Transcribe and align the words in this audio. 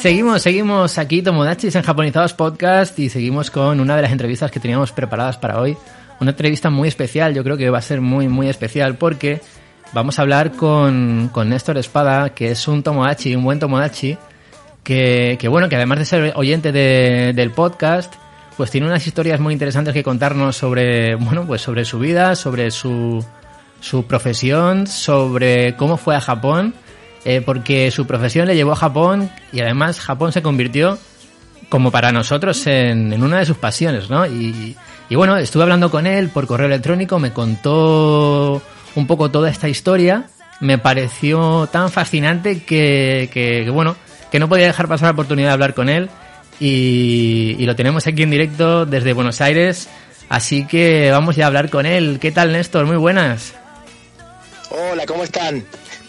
Seguimos, 0.00 0.42
seguimos 0.42 0.98
aquí, 0.98 1.20
Tomodachis 1.22 1.74
en 1.74 1.82
Japonizados 1.82 2.32
Podcast 2.32 2.98
y 2.98 3.08
seguimos 3.08 3.50
con 3.50 3.80
una 3.80 3.96
de 3.96 4.02
las 4.02 4.12
entrevistas 4.12 4.50
que 4.50 4.60
teníamos 4.60 4.92
preparadas 4.92 5.36
para 5.36 5.60
hoy. 5.60 5.76
Una 6.20 6.30
entrevista 6.30 6.70
muy 6.70 6.88
especial, 6.88 7.34
yo 7.34 7.42
creo 7.42 7.56
que 7.56 7.68
va 7.70 7.78
a 7.78 7.82
ser 7.82 8.00
muy, 8.00 8.28
muy 8.28 8.48
especial 8.48 8.94
porque 8.96 9.40
vamos 9.92 10.18
a 10.18 10.22
hablar 10.22 10.52
con, 10.52 11.28
con 11.32 11.48
Néstor 11.48 11.76
Espada, 11.78 12.30
que 12.30 12.52
es 12.52 12.68
un 12.68 12.82
Tomodachi, 12.82 13.34
un 13.34 13.44
buen 13.44 13.58
Tomodachi, 13.58 14.16
que, 14.84 15.38
bueno, 15.50 15.68
que 15.68 15.76
además 15.76 15.98
de 15.98 16.04
ser 16.04 16.32
oyente 16.36 16.70
de- 16.72 17.32
del 17.34 17.50
podcast, 17.50 18.14
pues 18.56 18.70
tiene 18.70 18.86
unas 18.86 19.06
historias 19.06 19.38
muy 19.40 19.52
interesantes 19.52 19.92
que 19.94 20.02
contarnos 20.02 20.56
sobre, 20.56 21.14
bueno, 21.14 21.44
pues 21.46 21.60
sobre 21.62 21.84
su 21.84 21.98
vida, 21.98 22.34
sobre 22.34 22.70
su, 22.70 23.24
su 23.80 24.04
profesión, 24.04 24.86
sobre 24.86 25.76
cómo 25.76 25.96
fue 25.96 26.16
a 26.16 26.20
Japón, 26.20 26.74
eh, 27.24 27.42
porque 27.44 27.90
su 27.90 28.06
profesión 28.06 28.46
le 28.46 28.54
llevó 28.56 28.72
a 28.72 28.76
Japón 28.76 29.30
y 29.52 29.60
además 29.60 30.00
Japón 30.00 30.32
se 30.32 30.42
convirtió 30.42 30.98
como 31.68 31.90
para 31.90 32.12
nosotros 32.12 32.66
en, 32.66 33.12
en 33.12 33.22
una 33.22 33.38
de 33.40 33.46
sus 33.46 33.56
pasiones, 33.58 34.08
¿no? 34.08 34.24
Y, 34.26 34.76
bueno, 35.10 35.36
estuve 35.36 35.64
hablando 35.64 35.90
con 35.90 36.06
él 36.06 36.28
por 36.30 36.46
correo 36.46 36.66
electrónico, 36.66 37.18
me 37.18 37.32
contó 37.32 38.62
un 38.94 39.06
poco 39.06 39.30
toda 39.30 39.50
esta 39.50 39.68
historia, 39.68 40.26
me 40.60 40.78
pareció 40.78 41.68
tan 41.70 41.90
fascinante 41.90 42.62
que, 42.62 43.28
que- 43.32 43.62
que, 43.64 43.70
bueno, 43.70 43.96
que 44.30 44.38
no 44.38 44.48
podía 44.48 44.66
dejar 44.66 44.88
pasar 44.88 45.06
la 45.08 45.12
oportunidad 45.12 45.48
de 45.48 45.52
hablar 45.54 45.74
con 45.74 45.88
él 45.88 46.08
y, 46.60 47.56
y 47.58 47.66
lo 47.66 47.76
tenemos 47.76 48.06
aquí 48.06 48.22
en 48.22 48.30
directo 48.30 48.86
desde 48.86 49.12
Buenos 49.12 49.40
Aires, 49.40 49.88
así 50.28 50.66
que 50.66 51.10
vamos 51.10 51.36
ya 51.36 51.44
a 51.44 51.46
hablar 51.48 51.70
con 51.70 51.86
él. 51.86 52.18
¿Qué 52.20 52.32
tal, 52.32 52.52
Néstor? 52.52 52.86
Muy 52.86 52.96
buenas. 52.96 53.54
Hola, 54.70 55.06
¿cómo 55.06 55.24
están? 55.24 55.64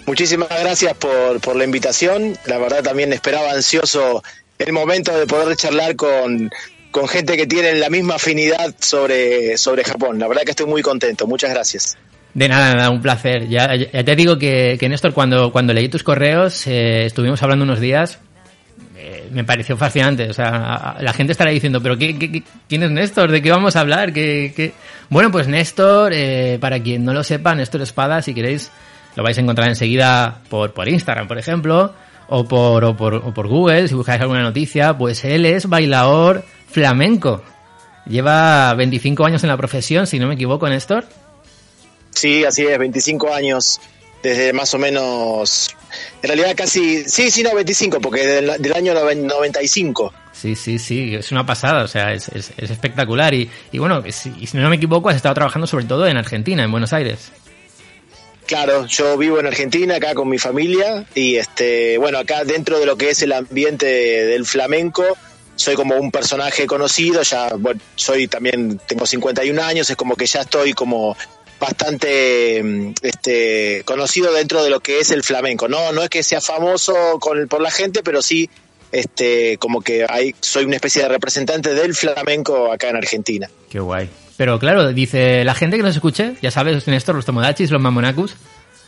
Muchísimas 0.05 0.49
gracias 0.49 0.93
por, 0.93 1.39
por 1.41 1.55
la 1.55 1.65
invitación. 1.65 2.37
La 2.45 2.57
verdad 2.57 2.81
también 2.81 3.11
esperaba 3.13 3.51
ansioso 3.51 4.23
el 4.57 4.73
momento 4.73 5.17
de 5.17 5.27
poder 5.27 5.55
charlar 5.57 5.95
con, 5.95 6.49
con 6.91 7.07
gente 7.07 7.37
que 7.37 7.45
tiene 7.45 7.75
la 7.75 7.89
misma 7.89 8.15
afinidad 8.15 8.73
sobre, 8.79 9.57
sobre 9.57 9.83
Japón. 9.83 10.17
La 10.17 10.27
verdad 10.27 10.43
que 10.43 10.51
estoy 10.51 10.65
muy 10.65 10.81
contento. 10.81 11.27
Muchas 11.27 11.51
gracias. 11.51 11.97
De 12.33 12.47
nada, 12.47 12.73
nada, 12.73 12.89
un 12.89 13.01
placer. 13.01 13.47
Ya, 13.47 13.75
ya 13.75 14.03
te 14.03 14.15
digo 14.15 14.37
que, 14.37 14.77
que 14.79 14.87
Néstor, 14.89 15.13
cuando, 15.13 15.51
cuando 15.51 15.73
leí 15.73 15.89
tus 15.89 16.03
correos, 16.03 16.67
eh, 16.67 17.05
estuvimos 17.05 17.41
hablando 17.43 17.65
unos 17.65 17.79
días, 17.79 18.19
eh, 19.09 19.29
me 19.31 19.45
pareció 19.45 19.77
fascinante. 19.77 20.29
O 20.29 20.33
sea, 20.33 20.97
la 20.99 21.13
gente 21.13 21.31
estará 21.31 21.49
diciendo, 21.49 21.81
pero 21.81 21.97
qué, 21.97 22.43
quién 22.67 22.83
es 22.83 22.91
Néstor? 22.91 23.31
¿De 23.31 23.41
qué 23.41 23.49
vamos 23.51 23.77
a 23.77 23.79
hablar? 23.79 24.11
¿Qué, 24.11 24.51
qué? 24.53 24.73
Bueno, 25.09 25.31
pues 25.31 25.47
Néstor, 25.47 26.11
eh, 26.13 26.57
para 26.59 26.81
quien 26.81 27.05
no 27.05 27.13
lo 27.13 27.23
sepa, 27.23 27.55
Néstor 27.55 27.81
Espada, 27.81 28.21
si 28.21 28.33
queréis, 28.33 28.69
lo 29.15 29.23
vais 29.23 29.37
a 29.37 29.41
encontrar 29.41 29.69
enseguida 29.69 30.41
por, 30.49 30.73
por 30.73 30.89
Instagram, 30.89 31.25
por 31.25 31.37
ejemplo, 31.37 31.93
o 32.27 32.43
por, 32.43 32.83
o, 32.83 32.97
por, 32.97 33.15
o 33.15 33.33
por 33.33 33.47
Google, 33.47 33.87
si 33.87 33.95
buscáis 33.95 34.19
alguna 34.19 34.41
noticia, 34.41 34.97
pues 34.97 35.23
él 35.23 35.45
es 35.45 35.69
bailador 35.69 36.43
flamenco. 36.69 37.41
Lleva 38.07 38.73
25 38.73 39.25
años 39.25 39.43
en 39.43 39.49
la 39.49 39.57
profesión, 39.57 40.05
si 40.05 40.19
no 40.19 40.27
me 40.27 40.33
equivoco, 40.33 40.67
Néstor. 40.67 41.05
Sí, 42.09 42.43
así 42.43 42.65
es, 42.65 42.77
25 42.77 43.33
años 43.33 43.79
desde 44.23 44.53
más 44.53 44.73
o 44.73 44.77
menos... 44.77 45.69
En 46.21 46.27
realidad 46.29 46.53
casi... 46.55 47.03
Sí, 47.05 47.31
sí, 47.31 47.43
no, 47.43 47.53
25, 47.55 47.99
porque 48.01 48.25
del, 48.25 48.61
del 48.61 48.73
año 48.73 48.93
noven- 48.93 49.25
95. 49.25 50.13
Sí, 50.33 50.55
sí, 50.55 50.77
sí, 50.77 51.15
es 51.15 51.31
una 51.31 51.45
pasada, 51.45 51.83
o 51.83 51.87
sea, 51.87 52.13
es, 52.13 52.27
es- 52.29 52.51
es 52.57 52.69
espectacular. 52.69 53.33
Y, 53.33 53.49
y 53.71 53.79
bueno, 53.79 54.03
si, 54.11 54.45
si 54.45 54.57
no 54.57 54.69
me 54.69 54.75
equivoco, 54.75 55.09
has 55.09 55.15
estado 55.15 55.35
trabajando 55.35 55.65
sobre 55.67 55.85
todo 55.85 56.05
en 56.07 56.17
Argentina, 56.17 56.63
en 56.63 56.71
Buenos 56.71 56.93
Aires. 56.93 57.31
Claro, 58.45 58.85
yo 58.85 59.17
vivo 59.17 59.39
en 59.39 59.47
Argentina, 59.47 59.95
acá 59.97 60.13
con 60.13 60.29
mi 60.29 60.37
familia, 60.39 61.05
y 61.13 61.35
este, 61.35 61.97
bueno, 61.97 62.17
acá 62.17 62.45
dentro 62.45 62.79
de 62.79 62.85
lo 62.85 62.95
que 62.97 63.09
es 63.09 63.21
el 63.21 63.33
ambiente 63.33 63.85
del 63.87 64.45
flamenco, 64.45 65.03
soy 65.55 65.75
como 65.75 65.95
un 65.97 66.11
personaje 66.11 66.65
conocido, 66.65 67.23
ya, 67.23 67.49
bueno, 67.57 67.81
soy 67.95 68.27
también, 68.29 68.79
tengo 68.87 69.05
51 69.05 69.61
años, 69.61 69.89
es 69.89 69.97
como 69.97 70.15
que 70.15 70.27
ya 70.27 70.41
estoy 70.41 70.71
como 70.71 71.17
bastante 71.59 72.61
mm, 72.63 72.93
este, 73.01 73.81
conocido 73.85 74.31
dentro 74.33 74.63
de 74.63 74.69
lo 74.69 74.79
que 74.79 74.99
es 74.99 75.11
el 75.11 75.23
flamenco. 75.23 75.67
No, 75.67 75.91
no 75.91 76.03
es 76.03 76.09
que 76.09 76.23
sea 76.23 76.41
famoso 76.41 76.93
con 77.19 77.47
por 77.47 77.61
la 77.61 77.71
gente, 77.71 78.01
pero 78.03 78.21
sí 78.21 78.49
este, 78.91 79.57
como 79.57 79.81
que 79.81 80.05
hay, 80.09 80.33
soy 80.39 80.65
una 80.65 80.75
especie 80.75 81.01
de 81.03 81.09
representante 81.09 81.73
del 81.73 81.93
flamenco 81.93 82.71
acá 82.71 82.89
en 82.89 82.95
Argentina. 82.97 83.49
Qué 83.69 83.79
guay. 83.79 84.09
Pero 84.37 84.59
claro, 84.59 84.93
dice 84.93 85.43
la 85.43 85.55
gente 85.55 85.77
que 85.77 85.83
nos 85.83 85.95
escuche, 85.95 86.35
ya 86.41 86.51
sabes, 86.51 86.87
Néstor, 86.87 87.15
los 87.15 87.25
Tomodachis, 87.25 87.71
los 87.71 87.81
Mamonacus, 87.81 88.35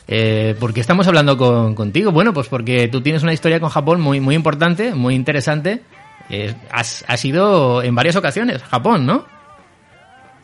eh, 0.08 0.56
¿por 0.60 0.74
qué 0.74 0.80
estamos 0.80 1.08
hablando 1.08 1.38
con- 1.38 1.74
contigo? 1.76 2.12
Bueno, 2.12 2.34
pues 2.34 2.48
porque 2.48 2.88
tú 2.88 3.02
tienes 3.02 3.24
una 3.24 3.34
historia 3.34 3.60
con 3.60 3.70
Japón 3.70 4.00
muy, 4.00 4.20
muy 4.20 4.36
importante, 4.36 4.94
muy 4.94 5.16
interesante. 5.16 5.82
Eh, 6.30 6.54
has, 6.72 7.04
has 7.08 7.26
ido 7.26 7.82
en 7.82 7.96
varias 7.96 8.16
ocasiones 8.16 8.62
Japón, 8.62 9.06
¿no? 9.08 9.26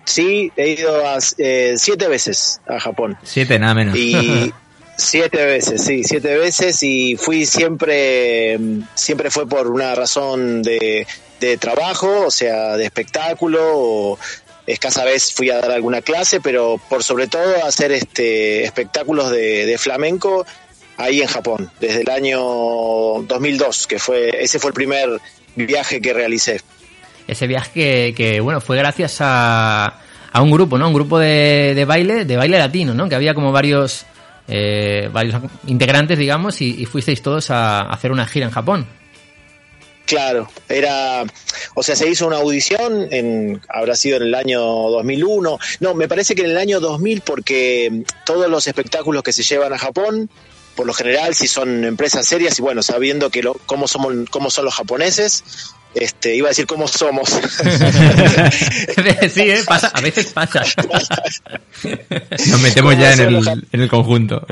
Sí, 0.05 0.51
he 0.55 0.69
ido 0.69 1.05
a, 1.05 1.17
eh, 1.37 1.73
siete 1.77 2.07
veces 2.07 2.61
a 2.67 2.79
Japón. 2.79 3.17
Siete, 3.23 3.59
nada 3.59 3.73
menos. 3.73 3.97
Y 3.97 4.53
siete 4.97 5.45
veces, 5.45 5.83
sí, 5.83 6.03
siete 6.03 6.37
veces 6.37 6.81
y 6.83 7.17
fui 7.17 7.45
siempre, 7.45 8.57
mm, 8.57 8.81
siempre 8.93 9.31
fue 9.31 9.47
por 9.47 9.67
una 9.67 9.95
razón 9.95 10.61
de, 10.61 11.05
de 11.39 11.57
trabajo, 11.57 12.27
o 12.27 12.31
sea, 12.31 12.77
de 12.77 12.85
espectáculo, 12.85 13.61
o 13.63 14.19
escasa 14.67 15.03
vez 15.03 15.33
fui 15.33 15.49
a 15.49 15.59
dar 15.59 15.71
alguna 15.71 16.01
clase, 16.01 16.39
pero 16.39 16.79
por 16.89 17.03
sobre 17.03 17.27
todo 17.27 17.63
a 17.63 17.67
hacer 17.67 17.91
este 17.91 18.63
espectáculos 18.63 19.31
de, 19.31 19.65
de 19.65 19.77
flamenco 19.77 20.45
ahí 20.97 21.21
en 21.21 21.27
Japón, 21.27 21.71
desde 21.79 22.01
el 22.01 22.09
año 22.09 22.39
2002, 22.39 23.87
que 23.87 23.99
fue, 23.99 24.43
ese 24.43 24.59
fue 24.59 24.69
el 24.69 24.75
primer 24.75 25.21
viaje 25.55 26.01
que 26.01 26.13
realicé. 26.13 26.61
Ese 27.27 27.47
viaje 27.47 27.71
que, 27.71 28.13
que, 28.15 28.39
bueno, 28.39 28.61
fue 28.61 28.77
gracias 28.77 29.17
a, 29.19 29.99
a 30.31 30.41
un 30.41 30.51
grupo, 30.51 30.77
¿no? 30.77 30.87
Un 30.87 30.93
grupo 30.93 31.19
de, 31.19 31.73
de 31.75 31.85
baile, 31.85 32.25
de 32.25 32.37
baile 32.37 32.59
latino, 32.59 32.93
¿no? 32.93 33.07
Que 33.07 33.15
había 33.15 33.33
como 33.33 33.51
varios, 33.51 34.05
eh, 34.47 35.09
varios 35.11 35.41
integrantes, 35.67 36.17
digamos, 36.17 36.61
y, 36.61 36.85
fuisteis 36.85 37.21
todos 37.21 37.51
a, 37.51 37.81
a 37.81 37.93
hacer 37.93 38.11
una 38.11 38.25
gira 38.25 38.45
en 38.45 38.51
Japón. 38.51 38.85
Claro, 40.05 40.47
era, 40.69 41.23
o 41.73 41.81
sea, 41.81 41.95
se 41.95 42.07
hizo 42.07 42.27
una 42.27 42.37
audición, 42.37 43.07
en, 43.11 43.59
habrá 43.69 43.95
sido 43.95 44.17
en 44.17 44.23
el 44.23 44.35
año 44.35 44.61
2001, 44.61 45.57
no, 45.79 45.93
me 45.95 46.07
parece 46.07 46.35
que 46.35 46.43
en 46.43 46.51
el 46.51 46.57
año 46.57 46.79
2000 46.79 47.21
porque 47.21 47.89
mm, 47.91 48.01
todos 48.23 48.47
los 48.47 48.67
espectáculos 48.67 49.23
que 49.23 49.33
se 49.33 49.41
llevan 49.41 49.73
a 49.73 49.79
Japón, 49.79 50.29
por 50.75 50.85
lo 50.85 50.93
general, 50.93 51.33
si 51.33 51.47
son 51.47 51.85
empresas 51.85 52.27
serias 52.27 52.59
y 52.59 52.61
bueno, 52.61 52.83
sabiendo 52.83 53.31
que 53.31 53.41
lo, 53.41 53.53
cómo 53.65 53.87
somos, 53.87 54.13
cómo 54.29 54.51
son 54.51 54.65
los 54.65 54.75
japoneses, 54.75 55.43
este, 55.95 56.35
iba 56.35 56.47
a 56.47 56.49
decir 56.49 56.67
cómo 56.67 56.87
somos. 56.87 57.29
sí, 59.33 59.41
¿eh? 59.49 59.61
Pasa, 59.65 59.87
a 59.93 60.01
veces 60.01 60.27
pasa. 60.27 60.63
Nos 62.47 62.61
metemos 62.61 62.97
ya 62.97 63.13
en 63.13 63.19
el, 63.21 63.47
en 63.71 63.81
el 63.81 63.89
conjunto. 63.89 64.45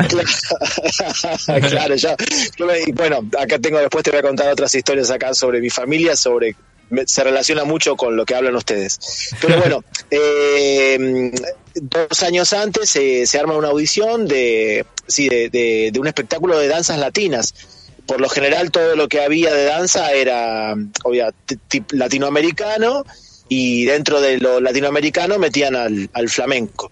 claro, 1.69 1.95
ya. 1.95 2.15
yo 2.57 2.65
me- 2.65 2.79
y 2.87 2.91
bueno, 2.91 3.19
acá 3.39 3.59
tengo 3.59 3.79
después 3.79 4.03
te 4.03 4.11
voy 4.11 4.19
a 4.19 4.23
contar 4.23 4.51
otras 4.51 4.73
historias 4.73 5.11
acá 5.11 5.33
sobre 5.33 5.59
mi 5.59 5.69
familia, 5.69 6.15
sobre 6.15 6.55
me- 6.89 7.05
se 7.07 7.23
relaciona 7.23 7.63
mucho 7.63 7.95
con 7.95 8.15
lo 8.15 8.25
que 8.25 8.35
hablan 8.35 8.55
ustedes. 8.55 8.99
Pero 9.41 9.59
bueno, 9.59 9.83
eh, 10.11 11.31
dos 11.75 12.23
años 12.23 12.53
antes 12.53 12.89
se- 12.89 13.25
se 13.27 13.39
arma 13.39 13.57
una 13.57 13.69
audición 13.69 14.27
de, 14.27 14.85
sí, 15.07 15.27
de, 15.29 15.49
de- 15.49 15.89
de 15.91 15.99
un 15.99 16.07
espectáculo 16.07 16.57
de 16.57 16.67
danzas 16.67 16.97
latinas. 16.99 17.53
Por 18.07 18.19
lo 18.19 18.27
general 18.29 18.71
todo 18.71 18.95
lo 18.95 19.07
que 19.07 19.21
había 19.21 19.53
de 19.53 19.65
danza 19.65 20.11
era 20.11 20.75
obvia, 21.03 21.31
ti- 21.45 21.57
ti- 21.67 21.83
latinoamericano 21.91 23.05
y 23.49 23.85
dentro 23.85 24.19
de 24.19 24.37
lo 24.39 24.59
latinoamericano 24.59 25.37
metían 25.37 25.75
al, 25.75 26.09
al 26.13 26.29
flamenco. 26.29 26.91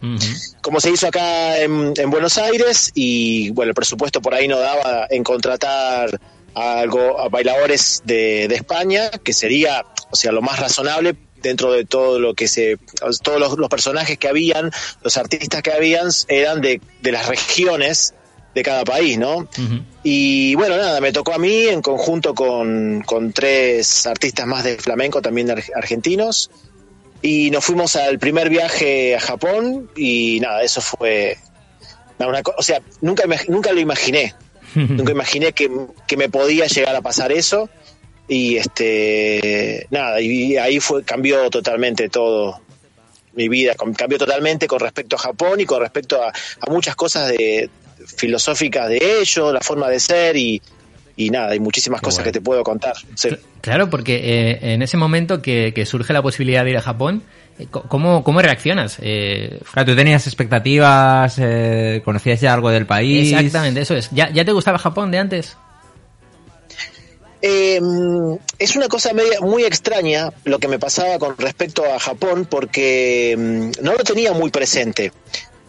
Como 0.62 0.80
se 0.80 0.92
hizo 0.92 1.08
acá 1.08 1.60
en, 1.60 1.94
en 1.98 2.10
Buenos 2.12 2.38
Aires 2.38 2.92
y 2.94 3.50
bueno, 3.52 3.70
el 3.70 3.76
presupuesto 3.76 4.22
por 4.22 4.34
ahí 4.36 4.48
no 4.48 4.60
daba 4.60 5.08
en 5.10 5.24
contratar 5.24 6.20
a, 6.54 6.80
algo, 6.80 7.20
a 7.20 7.30
bailadores 7.30 8.02
de, 8.06 8.48
de 8.48 8.56
España, 8.56 9.10
que 9.24 9.34
sería, 9.34 9.86
o 10.12 10.16
sea, 10.16 10.32
lo 10.32 10.42
más 10.42 10.60
razonable 10.60 11.16
dentro 11.42 11.72
de 11.72 11.86
todo 11.86 12.20
lo 12.20 12.36
que 12.36 12.48
se, 12.48 12.78
todos 13.24 13.40
los, 13.40 13.58
los 13.58 13.70
personajes 13.70 14.18
que 14.20 14.28
habían, 14.28 14.72
los 15.04 15.18
artistas 15.18 15.64
que 15.64 15.72
habían, 15.72 16.10
eran 16.28 16.62
de, 16.62 16.80
de 17.02 17.12
las 17.12 17.28
regiones 17.28 18.14
de 18.54 18.64
cada 18.64 18.84
país, 18.84 19.18
¿no? 19.18 19.48
Y 20.04 20.56
bueno, 20.56 20.78
nada, 20.78 21.00
me 21.00 21.12
tocó 21.12 21.34
a 21.34 21.38
mí 21.38 21.68
en 21.68 21.82
conjunto 21.82 22.34
con, 22.36 23.02
con 23.06 23.32
tres 23.32 24.06
artistas 24.06 24.46
más 24.46 24.64
de 24.64 24.78
flamenco, 24.78 25.22
también 25.22 25.50
ar- 25.52 25.64
argentinos. 25.76 26.52
Y 27.22 27.52
nos 27.52 27.64
fuimos 27.64 27.96
al 27.96 28.18
primer 28.20 28.50
viaje 28.50 29.16
a 29.16 29.20
Japón 29.20 29.90
y 29.96 30.40
nada, 30.40 30.64
eso 30.64 30.82
fue... 30.82 31.38
una 32.20 32.42
o 32.58 32.64
sea, 32.64 32.82
nunca, 33.02 33.24
nunca 33.48 33.72
lo 33.72 33.80
imaginé. 33.80 34.34
nunca 34.76 35.12
imaginé 35.12 35.54
que, 35.54 35.70
que 36.08 36.18
me 36.18 36.30
podía 36.30 36.66
llegar 36.66 36.96
a 36.96 37.02
pasar 37.02 37.32
eso. 37.32 37.70
Y 38.28 38.58
este 38.58 39.88
nada, 39.90 40.22
y 40.22 40.56
ahí 40.56 40.80
fue 40.80 41.04
cambió 41.04 41.50
totalmente 41.50 42.08
todo 42.08 42.62
mi 43.34 43.50
vida 43.50 43.76
cambió 43.98 44.18
totalmente 44.18 44.68
con 44.68 44.80
respecto 44.80 45.16
a 45.16 45.20
Japón 45.20 45.60
y 45.60 45.66
con 45.66 45.82
respecto 45.82 46.22
a, 46.22 46.30
a 46.30 46.70
muchas 46.72 46.96
cosas 46.96 47.30
de 47.30 47.70
filosóficas 48.06 48.90
de 48.90 49.20
ellos, 49.22 49.54
la 49.54 49.62
forma 49.62 49.90
de 49.90 50.00
ser 50.00 50.36
y, 50.38 50.62
y 51.16 51.30
nada, 51.30 51.52
hay 51.52 51.60
muchísimas 51.60 52.02
Qué 52.02 52.06
cosas 52.06 52.20
guay. 52.20 52.32
que 52.34 52.40
te 52.40 52.42
puedo 52.44 52.64
contar. 52.64 52.94
Sí. 53.16 53.30
Claro, 53.62 53.90
porque 53.90 54.16
eh, 54.16 54.74
en 54.74 54.82
ese 54.82 54.98
momento 54.98 55.42
que, 55.42 55.72
que 55.74 55.86
surge 55.86 56.14
la 56.14 56.22
posibilidad 56.22 56.64
de 56.64 56.72
ir 56.72 56.78
a 56.78 56.82
Japón, 56.82 57.22
eh, 57.60 57.68
¿cómo, 57.70 58.24
cómo 58.24 58.42
reaccionas? 58.42 58.98
Eh, 59.02 59.60
Claro, 59.74 59.92
tú 59.92 59.96
tenías 59.96 60.26
expectativas, 60.26 61.36
eh, 61.40 62.02
conocías 62.04 62.42
ya 62.42 62.54
algo 62.54 62.70
del 62.72 62.86
país. 62.88 63.32
exactamente, 63.32 63.82
eso 63.82 63.96
es. 63.96 64.10
¿Ya, 64.12 64.30
¿Ya 64.32 64.44
te 64.46 64.52
gustaba 64.52 64.78
Japón 64.80 65.12
de 65.12 65.20
antes? 65.20 65.58
Eh, 67.44 67.80
es 68.60 68.76
una 68.76 68.88
cosa 68.88 69.14
media, 69.14 69.42
muy 69.42 69.64
extraña 69.64 70.32
lo 70.44 70.60
que 70.60 70.68
me 70.68 70.78
pasaba 70.78 71.18
con 71.18 71.36
respecto 71.38 71.84
a 71.92 72.00
Japón 72.00 72.48
porque 72.50 73.36
mm, 73.38 73.84
no 73.84 73.94
lo 73.94 74.04
tenía 74.04 74.32
muy 74.34 74.52
presente. 74.52 75.12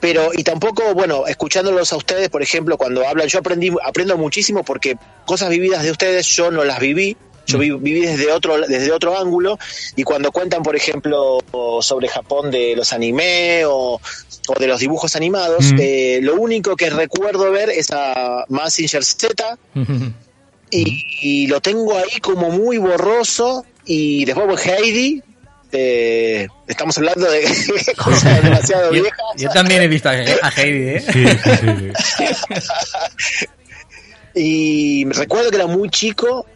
Pero, 0.02 0.30
y 0.34 0.42
tampoco, 0.42 0.92
bueno, 0.94 1.26
escuchándolos 1.26 1.92
a 1.92 1.96
ustedes, 1.96 2.28
por 2.28 2.42
ejemplo, 2.42 2.76
cuando 2.76 3.06
hablan, 3.08 3.28
yo 3.28 3.38
aprendí, 3.38 3.70
aprendo 3.84 4.18
muchísimo 4.18 4.62
porque 4.64 4.96
cosas 5.24 5.48
vividas 5.48 5.82
de 5.84 5.92
ustedes 5.92 6.26
yo 6.26 6.50
no 6.50 6.64
las 6.64 6.78
viví. 6.80 7.16
Yo 7.46 7.58
vi- 7.58 7.70
viví 7.72 8.00
desde 8.02 8.30
otro, 8.30 8.60
desde 8.68 8.92
otro 8.92 9.18
ángulo 9.18 9.58
y 9.96 10.04
cuando 10.04 10.30
cuentan, 10.30 10.62
por 10.62 10.76
ejemplo, 10.76 11.38
sobre 11.80 12.06
Japón 12.08 12.50
de 12.52 12.74
los 12.76 12.92
anime 12.92 13.64
o, 13.64 14.00
o 14.48 14.54
de 14.60 14.66
los 14.68 14.78
dibujos 14.78 15.16
animados, 15.16 15.72
Mm. 15.72 15.78
eh, 15.80 16.18
lo 16.22 16.36
único 16.36 16.76
que 16.76 16.88
recuerdo 16.90 17.50
ver 17.50 17.70
es 17.70 17.90
a 17.92 18.44
Mazinger 18.48 19.04
Z, 19.04 19.58
y, 20.70 21.04
y 21.22 21.46
lo 21.48 21.60
tengo 21.60 21.96
ahí 21.98 22.18
como 22.20 22.50
muy 22.50 22.78
borroso 22.78 23.64
y 23.84 24.24
después 24.24 24.64
Heidi 24.66 25.22
eh, 25.72 26.48
estamos 26.66 26.96
hablando 26.98 27.30
de 27.30 27.42
cosas 27.96 28.42
demasiado 28.42 28.92
yo, 28.92 29.02
viejas 29.02 29.20
yo 29.36 29.48
también 29.50 29.82
he 29.82 29.88
visto 29.88 30.08
a, 30.08 30.12
a 30.12 30.52
Heidi, 30.56 30.88
¿eh? 30.88 31.00
Sí, 31.00 31.24
sí, 31.26 31.60
sí, 31.60 32.26
sí. 32.58 33.46
y 34.34 35.04
recuerdo 35.06 35.50
que 35.50 35.56
era 35.56 35.66
muy 35.66 35.88
chico 35.88 36.46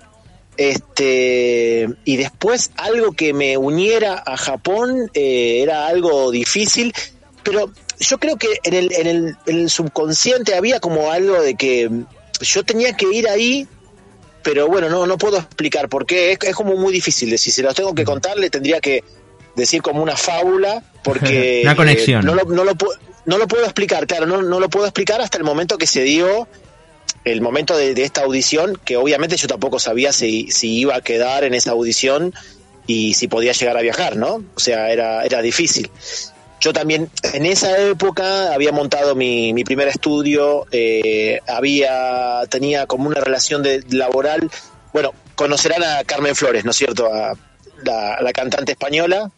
este 0.56 1.88
y 2.04 2.16
después 2.16 2.70
algo 2.76 3.12
que 3.12 3.32
me 3.32 3.56
uniera 3.56 4.22
a 4.24 4.36
Japón 4.36 5.10
eh, 5.12 5.60
era 5.62 5.86
algo 5.86 6.30
difícil 6.30 6.94
pero 7.42 7.70
yo 7.98 8.18
creo 8.18 8.36
que 8.36 8.48
en 8.64 8.74
el, 8.74 8.92
en, 8.92 9.06
el, 9.06 9.36
en 9.46 9.58
el 9.60 9.70
subconsciente 9.70 10.54
había 10.54 10.80
como 10.80 11.10
algo 11.10 11.40
de 11.40 11.54
que 11.54 11.90
yo 12.40 12.64
tenía 12.64 12.94
que 12.94 13.06
ir 13.12 13.28
ahí 13.28 13.68
pero 14.46 14.68
bueno, 14.68 14.88
no, 14.88 15.08
no 15.08 15.18
puedo 15.18 15.38
explicar 15.38 15.88
por 15.88 16.06
qué. 16.06 16.30
Es, 16.30 16.38
es 16.40 16.54
como 16.54 16.76
muy 16.76 16.92
difícil. 16.92 17.36
Si 17.36 17.50
se 17.50 17.64
los 17.64 17.74
tengo 17.74 17.92
que 17.96 18.04
contar, 18.04 18.38
le 18.38 18.48
tendría 18.48 18.80
que 18.80 19.02
decir 19.56 19.82
como 19.82 20.04
una 20.04 20.16
fábula, 20.16 20.84
porque... 21.02 21.62
Una 21.64 21.74
conexión. 21.74 22.22
eh, 22.22 22.24
no, 22.24 22.36
lo, 22.36 22.44
no, 22.44 22.62
lo, 22.62 22.72
no 23.24 23.38
lo 23.38 23.48
puedo 23.48 23.64
explicar, 23.64 24.06
claro, 24.06 24.24
no, 24.24 24.42
no 24.42 24.60
lo 24.60 24.68
puedo 24.70 24.86
explicar 24.86 25.20
hasta 25.20 25.36
el 25.36 25.42
momento 25.42 25.78
que 25.78 25.88
se 25.88 26.02
dio 26.02 26.46
el 27.24 27.40
momento 27.40 27.76
de, 27.76 27.94
de 27.94 28.04
esta 28.04 28.22
audición, 28.22 28.80
que 28.84 28.96
obviamente 28.96 29.36
yo 29.36 29.48
tampoco 29.48 29.80
sabía 29.80 30.12
si, 30.12 30.48
si 30.52 30.78
iba 30.78 30.94
a 30.94 31.00
quedar 31.00 31.42
en 31.42 31.52
esa 31.52 31.72
audición 31.72 32.32
y 32.86 33.14
si 33.14 33.26
podía 33.26 33.50
llegar 33.50 33.76
a 33.76 33.80
viajar, 33.80 34.14
¿no? 34.14 34.44
O 34.54 34.60
sea, 34.60 34.92
era, 34.92 35.24
era 35.24 35.42
difícil. 35.42 35.90
Yo 36.60 36.72
también 36.72 37.10
en 37.34 37.46
esa 37.46 37.78
época 37.78 38.54
había 38.54 38.72
montado 38.72 39.14
mi, 39.14 39.52
mi 39.52 39.62
primer 39.64 39.88
estudio, 39.88 40.66
eh, 40.70 41.40
había 41.46 42.42
tenía 42.48 42.86
como 42.86 43.08
una 43.08 43.20
relación 43.20 43.62
de 43.62 43.84
laboral. 43.90 44.50
Bueno, 44.92 45.12
conocerán 45.34 45.82
a 45.84 46.04
Carmen 46.04 46.34
Flores, 46.34 46.64
¿no 46.64 46.70
es 46.70 46.76
cierto? 46.76 47.12
A 47.12 47.34
la, 47.84 48.20
la 48.20 48.32
cantante 48.32 48.72
española, 48.72 49.30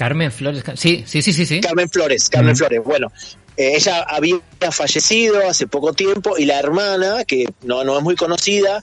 Carmen 0.00 0.32
Flores. 0.32 0.64
Sí, 0.76 1.04
sí, 1.06 1.20
sí, 1.20 1.34
sí. 1.34 1.44
sí. 1.44 1.60
Carmen 1.60 1.86
Flores, 1.90 2.30
Carmen 2.30 2.56
Flores. 2.56 2.82
Bueno, 2.82 3.12
eh, 3.54 3.72
ella 3.76 4.02
había 4.08 4.40
fallecido 4.70 5.46
hace 5.46 5.66
poco 5.66 5.92
tiempo 5.92 6.38
y 6.38 6.46
la 6.46 6.58
hermana, 6.58 7.24
que 7.26 7.44
no, 7.64 7.84
no 7.84 7.98
es 7.98 8.02
muy 8.02 8.16
conocida, 8.16 8.80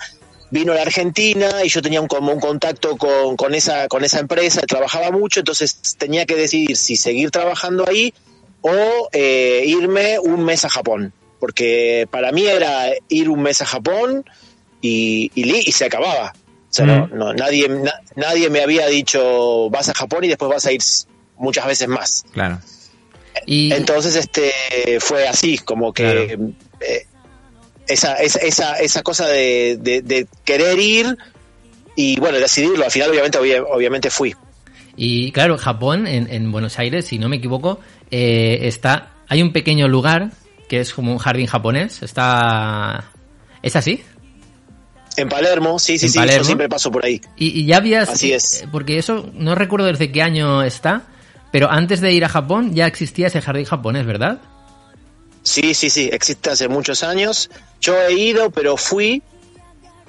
vino 0.52 0.72
a 0.72 0.76
la 0.76 0.82
Argentina 0.84 1.64
y 1.64 1.70
yo 1.70 1.82
tenía 1.82 2.00
un, 2.02 2.08
como 2.08 2.32
un 2.32 2.40
contacto 2.40 2.96
con, 2.98 3.36
con, 3.36 3.54
esa, 3.54 3.88
con 3.88 4.04
esa 4.04 4.20
empresa, 4.20 4.62
trabajaba 4.62 5.12
mucho, 5.12 5.42
entonces 5.42 5.96
tenía 5.98 6.26
que 6.26 6.36
decidir 6.36 6.78
si 6.78 6.96
seguir 6.96 7.32
trabajando 7.32 7.86
ahí 7.88 8.14
o 8.62 9.10
eh, 9.12 9.64
irme 9.66 10.20
un 10.20 10.44
mes 10.44 10.66
a 10.66 10.70
Japón. 10.70 11.14
Porque 11.40 12.08
para 12.10 12.32
mí 12.32 12.46
era 12.48 12.90
ir 13.10 13.30
un 13.30 13.42
mes 13.44 13.62
a 13.62 13.66
Japón 13.66 14.26
y, 14.82 15.32
y, 15.36 15.70
y 15.70 15.72
se 15.72 15.86
acababa. 15.86 16.34
O 16.70 16.74
sea, 16.74 16.86
no, 16.86 17.08
no, 17.08 17.34
nadie, 17.34 17.70
na- 17.70 18.02
nadie 18.16 18.50
me 18.50 18.62
había 18.62 18.88
dicho 18.88 19.70
vas 19.70 19.90
a 19.90 19.94
Japón 19.94 20.24
y 20.24 20.28
después 20.30 20.50
vas 20.50 20.66
a 20.66 20.72
ir 20.72 20.82
muchas 21.38 21.68
veces 21.68 21.88
más. 21.88 22.26
Claro. 22.32 22.60
Y, 23.46 23.72
Entonces, 23.72 24.16
este, 24.16 24.52
fue 25.00 25.28
así, 25.28 25.60
como 25.60 25.94
que 25.94 26.40
eh, 26.80 27.06
esa, 27.88 28.16
esa, 28.16 28.40
esa, 28.40 28.80
esa 28.80 29.04
cosa 29.04 29.28
de, 29.28 29.78
de- 29.80 30.02
de 30.02 30.28
querer 30.44 30.78
ir 30.80 31.18
y 31.96 32.20
bueno, 32.20 32.38
decidirlo. 32.38 32.86
Al 32.86 32.92
final, 32.92 33.10
obviamente, 33.12 33.38
obvia- 33.40 33.64
obviamente 33.70 34.10
fui. 34.10 34.36
y 34.96 35.32
claro, 35.32 35.58
Japón, 35.58 36.08
en, 36.08 36.32
en 36.32 36.52
Buenos 36.52 36.78
Aires, 36.80 37.06
si 37.06 37.18
no 37.20 37.30
me 37.30 37.38
equivoco, 37.38 37.80
eh, 38.12 38.60
está. 38.64 39.12
Hay 39.30 39.42
un 39.42 39.52
pequeño 39.52 39.88
lugar 39.88 40.32
que 40.70 40.80
es 40.80 40.94
como 40.94 41.12
un 41.12 41.18
jardín 41.18 41.48
japonés. 41.48 42.02
Está. 42.04 43.12
¿Es 43.62 43.76
así? 43.76 44.02
En 45.18 45.30
Palermo, 45.30 45.80
sí, 45.80 45.98
sí, 45.98 46.06
¿En 46.06 46.12
sí, 46.12 46.18
Palermo? 46.20 46.38
yo 46.42 46.46
siempre 46.46 46.70
paso 46.70 46.92
por 46.92 47.04
ahí. 47.04 47.20
Y, 47.36 47.62
y 47.62 47.66
ya 47.66 47.78
habías. 47.78 48.08
Así 48.10 48.32
es. 48.34 48.62
eh, 48.64 48.68
Porque 48.72 48.98
eso 49.00 49.30
no 49.34 49.56
recuerdo 49.56 49.88
desde 49.88 50.12
qué 50.12 50.22
año 50.22 50.62
está. 50.64 51.04
Pero 51.52 51.72
antes 51.72 52.02
de 52.02 52.12
ir 52.14 52.24
a 52.26 52.30
Japón 52.30 52.76
ya 52.76 52.86
existía 52.88 53.28
ese 53.28 53.42
jardín 53.42 53.66
japonés, 53.66 54.06
¿verdad? 54.06 54.40
Sí, 55.48 55.74
sí, 55.74 55.90
sí, 55.90 56.10
existe 56.12 56.50
hace 56.50 56.68
muchos 56.68 57.04
años. 57.04 57.50
Yo 57.80 57.96
he 58.02 58.14
ido, 58.14 58.50
pero 58.52 58.76
fui. 58.76 59.22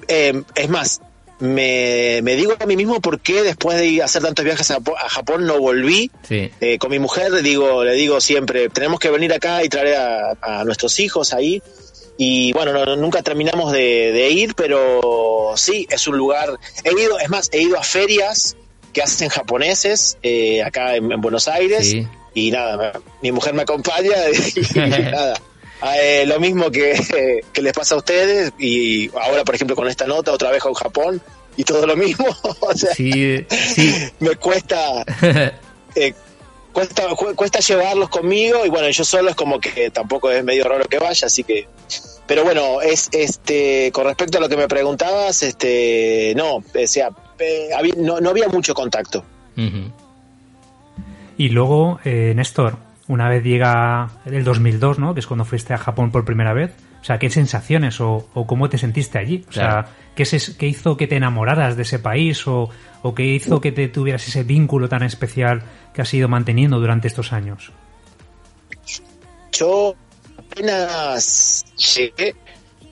eh, 0.07 0.43
es 0.55 0.69
más, 0.69 1.01
me, 1.39 2.19
me 2.23 2.35
digo 2.35 2.53
a 2.59 2.65
mí 2.65 2.75
mismo 2.75 2.99
por 2.99 3.19
qué 3.21 3.43
después 3.43 3.77
de 3.79 4.03
hacer 4.03 4.21
tantos 4.21 4.43
viajes 4.43 4.69
a, 4.71 4.79
Japón 5.07 5.45
no 5.45 5.57
volví. 5.59 6.11
Sí. 6.27 6.51
Eh, 6.59 6.77
con 6.77 6.91
mi 6.91 6.99
mujer 6.99 7.31
le 7.31 7.41
digo, 7.41 7.83
le 7.83 7.93
digo 7.93 8.19
siempre, 8.19 8.69
tenemos 8.69 8.99
que 8.99 9.09
venir 9.09 9.31
acá 9.33 9.63
y 9.63 9.69
traer 9.69 9.95
a, 9.95 10.37
a 10.41 10.63
nuestros 10.65 10.99
hijos 10.99 11.33
ahí. 11.33 11.61
Y 12.17 12.51
bueno, 12.51 12.73
no- 12.73 12.85
no- 12.85 12.95
nunca 12.97 13.21
terminamos 13.21 13.71
de, 13.71 14.11
de 14.11 14.29
ir, 14.31 14.53
pero 14.55 15.53
sí, 15.55 15.87
es 15.89 16.05
un 16.07 16.17
lugar. 16.17 16.49
He 16.83 16.91
ido, 17.01 17.17
es 17.19 17.29
más, 17.29 17.49
he 17.53 17.61
ido 17.61 17.77
a 17.79 17.83
ferias 17.83 18.57
que 18.91 19.01
hacen 19.01 19.29
japoneses 19.29 20.17
eh, 20.23 20.61
acá 20.63 20.95
en, 20.97 21.11
en 21.13 21.21
Buenos 21.21 21.47
Aires. 21.47 21.91
Sí. 21.91 22.07
Y 22.47 22.51
nada, 22.51 22.93
mi 23.21 23.31
mujer 23.31 23.53
me 23.53 23.63
acompaña 23.63 24.15
y 24.75 24.79
nada. 24.79 25.33
Eh, 25.95 26.25
lo 26.27 26.39
mismo 26.39 26.69
que, 26.71 27.41
que 27.53 27.61
les 27.61 27.73
pasa 27.73 27.95
a 27.95 27.99
ustedes 27.99 28.51
y 28.59 29.09
ahora, 29.15 29.43
por 29.45 29.55
ejemplo, 29.55 29.75
con 29.75 29.87
esta 29.87 30.05
nota, 30.05 30.31
otra 30.33 30.51
vez 30.51 30.61
con 30.61 30.73
Japón 30.73 31.21
y 31.55 31.63
todo 31.63 31.85
lo 31.87 31.95
mismo. 31.95 32.25
o 32.61 32.73
sea, 32.75 32.93
Sí, 32.93 33.45
sí. 33.49 33.93
me 34.19 34.35
cuesta 34.35 35.03
eh, 35.95 36.13
cuesta 36.71 37.07
cu- 37.15 37.33
cuesta 37.35 37.59
llevarlos 37.59 38.09
conmigo 38.09 38.65
y 38.65 38.69
bueno 38.69 38.89
yo 38.89 39.03
solo 39.03 39.29
es 39.31 39.35
como 39.35 39.59
que 39.59 39.89
tampoco 39.89 40.29
es 40.31 40.43
medio 40.43 40.63
raro 40.65 40.85
que 40.85 40.99
vaya 40.99 41.25
así 41.25 41.43
que 41.43 41.67
pero 42.27 42.43
bueno 42.43 42.79
es 42.81 43.09
este 43.11 43.89
con 43.91 44.05
respecto 44.05 44.37
a 44.37 44.41
lo 44.41 44.47
que 44.47 44.55
me 44.55 44.67
preguntabas 44.67 45.41
este 45.41 46.33
no 46.37 46.57
o 46.57 46.63
sea 46.85 47.09
eh, 47.39 47.69
había- 47.75 47.95
no, 47.97 48.19
no 48.21 48.29
había 48.29 48.47
mucho 48.49 48.73
contacto 48.75 49.25
Ujú. 49.57 49.91
Y 51.39 51.49
luego, 51.49 51.99
eh, 52.03 52.33
Néstor, 52.35 52.75
una 53.07 53.29
vez 53.29 53.43
llega 53.45 54.09
el 54.25 54.43
2002, 54.43 54.99
¿no? 54.99 55.13
Que 55.13 55.21
es 55.21 55.25
cuando 55.27 55.45
fuiste 55.45 55.73
a 55.73 55.77
Japón 55.77 56.11
por 56.11 56.25
primera 56.25 56.51
vez. 56.53 56.73
O 57.01 57.03
sea, 57.05 57.17
¿qué 57.17 57.29
sensaciones 57.29 58.01
o, 58.01 58.27
o 58.33 58.45
cómo 58.45 58.67
te 58.69 58.77
sentiste 58.77 59.17
allí? 59.19 59.45
O 59.47 59.51
Claro. 59.51 59.87
sea, 59.87 59.95
¿qué, 60.15 60.25
se- 60.25 60.57
qué 60.57 60.67
hizo 60.67 60.97
que 60.97 61.07
te 61.07 61.15
enamoraras 61.15 61.77
de 61.77 61.83
ese 61.83 61.97
país 61.99 62.45
o, 62.45 62.69
o 63.03 63.15
qué 63.15 63.23
hizo 63.23 63.61
que 63.61 63.71
te 63.71 63.87
tuvieras 63.87 64.27
ese 64.27 64.43
vínculo 64.43 64.89
tan 64.89 65.01
especial 65.03 65.63
que 65.93 66.01
has 66.01 66.13
ido 66.13 66.27
manteniendo 66.27 66.77
durante 66.79 67.07
estos 67.07 67.31
años? 67.31 67.71
yo 69.51 69.95
apenas 70.37 71.65
llegué 71.95 72.35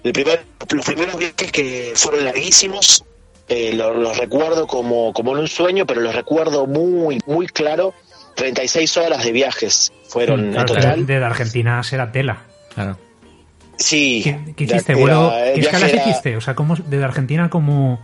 el 0.03 0.13
primer, 0.13 0.45
los 0.73 0.85
primeros 0.85 1.17
viajes 1.17 1.51
que 1.51 1.91
fueron 1.95 2.25
larguísimos 2.25 3.03
eh, 3.49 3.73
lo- 3.73 3.93
los, 3.93 4.17
recuerdo 4.17 4.67
como, 4.67 5.13
como 5.13 5.33
en 5.33 5.39
un 5.39 5.47
sueño 5.47 5.85
pero 5.85 6.01
los 6.01 6.15
recuerdo 6.15 6.65
muy 6.65 7.19
muy 7.25 7.47
claro 7.47 7.93
36 8.37 8.95
horas 8.97 9.23
de 9.25 9.31
viajes 9.33 9.91
fueron 10.07 10.45
en 10.45 10.51
Claro, 10.53 10.73
total 10.73 11.05
de, 11.05 11.19
de 11.19 11.25
Argentina 11.25 11.83
será 11.83 12.11
tela. 12.11 12.43
Claro. 12.73 12.97
Sí. 13.77 14.21
¿Qué, 14.55 14.63
hiciste, 14.63 14.93
era- 14.93 15.49
el 15.49 15.53
¿Qué 15.55 15.59
escalas 15.61 15.91
era- 15.93 16.03
hiciste? 16.09 16.37
O 16.37 16.41
sea, 16.41 16.55
¿cómo, 16.55 16.75
desde 16.75 17.03
Argentina 17.03 17.49
como... 17.49 17.99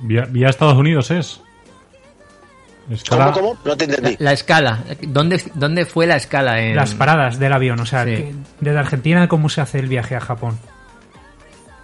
Vía, 0.00 0.26
vía 0.30 0.48
Estados 0.48 0.76
Unidos 0.76 1.10
es. 1.10 1.40
Escala- 2.90 3.32
¿Cómo, 3.32 3.48
cómo? 3.54 3.60
No 3.64 3.76
te 3.76 3.86
La, 3.88 3.94
entendí. 3.96 4.16
la 4.22 4.32
escala. 4.32 4.84
¿Dónde, 5.02 5.42
¿Dónde 5.54 5.84
fue 5.84 6.06
la 6.06 6.16
escala? 6.16 6.62
En... 6.62 6.76
Las 6.76 6.94
paradas 6.94 7.38
del 7.38 7.52
avión, 7.52 7.80
o 7.80 7.84
sea, 7.86 8.04
Sí. 8.04 8.30
desde 8.60 8.78
Argentina, 8.78 9.26
¿cómo 9.28 9.48
se 9.48 9.60
hace 9.60 9.78
el 9.80 9.88
viaje 9.88 10.14
a 10.14 10.20
Japón? 10.20 10.58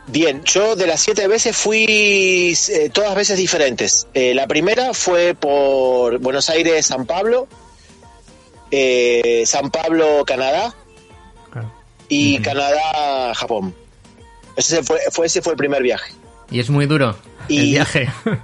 Bien, 0.06 0.42
yo 0.44 0.76
de 0.76 0.86
las 0.86 1.00
siete 1.00 1.26
veces 1.28 1.56
fui 1.56 1.86
eh, 1.88 2.90
todas 2.92 3.14
veces 3.14 3.36
diferentes. 3.38 4.06
Eh, 4.14 4.34
la 4.34 4.46
primera 4.46 4.92
fue 4.94 5.34
por 5.34 6.18
Buenos 6.18 6.48
Aires, 6.50 6.86
San 6.86 7.06
Pablo. 7.06 7.48
Eh, 8.76 9.44
San 9.46 9.70
Pablo, 9.70 10.24
Canadá 10.26 10.74
Claro. 11.52 11.70
y 12.08 12.38
Canadá, 12.40 13.32
Japón. 13.34 13.74
Ese 14.56 14.82
fue, 14.82 14.98
fue, 15.12 15.26
ese 15.26 15.42
fue 15.42 15.52
el 15.52 15.56
primer 15.56 15.82
viaje. 15.82 16.12
Y 16.50 16.58
es 16.60 16.70
muy 16.70 16.86
duro 16.86 17.16
el 17.48 17.54
Y- 17.54 17.70
viaje. 17.72 18.08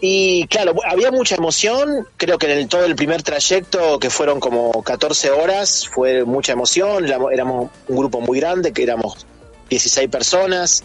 Y 0.00 0.46
claro, 0.46 0.74
había 0.88 1.10
mucha 1.10 1.34
emoción, 1.34 2.08
creo 2.16 2.38
que 2.38 2.50
en 2.50 2.56
el, 2.56 2.68
todo 2.68 2.86
el 2.86 2.96
primer 2.96 3.22
trayecto, 3.22 3.98
que 3.98 4.08
fueron 4.08 4.40
como 4.40 4.82
14 4.82 5.30
horas, 5.30 5.86
fue 5.92 6.24
mucha 6.24 6.52
emoción, 6.52 7.04
éramos, 7.04 7.30
éramos 7.32 7.70
un 7.86 7.96
grupo 7.98 8.22
muy 8.22 8.40
grande, 8.40 8.72
que 8.72 8.82
éramos 8.82 9.26
16 9.68 10.08
personas, 10.08 10.82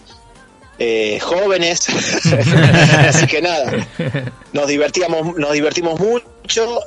eh, 0.80 1.20
jóvenes, 1.22 1.88
así 3.08 3.26
que 3.28 3.42
nada, 3.42 3.88
nos 4.52 4.68
divertíamos, 4.68 5.38
nos 5.38 5.54
divertimos 5.54 5.98
mucho 5.98 6.26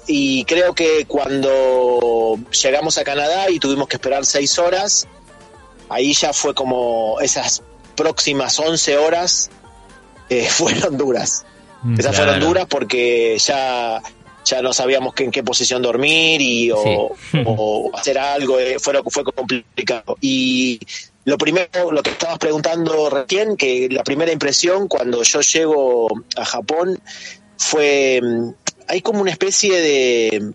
y 0.06 0.44
creo 0.44 0.74
que 0.74 1.04
cuando 1.06 2.38
llegamos 2.62 2.98
a 2.98 3.04
Canadá 3.04 3.50
y 3.50 3.58
tuvimos 3.58 3.88
que 3.88 3.96
esperar 3.96 4.24
6 4.26 4.58
horas, 4.58 5.06
ahí 5.88 6.12
ya 6.14 6.32
fue 6.32 6.54
como 6.54 7.18
esas 7.20 7.62
próximas 7.96 8.58
11 8.58 8.96
horas 8.98 9.50
eh, 10.30 10.46
fueron 10.50 10.96
duras. 10.96 11.44
Esas 11.96 12.14
Claro. 12.16 12.32
fueron 12.32 12.40
duras 12.40 12.66
porque 12.68 13.38
ya, 13.38 14.02
ya 14.44 14.62
no 14.62 14.72
sabíamos 14.72 15.14
que, 15.14 15.24
en 15.24 15.30
qué 15.30 15.42
posición 15.42 15.80
dormir 15.82 16.40
y, 16.40 16.70
o, 16.72 17.12
Sí. 17.30 17.38
o 17.46 17.90
hacer 17.94 18.18
algo, 18.18 18.58
eh, 18.58 18.78
fue, 18.80 18.94
fue 19.10 19.24
complicado. 19.24 20.16
Y 20.20 20.80
lo 21.24 21.38
primero, 21.38 21.92
lo 21.92 22.02
que 22.02 22.10
estabas 22.10 22.38
preguntando 22.38 23.08
recién, 23.10 23.56
que 23.56 23.88
la 23.90 24.02
primera 24.02 24.32
impresión 24.32 24.88
cuando 24.88 25.22
yo 25.22 25.40
llego 25.40 26.08
a 26.36 26.44
Japón 26.44 27.00
fue, 27.56 28.20
mm, 28.22 28.50
hay 28.88 29.00
como 29.02 29.21
una 29.21 29.30
especie 29.30 29.78
de, 29.80 30.52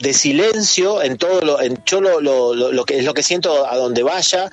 de 0.00 0.12
silencio 0.12 1.02
en 1.02 1.16
todo 1.16 1.40
lo, 1.40 1.60
en 1.60 1.82
yo 1.86 2.00
lo, 2.00 2.20
lo, 2.20 2.54
lo- 2.54 2.72
lo 2.72 2.84
que 2.84 2.98
es 2.98 3.04
lo 3.04 3.14
que 3.14 3.22
siento 3.22 3.66
a 3.66 3.76
donde 3.76 4.02
vaya, 4.02 4.50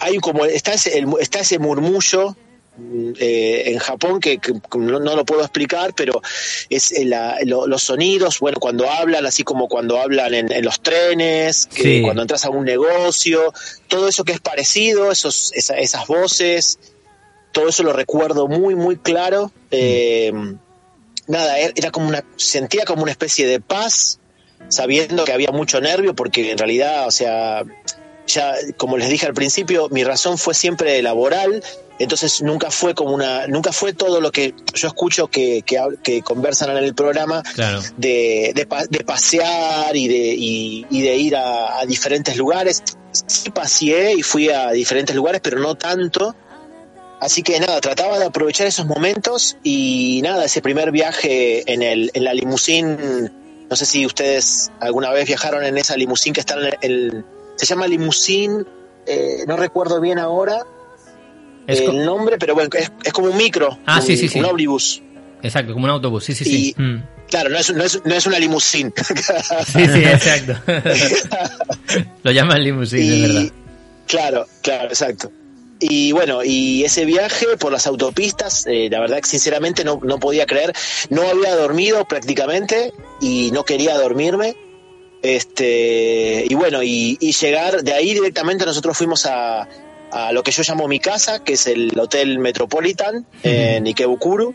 hay 0.00 0.18
como 0.18 0.44
está 0.44 0.74
ese, 0.74 0.98
el- 0.98 1.08
está 1.20 1.40
ese 1.40 1.58
murmullo 1.58 2.36
mm, 2.76 3.12
eh, 3.18 3.62
en 3.66 3.78
Japón 3.78 4.20
que, 4.20 4.38
que 4.38 4.52
no, 4.78 5.00
no 5.00 5.16
lo 5.16 5.24
puedo 5.24 5.40
explicar, 5.42 5.94
pero 5.94 6.20
es 6.68 6.92
eh, 6.92 7.04
la- 7.06 7.38
lo- 7.44 7.66
los 7.66 7.82
sonidos, 7.82 8.38
bueno, 8.40 8.58
cuando 8.60 8.88
hablan, 8.90 9.24
así 9.26 9.42
como 9.44 9.68
cuando 9.68 9.98
hablan 9.98 10.34
en, 10.34 10.52
en 10.52 10.64
los 10.64 10.80
trenes, 10.80 11.66
que 11.66 11.82
Sí. 11.82 12.02
cuando 12.02 12.22
entras 12.22 12.44
a 12.44 12.50
un 12.50 12.64
negocio, 12.64 13.52
todo 13.88 14.08
eso 14.08 14.24
que 14.24 14.32
es 14.32 14.40
parecido, 14.40 15.10
esos, 15.10 15.52
esa- 15.54 15.78
esas 15.78 16.06
voces, 16.06 16.78
todo 17.52 17.68
eso 17.70 17.82
lo 17.82 17.92
recuerdo 17.94 18.46
muy, 18.48 18.74
muy 18.74 18.96
claro. 18.98 19.50
Eh, 19.70 20.30
nada, 21.28 21.58
era 21.58 21.90
como 21.90 22.08
una, 22.08 22.24
sentía 22.36 22.84
como 22.84 23.02
una 23.02 23.12
especie 23.12 23.46
de 23.46 23.60
paz, 23.60 24.18
sabiendo 24.68 25.24
que 25.24 25.32
había 25.32 25.50
mucho 25.52 25.80
nervio, 25.80 26.14
porque 26.14 26.50
en 26.50 26.58
realidad, 26.58 27.06
o 27.06 27.10
sea, 27.10 27.62
ya 28.26 28.54
como 28.76 28.98
les 28.98 29.08
dije 29.08 29.26
al 29.26 29.34
principio, 29.34 29.88
mi 29.90 30.04
razón 30.04 30.36
fue 30.36 30.52
siempre 30.54 31.00
laboral, 31.00 31.62
entonces 31.98 32.42
nunca 32.42 32.70
fue 32.70 32.94
como 32.94 33.12
una, 33.12 33.46
nunca 33.46 33.72
fue 33.72 33.92
todo 33.92 34.20
lo 34.20 34.30
que 34.30 34.54
yo 34.74 34.88
escucho 34.88 35.28
que, 35.28 35.62
que, 35.62 35.78
que 36.02 36.22
conversan 36.22 36.70
en 36.76 36.84
el 36.84 36.94
programa 36.94 37.42
Claro. 37.54 37.80
de, 37.96 38.52
de, 38.54 38.66
de 38.90 39.04
pasear 39.04 39.96
y 39.96 40.06
de, 40.08 40.34
y, 40.36 40.86
y 40.90 41.02
de 41.02 41.16
ir 41.16 41.36
a, 41.36 41.80
a 41.80 41.86
diferentes 41.86 42.36
lugares. 42.36 42.82
Sí 43.26 43.50
paseé 43.50 44.14
y 44.14 44.22
fui 44.22 44.50
a 44.50 44.70
diferentes 44.70 45.16
lugares, 45.16 45.40
pero 45.42 45.58
no 45.58 45.74
tanto. 45.76 46.36
Así 47.20 47.42
que 47.42 47.58
nada, 47.58 47.80
trataba 47.80 48.18
de 48.18 48.26
aprovechar 48.26 48.66
esos 48.66 48.86
momentos 48.86 49.56
y 49.64 50.20
nada, 50.22 50.44
ese 50.44 50.62
primer 50.62 50.92
viaje 50.92 51.70
en, 51.72 51.82
el, 51.82 52.10
en 52.14 52.24
la 52.24 52.32
limusín, 52.32 53.32
no 53.68 53.76
sé 53.76 53.86
si 53.86 54.06
ustedes 54.06 54.70
alguna 54.80 55.10
vez 55.10 55.26
viajaron 55.26 55.64
en 55.64 55.76
esa 55.78 55.96
limusín 55.96 56.32
que 56.32 56.40
está 56.40 56.54
en 56.54 56.76
el... 56.80 57.24
se 57.56 57.66
llama 57.66 57.88
limusín, 57.88 58.64
eh, 59.06 59.44
no 59.48 59.56
recuerdo 59.56 60.00
bien 60.00 60.18
ahora 60.18 60.64
Es 61.66 61.80
el 61.80 62.04
nombre, 62.04 62.38
pero 62.38 62.54
bueno, 62.54 62.70
es, 62.74 62.92
es 63.02 63.12
como 63.12 63.28
un 63.30 63.36
micro, 63.36 63.78
Ah, 63.84 63.98
un, 64.00 64.06
sí, 64.06 64.16
sí, 64.16 64.28
sí. 64.28 64.38
un 64.38 64.44
ómnibus. 64.44 65.02
Exacto, 65.42 65.72
como 65.72 65.84
un 65.86 65.90
autobús. 65.90 66.24
Sí, 66.24 66.34
sí, 66.34 66.44
sí. 66.44 66.74
Mm. 66.76 67.02
Claro, 67.28 67.50
no 67.50 67.58
es, 67.58 67.72
no 67.74 67.84
es, 67.84 68.00
no 68.04 68.14
es 68.14 68.26
una 68.26 68.38
limusín. 68.38 68.92
Sí, 69.66 69.86
sí, 69.86 70.04
exacto. 70.04 70.54
Lo 72.22 72.30
llaman 72.30 72.62
limusín, 72.62 73.00
es 73.00 73.22
verdad. 73.22 73.52
Claro, 74.06 74.46
claro, 74.62 74.88
exacto. 74.88 75.30
Y 75.80 76.10
bueno, 76.12 76.42
y 76.42 76.82
ese 76.84 77.04
viaje 77.04 77.46
por 77.58 77.70
las 77.70 77.86
autopistas, 77.86 78.66
eh, 78.66 78.88
la 78.90 78.98
verdad 79.00 79.20
que 79.20 79.28
sinceramente 79.28 79.84
no, 79.84 80.00
no 80.02 80.18
podía 80.18 80.44
creer. 80.44 80.72
No 81.10 81.22
había 81.22 81.54
dormido 81.54 82.04
prácticamente 82.04 82.92
y 83.20 83.50
no 83.52 83.64
quería 83.64 83.96
dormirme. 83.96 84.56
Este, 85.22 86.44
y 86.48 86.54
bueno, 86.54 86.82
y, 86.82 87.16
y 87.20 87.32
llegar 87.32 87.82
de 87.82 87.92
ahí 87.92 88.14
directamente 88.14 88.64
nosotros 88.64 88.96
fuimos 88.96 89.26
a, 89.26 89.68
a 90.10 90.32
lo 90.32 90.42
que 90.42 90.50
yo 90.50 90.62
llamo 90.66 90.88
mi 90.88 90.98
casa, 91.00 91.42
que 91.44 91.52
es 91.54 91.66
el 91.66 91.98
Hotel 91.98 92.38
Metropolitan 92.38 93.26
en 93.42 93.86
Ikebukuro. 93.86 94.54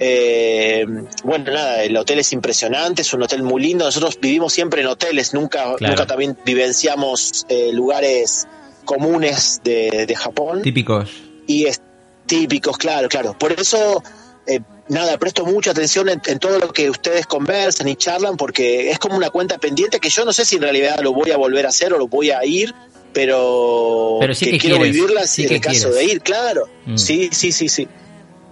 Eh, 0.00 0.86
bueno, 1.24 1.52
nada, 1.52 1.82
el 1.82 1.96
hotel 1.96 2.20
es 2.20 2.32
impresionante, 2.32 3.02
es 3.02 3.12
un 3.12 3.22
hotel 3.22 3.42
muy 3.42 3.60
lindo. 3.62 3.84
Nosotros 3.84 4.18
vivimos 4.20 4.52
siempre 4.52 4.80
en 4.82 4.86
hoteles, 4.86 5.34
nunca, 5.34 5.74
Claro. 5.76 5.94
nunca 5.94 6.06
también 6.06 6.36
vivenciamos 6.44 7.44
eh, 7.48 7.72
lugares 7.72 8.46
comunes 8.88 9.60
de, 9.62 10.06
de 10.08 10.16
Japón 10.16 10.62
Típicos. 10.62 11.10
y 11.46 11.66
es 11.66 11.80
típicos, 12.26 12.78
claro, 12.78 13.06
claro. 13.08 13.36
Por 13.38 13.52
eso, 13.52 14.02
eh, 14.46 14.60
nada, 14.88 15.18
presto 15.18 15.44
mucha 15.44 15.72
atención 15.72 16.08
en, 16.08 16.22
en 16.26 16.38
todo 16.38 16.58
lo 16.58 16.72
que 16.72 16.88
ustedes 16.88 17.26
conversan 17.26 17.86
y 17.88 17.96
charlan, 17.96 18.36
porque 18.38 18.90
es 18.90 18.98
como 18.98 19.14
una 19.16 19.28
cuenta 19.30 19.58
pendiente 19.58 20.00
que 20.00 20.08
yo 20.08 20.24
no 20.24 20.32
sé 20.32 20.44
si 20.46 20.56
en 20.56 20.62
realidad 20.62 21.00
lo 21.02 21.12
voy 21.12 21.30
a 21.30 21.36
volver 21.36 21.66
a 21.66 21.68
hacer 21.68 21.92
o 21.92 21.98
lo 21.98 22.08
voy 22.08 22.30
a 22.30 22.42
ir, 22.46 22.74
pero, 23.12 24.16
Pero 24.20 24.34
sí 24.34 24.50
que 24.50 24.58
quiero 24.58 24.76
quieres, 24.76 24.94
vivirla 24.94 25.26
sí 25.26 25.42
en 25.42 25.48
que 25.48 25.54
el 25.56 25.60
caso 25.60 25.90
de 25.90 26.04
ir, 26.04 26.20
claro. 26.22 26.68
Mm. 26.86 26.96
Sí, 26.96 27.28
sí, 27.32 27.52
sí, 27.52 27.68
sí. 27.68 27.86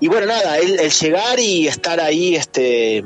Y 0.00 0.08
bueno, 0.08 0.26
nada, 0.26 0.58
el, 0.58 0.78
el 0.78 0.90
llegar 0.90 1.40
y 1.40 1.66
estar 1.68 1.98
ahí 2.00 2.36
este, 2.36 2.98
eh, 2.98 3.04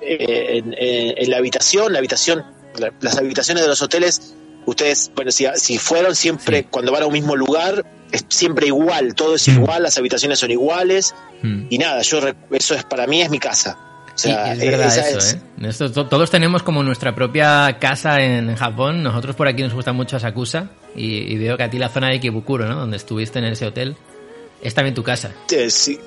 en, 0.00 0.74
en- 0.76 1.14
en 1.18 1.30
la 1.30 1.38
habitación, 1.38 1.92
la 1.92 1.98
habitación, 1.98 2.44
la- 2.78 2.92
las 3.00 3.16
habitaciones 3.16 3.62
de 3.62 3.68
los 3.68 3.80
hoteles, 3.82 4.34
ustedes, 4.66 5.10
bueno, 5.14 5.30
si, 5.32 5.46
si 5.56 5.78
fueron 5.78 6.14
siempre, 6.14 6.58
Sí. 6.60 6.66
cuando 6.70 6.92
van 6.92 7.02
a 7.02 7.06
un 7.06 7.12
mismo 7.12 7.34
lugar, 7.36 7.84
es 8.12 8.24
siempre 8.28 8.66
igual, 8.66 9.14
todo 9.14 9.34
es 9.36 9.48
igual, 9.48 9.82
las 9.82 9.96
habitaciones 9.98 10.38
son 10.38 10.50
iguales, 10.50 11.14
Mm. 11.42 11.66
y 11.70 11.78
nada, 11.78 12.02
yo 12.02 12.20
eso 12.52 12.74
es 12.74 12.84
para 12.84 13.06
mí 13.06 13.22
es 13.22 13.30
mi 13.30 13.38
casa. 13.38 13.78
O 14.06 14.18
Sí, 14.18 14.28
sea, 14.28 14.52
es 14.54 14.58
verdad 14.60 14.86
esa 14.86 15.08
eso, 15.10 15.18
es- 15.18 15.34
¿eh? 15.34 15.40
Esto- 15.68 16.06
todos 16.06 16.30
tenemos 16.30 16.62
como 16.62 16.82
nuestra 16.82 17.14
propia 17.14 17.76
casa 17.78 18.20
en 18.22 18.54
Japón. 18.56 19.02
Nosotros 19.02 19.36
por 19.36 19.46
aquí 19.46 19.62
nos 19.62 19.74
gusta 19.74 19.92
mucho 19.92 20.16
Asakusa 20.16 20.70
y, 20.94 21.32
y 21.32 21.36
veo 21.36 21.56
que 21.58 21.64
a 21.64 21.68
ti 21.70 21.78
la 21.78 21.90
zona 21.90 22.08
de 22.08 22.14
Ikebukuro, 22.14 22.66
¿no? 22.66 22.76
Donde 22.76 22.96
estuviste 22.96 23.38
en 23.40 23.44
ese 23.46 23.66
hotel, 23.66 23.94
es 24.62 24.72
también 24.74 24.94
tu 24.94 25.02
casa. 25.02 25.32
eh, 25.50 25.68
sí. 25.70 25.98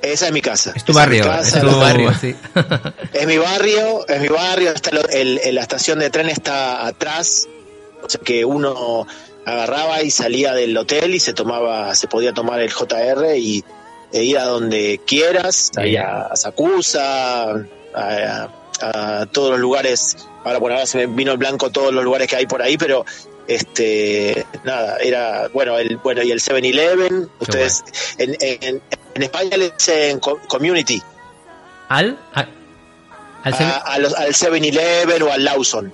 Esa 0.00 0.26
es 0.26 0.32
mi 0.32 0.40
casa. 0.40 0.72
Es 0.74 0.82
tu 0.84 0.90
Esa 0.92 1.00
barrio, 1.02 1.24
casa, 1.24 1.58
es 1.58 1.62
Tu 1.64 1.70
tu- 1.70 1.78
barrio, 1.78 2.12
sí. 2.20 2.34
Es 3.12 3.26
mi 3.26 3.36
barrio, 3.38 4.08
es 4.08 4.20
mi 4.20 4.28
barrio, 4.28 4.70
está 4.72 4.90
lo- 4.90 5.08
el- 5.10 5.38
el- 5.44 5.54
la 5.54 5.60
estación 5.60 5.98
de 6.00 6.08
tren 6.10 6.28
está 6.30 6.86
atrás, 6.86 7.46
o 8.02 8.08
sea 8.08 8.20
que 8.20 8.44
uno 8.44 9.06
agarraba 9.44 10.02
y 10.02 10.10
salía 10.10 10.52
del 10.54 10.76
hotel 10.76 11.14
y 11.14 11.20
se 11.20 11.32
tomaba, 11.32 11.94
se 11.94 12.06
podía 12.08 12.32
tomar 12.32 12.60
el 12.60 12.70
JR 12.72 13.36
y 13.36 13.64
e 14.12 14.22
ir 14.24 14.38
a 14.38 14.44
donde 14.44 15.00
quieras, 15.06 15.70
ahí 15.76 15.90
Bien. 15.90 16.02
a 16.04 16.36
Sakusa, 16.36 17.50
a, 17.52 17.54
a- 17.94 18.48
a 18.84 19.26
todos 19.26 19.50
los 19.52 19.60
lugares, 19.60 20.16
ahora 20.44 20.58
bueno, 20.58 20.74
ahora 20.74 20.86
se 20.86 20.98
me 20.98 21.06
vino 21.06 21.30
el 21.32 21.38
blanco 21.38 21.70
todos 21.70 21.92
los 21.94 22.02
lugares 22.02 22.26
que 22.28 22.34
hay 22.36 22.46
por 22.46 22.60
ahí, 22.62 22.76
pero 22.76 23.04
este 23.46 24.44
nada, 24.64 24.96
era 24.98 25.48
bueno 25.52 25.78
el 25.78 25.96
bueno 25.98 26.22
y 26.22 26.30
el 26.32 26.40
7-Eleven, 26.40 27.28
ustedes 27.38 27.84
en, 28.18 28.36
en, 28.40 28.82
en 29.14 29.22
España 29.22 29.56
le 29.56 29.70
dicen 29.70 30.18
co- 30.18 30.40
community, 30.48 31.00
¿Al? 31.88 32.18
a- 32.34 32.46
al 33.44 33.54
a- 33.54 33.56
a 33.76 33.94
al 33.94 34.04
7-Eleven 34.34 35.22
o 35.22 35.32
al 35.32 35.44
Lawson. 35.44 35.92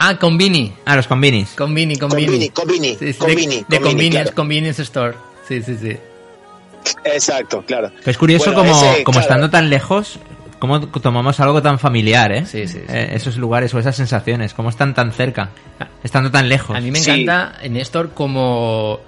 Ah, 0.00 0.18
Convini. 0.18 0.72
Ah, 0.84 0.96
los 0.96 1.06
convinis. 1.06 1.50
Convini, 1.56 1.96
Convini. 1.96 2.26
Convini, 2.26 2.48
Convini, 2.50 2.88
Sí, 2.88 2.98
sí, 2.98 3.04
de- 3.06 3.14
Convini, 3.18 3.56
de, 3.56 3.62
Convini, 3.62 3.80
convenience, 3.84 4.22
claro. 4.22 4.34
convenience 4.34 4.82
store. 4.82 5.14
Sí, 5.46 5.62
sí, 5.62 5.76
sí. 5.80 5.96
Exacto, 7.04 7.62
claro. 7.66 7.90
Pero 7.98 8.10
es 8.10 8.18
curioso 8.18 8.52
Bueno, 8.52 8.70
como, 8.70 8.72
ese, 8.92 9.02
como 9.04 9.14
claro. 9.16 9.20
estando 9.26 9.50
tan 9.50 9.68
lejos, 9.70 10.18
cómo 10.58 10.80
tomamos 10.88 11.38
algo 11.40 11.60
tan 11.62 11.78
familiar, 11.78 12.32
¿eh? 12.32 12.46
Sí, 12.46 12.66
sí, 12.66 12.78
sí. 12.78 12.84
Eh, 12.88 13.10
esos 13.14 13.36
lugares 13.36 13.72
o 13.74 13.78
esas 13.78 13.96
sensaciones, 13.96 14.54
cómo 14.54 14.70
están 14.70 14.94
tan 14.94 15.12
cerca, 15.12 15.50
estando 16.02 16.30
tan 16.30 16.48
lejos. 16.48 16.76
A 16.76 16.80
mí 16.80 16.90
me 16.90 16.98
Sí. 16.98 17.10
encanta, 17.10 17.58
Néstor, 17.68 18.10
como 18.14 19.00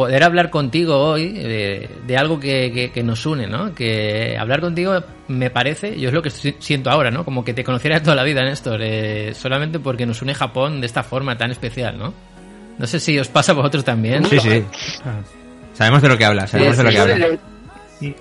poder 0.00 0.22
hablar 0.24 0.48
contigo 0.48 0.96
hoy 0.96 1.28
de, 1.32 1.90
de 2.06 2.16
algo 2.16 2.40
que, 2.40 2.72
que- 2.72 2.90
que 2.90 3.02
nos 3.02 3.26
une, 3.26 3.46
¿no? 3.46 3.74
Que 3.74 4.34
hablar 4.38 4.60
contigo 4.62 5.02
me 5.28 5.50
parece, 5.50 6.00
yo 6.00 6.08
es 6.08 6.14
lo 6.14 6.22
que 6.22 6.30
si- 6.30 6.56
siento 6.58 6.88
ahora, 6.90 7.10
¿no? 7.10 7.22
Como 7.24 7.44
que 7.44 7.52
te 7.52 7.62
conociera 7.64 8.02
toda 8.02 8.16
la 8.16 8.22
vida, 8.22 8.42
Néstor, 8.42 8.80
eh, 8.82 9.34
solamente 9.34 9.78
porque 9.78 10.06
nos 10.06 10.22
une 10.22 10.32
Japón 10.32 10.80
de 10.80 10.86
esta 10.86 11.02
forma 11.02 11.36
tan 11.36 11.50
especial, 11.50 11.98
¿no? 11.98 12.14
No 12.78 12.86
sé 12.86 12.98
si 12.98 13.18
os 13.18 13.28
pasa 13.28 13.52
a 13.52 13.54
vosotros 13.56 13.84
también. 13.84 14.24
Sí, 14.24 14.38
sí. 14.40 14.64
Sabemos 15.74 16.00
de 16.00 16.08
lo 16.08 16.16
que 16.16 16.24
habla, 16.24 16.46
sabemos 16.46 16.78
de 16.78 16.82
lo 16.84 16.88
que 16.88 16.96
Yo 16.96 17.02
habla. 17.02 17.16
le- 17.18 17.38
Y, 18.00 18.06
y- 18.06 18.14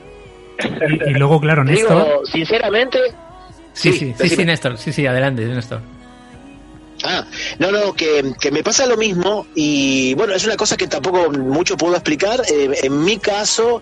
y 1.11 1.13
luego, 1.13 1.39
claro, 1.39 1.63
Néstor, 1.63 2.03
digo, 2.05 2.25
sinceramente, 2.25 2.99
Sí, 3.71 3.93
Sí, 3.93 4.13
sí, 4.17 4.27
sí, 4.27 4.35
sí. 4.35 4.45
Néstor. 4.45 4.77
Sí, 4.77 4.91
sí, 4.91 5.05
adelante, 5.05 5.45
Néstor. 5.45 5.79
Ah, 7.03 7.25
no, 7.59 7.71
no, 7.71 7.93
que, 7.93 8.33
que 8.39 8.51
me 8.51 8.63
pasa 8.63 8.85
lo 8.85 8.97
mismo 8.97 9.47
y 9.55 10.13
bueno, 10.15 10.33
es 10.33 10.45
una 10.45 10.57
cosa 10.57 10.75
que 10.75 10.87
tampoco 10.87 11.29
mucho 11.31 11.77
puedo 11.77 11.93
explicar. 11.93 12.41
Eh, 12.49 12.71
en 12.83 13.03
mi 13.03 13.17
caso, 13.17 13.81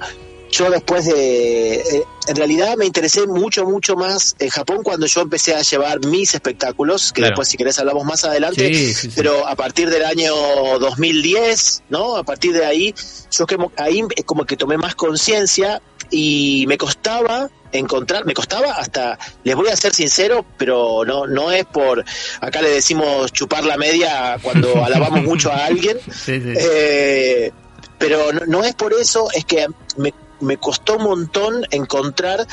yo 0.52 0.70
después 0.70 1.06
de... 1.06 1.76
eh, 1.76 2.04
en 2.28 2.36
realidad 2.36 2.76
me 2.78 2.86
interesé 2.86 3.26
mucho, 3.26 3.66
mucho 3.66 3.96
más 3.96 4.36
en 4.40 4.50
Japón 4.50 4.80
cuando 4.84 5.06
yo 5.06 5.22
empecé 5.22 5.56
a 5.56 5.62
llevar 5.62 6.06
mis 6.06 6.34
espectáculos, 6.34 7.12
que 7.14 7.22
Claro. 7.22 7.32
después 7.32 7.48
si 7.48 7.58
querés 7.58 7.80
hablamos 7.80 8.04
más 8.04 8.24
adelante, 8.26 8.68
Sí, 8.74 8.94
sí, 8.94 9.08
sí. 9.08 9.12
pero 9.16 9.48
a 9.48 9.56
partir 9.56 9.90
del 9.90 10.04
año 10.04 10.34
2010, 10.80 11.84
¿no? 11.90 12.18
A 12.18 12.24
partir 12.24 12.54
de 12.54 12.66
ahí, 12.66 12.94
yo 13.32 13.46
que, 13.46 13.58
ahí 13.78 14.02
como 14.26 14.46
que 14.46 14.58
tomé 14.58 14.78
más 14.78 14.96
conciencia 14.96 15.82
y 16.10 16.66
me 16.68 16.78
costaba 16.78 17.50
encontrar, 17.72 18.26
me 18.26 18.34
costaba 18.34 18.72
hasta, 18.74 19.18
les 19.44 19.56
voy 19.56 19.68
a 19.70 19.76
ser 19.76 19.94
sincero, 19.94 20.46
pero 20.58 21.04
no, 21.06 21.28
no 21.28 21.52
es 21.52 21.66
por, 21.66 22.04
acá 22.42 22.62
le 22.62 22.70
decimos 22.70 23.32
chupar 23.34 23.64
la 23.66 23.78
media 23.78 24.38
cuando 24.42 24.84
alabamos 24.86 25.24
mucho 25.24 25.52
a 25.52 25.66
alguien, 25.66 25.98
Sí, 26.08 26.40
sí. 26.42 26.54
eh, 26.58 27.52
pero 27.98 28.32
no, 28.32 28.42
no 28.48 28.64
es 28.64 28.74
por 28.76 28.94
eso, 28.94 29.28
es 29.34 29.44
que 29.46 29.68
me, 29.98 30.14
me 30.42 30.58
costó 30.58 30.98
un 30.98 31.04
montón 31.04 31.66
encontrar 31.72 32.46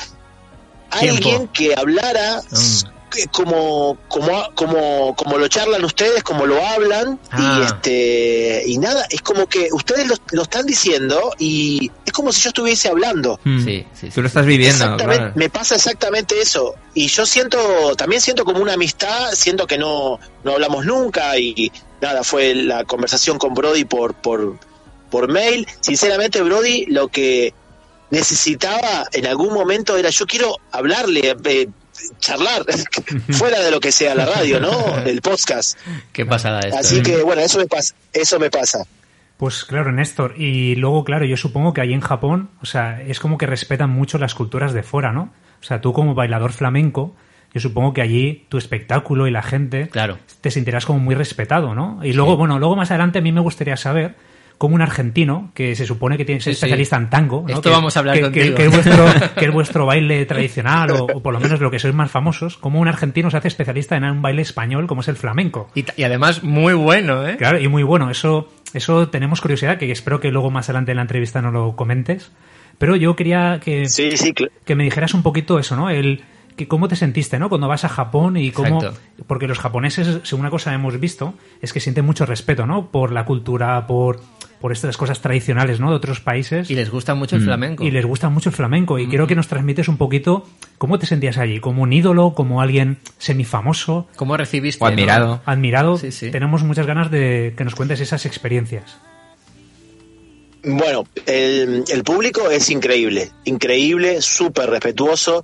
Tiempo. 0.99 1.15
alguien 1.15 1.47
que 1.49 1.73
hablara 1.75 2.41
Mm. 2.51 2.95
como, 3.31 3.97
como, 4.09 4.49
como, 4.55 5.15
como 5.15 5.37
lo 5.37 5.47
charlan 5.47 5.85
ustedes, 5.85 6.21
como 6.21 6.45
lo 6.45 6.61
hablan, 6.65 7.17
Ah. 7.31 7.59
y 7.61 7.65
este 7.65 8.63
y 8.67 8.77
nada, 8.77 9.05
es 9.09 9.21
como 9.21 9.47
que 9.47 9.69
ustedes 9.71 10.05
lo, 10.07 10.15
lo 10.31 10.41
están 10.41 10.65
diciendo 10.65 11.31
y 11.39 11.89
es 12.05 12.11
como 12.11 12.33
si 12.33 12.41
yo 12.41 12.49
estuviese 12.49 12.89
hablando. 12.89 13.39
Mm. 13.45 13.63
Sí, 13.63 13.85
sí, 13.93 14.07
sí. 14.07 14.09
Tú 14.13 14.21
lo 14.21 14.27
estás 14.27 14.45
viviendo, 14.45 14.83
Exactamente, 14.83 15.17
claro. 15.17 15.33
me 15.37 15.49
pasa 15.49 15.75
exactamente 15.75 16.41
eso. 16.41 16.75
Y 16.93 17.07
yo 17.07 17.25
siento, 17.25 17.95
también 17.95 18.19
siento 18.21 18.43
como 18.43 18.59
una 18.59 18.73
amistad, 18.73 19.31
siento 19.31 19.65
que 19.65 19.77
no, 19.77 20.19
no 20.43 20.51
hablamos 20.51 20.85
nunca 20.85 21.37
y 21.39 21.71
nada, 22.01 22.21
fue 22.25 22.53
la 22.53 22.83
conversación 22.83 23.37
con 23.37 23.53
Brody 23.53 23.85
por, 23.85 24.13
por, 24.15 24.59
por 25.09 25.29
mail. 25.31 25.65
Sinceramente, 25.79 26.41
Brody, 26.41 26.85
lo 26.87 27.07
que 27.07 27.53
necesitaba 28.15 29.05
en 29.11 29.25
algún 29.27 29.53
momento 29.53 29.97
era 29.97 30.09
yo 30.09 30.25
quiero 30.25 30.57
hablarle, 30.71 31.35
eh, 31.43 31.67
charlar, 32.19 32.63
fuera 33.31 33.59
de 33.61 33.71
lo 33.71 33.79
que 33.79 33.91
sea 33.91 34.15
la 34.15 34.25
radio, 34.25 34.59
¿no? 34.59 34.97
El 35.05 35.21
podcast. 35.21 35.77
Qué 36.13 36.25
pasada 36.25 36.61
esto. 36.61 36.79
Así 36.79 36.97
¿eh? 36.99 37.03
que 37.03 37.23
bueno, 37.23 37.41
eso 37.41 37.59
me 37.59 37.67
pasa, 37.67 37.93
eso 38.13 38.39
me 38.39 38.49
pasa. 38.49 38.85
Pues 39.37 39.65
claro, 39.65 39.91
Néstor. 39.91 40.35
Y 40.37 40.75
luego, 40.75 41.03
claro, 41.03 41.25
yo 41.25 41.35
supongo 41.35 41.73
que 41.73 41.81
ahí 41.81 41.93
en 41.93 41.99
Japón, 41.99 42.49
o 42.61 42.65
sea, 42.65 43.01
es 43.01 43.19
como 43.19 43.37
que 43.37 43.45
respetan 43.45 43.89
mucho 43.89 44.17
las 44.17 44.33
culturas 44.33 44.73
de 44.73 44.81
fuera, 44.81 45.11
¿no? 45.11 45.33
O 45.61 45.63
sea, 45.65 45.81
tú 45.81 45.91
como 45.91 46.15
bailador 46.15 46.53
flamenco, 46.53 47.15
yo 47.53 47.59
supongo 47.59 47.93
que 47.93 48.01
allí 48.01 48.45
tu 48.47 48.57
espectáculo 48.57 49.27
y 49.27 49.31
la 49.31 49.43
gente 49.43 49.89
Claro. 49.89 50.19
te 50.39 50.51
sentirás 50.51 50.85
como 50.85 50.99
muy 50.99 51.15
respetado, 51.15 51.75
¿no? 51.75 51.99
Y 52.01 52.13
luego, 52.13 52.37
bueno, 52.37 52.59
luego 52.59 52.77
más 52.77 52.91
adelante 52.91 53.19
a 53.19 53.21
mí 53.21 53.33
me 53.33 53.41
gustaría 53.41 53.75
saber 53.75 54.15
cómo 54.57 54.75
un 54.75 54.81
argentino, 54.81 55.51
que 55.53 55.75
se 55.75 55.85
supone 55.85 56.17
que 56.17 56.25
tiene 56.25 56.39
que 56.39 56.43
ser 56.45 56.53
Sí, 56.53 56.59
sí. 56.59 56.65
especialista 56.65 56.97
en 56.97 57.09
tango, 57.09 57.41
¿no? 57.47 57.49
Esto 57.49 57.61
que, 57.61 57.69
vamos 57.69 57.95
a 57.95 57.99
hablar 57.99 58.15
que, 58.15 58.21
contigo. 58.21 58.45
Que, 58.45 58.53
que 58.55 58.65
es 58.65 58.71
vuestro, 58.71 59.05
que 59.37 59.45
es 59.45 59.51
vuestro 59.51 59.85
baile 59.85 60.25
tradicional, 60.25 60.91
o, 60.91 61.03
o 61.05 61.21
por 61.21 61.33
lo 61.33 61.39
menos 61.39 61.59
lo 61.59 61.69
que 61.71 61.79
sois 61.79 61.93
más 61.93 62.09
famosos, 62.11 62.57
cómo 62.57 62.79
un 62.79 62.87
argentino 62.87 63.29
se 63.31 63.37
hace 63.37 63.47
especialista 63.49 63.95
en 63.97 64.05
un 64.05 64.21
baile 64.21 64.41
español 64.41 64.87
como 64.87 65.01
es 65.01 65.07
el 65.07 65.15
flamenco. 65.17 65.69
Y, 65.75 65.85
y 65.97 66.03
además 66.03 66.43
muy 66.43 66.73
bueno, 66.73 67.27
¿eh? 67.27 67.35
Claro, 67.37 67.59
y 67.59 67.67
muy 67.67 67.83
bueno, 67.83 68.09
eso, 68.09 68.49
eso 68.73 69.09
tenemos 69.09 69.41
curiosidad, 69.41 69.77
que 69.77 69.91
espero 69.91 70.19
que 70.19 70.31
luego 70.31 70.51
más 70.51 70.69
adelante 70.69 70.91
en 70.91 70.97
la 70.97 71.01
entrevista 71.03 71.41
no 71.41 71.51
lo 71.51 71.75
comentes. 71.75 72.31
Pero 72.77 72.95
yo 72.95 73.15
quería 73.15 73.59
que, 73.63 73.87
Sí, 73.87 74.17
sí, 74.17 74.33
cl- 74.33 74.51
que 74.65 74.75
me 74.75 74.83
dijeras 74.83 75.13
un 75.13 75.23
poquito 75.23 75.59
eso, 75.59 75.75
¿no? 75.75 75.89
El 75.89 76.23
que 76.57 76.67
cómo 76.69 76.87
te 76.87 76.95
sentiste, 76.95 77.37
¿no? 77.39 77.49
Cuando 77.49 77.67
vas 77.67 77.83
a 77.83 77.89
Japón 77.89 78.37
y 78.37 78.51
cómo 78.51 78.77
Exacto. 78.81 78.99
porque 79.27 79.47
los 79.47 79.59
japoneses, 79.59 80.19
según 80.23 80.41
una 80.41 80.49
cosa 80.49 80.73
hemos 80.73 80.97
visto, 80.99 81.33
es 81.61 81.73
que 81.73 81.79
sienten 81.81 82.05
mucho 82.05 82.25
respeto, 82.25 82.65
¿no? 82.65 82.91
Por 82.91 83.11
la 83.11 83.25
cultura, 83.25 83.85
por 83.87 84.21
por 84.61 84.71
estas 84.71 84.97
cosas 84.97 85.21
tradicionales, 85.21 85.79
¿no? 85.79 85.89
De 85.89 85.95
otros 85.97 86.19
países. 86.21 86.69
Y 86.71 86.75
les 86.75 86.89
gusta 86.89 87.13
mucho 87.15 87.35
el 87.35 87.43
flamenco. 87.43 87.83
Y 87.83 87.91
les 87.91 88.05
gusta 88.05 88.29
mucho 88.29 88.49
el 88.49 88.55
flamenco. 88.55 88.97
Y 88.99 89.07
quiero 89.07 89.27
que 89.27 89.35
nos 89.35 89.47
transmites 89.47 89.87
un 89.87 89.97
poquito 89.97 90.45
cómo 90.77 90.97
te 90.99 91.05
sentías 91.05 91.37
allí, 91.37 91.59
como 91.59 91.83
un 91.83 91.93
ídolo, 91.93 92.33
como 92.33 92.61
alguien 92.61 92.97
semifamoso, 93.17 94.07
¿Cómo 94.15 94.37
recibiste? 94.37 94.83
O 94.83 94.87
admirado. 94.87 95.27
no? 95.27 95.41
admirado. 95.45 95.97
Sí, 95.97 96.11
sí. 96.11 96.31
Tenemos 96.31 96.63
muchas 96.63 96.85
ganas 96.87 97.11
de 97.11 97.53
que 97.57 97.63
nos 97.63 97.75
cuentes 97.75 97.99
esas 97.99 98.25
experiencias. 98.25 98.97
Bueno, 100.63 101.03
el, 101.27 101.83
el 101.87 102.03
público 102.03 102.49
es 102.49 102.69
increíble, 102.71 103.29
increíble, 103.43 104.19
súper 104.19 104.67
respetuoso, 104.67 105.43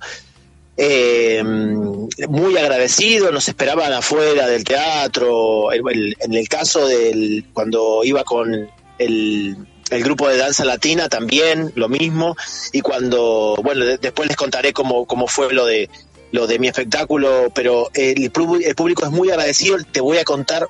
eh, 0.76 1.40
muy 1.44 2.56
agradecido, 2.56 3.30
nos 3.30 3.46
esperaban 3.46 3.92
afuera 3.92 4.48
del 4.48 4.64
teatro, 4.64 5.70
el- 5.70 5.82
el- 5.92 6.16
en 6.18 6.34
el 6.34 6.48
caso 6.48 6.88
del 6.88 7.44
cuando 7.52 8.00
iba 8.02 8.24
con 8.24 8.66
el, 9.04 9.56
el 9.90 10.02
grupo 10.04 10.28
de 10.28 10.36
danza 10.38 10.64
latina 10.64 11.08
también 11.08 11.72
lo 11.74 11.88
mismo 11.88 12.36
y 12.72 12.80
cuando 12.80 13.56
bueno 13.62 13.84
de- 13.84 13.98
después 13.98 14.28
les 14.28 14.36
contaré 14.36 14.72
cómo, 14.72 15.06
cómo 15.06 15.26
fue 15.26 15.52
lo 15.52 15.66
de 15.66 15.88
lo 16.32 16.46
de 16.46 16.58
mi 16.58 16.68
espectáculo 16.68 17.50
pero 17.54 17.90
el, 17.94 18.22
el 18.64 18.74
público 18.74 19.04
es 19.04 19.10
muy 19.10 19.30
agradecido 19.30 19.76
te 19.90 20.00
voy 20.00 20.18
a 20.18 20.24
contar 20.24 20.66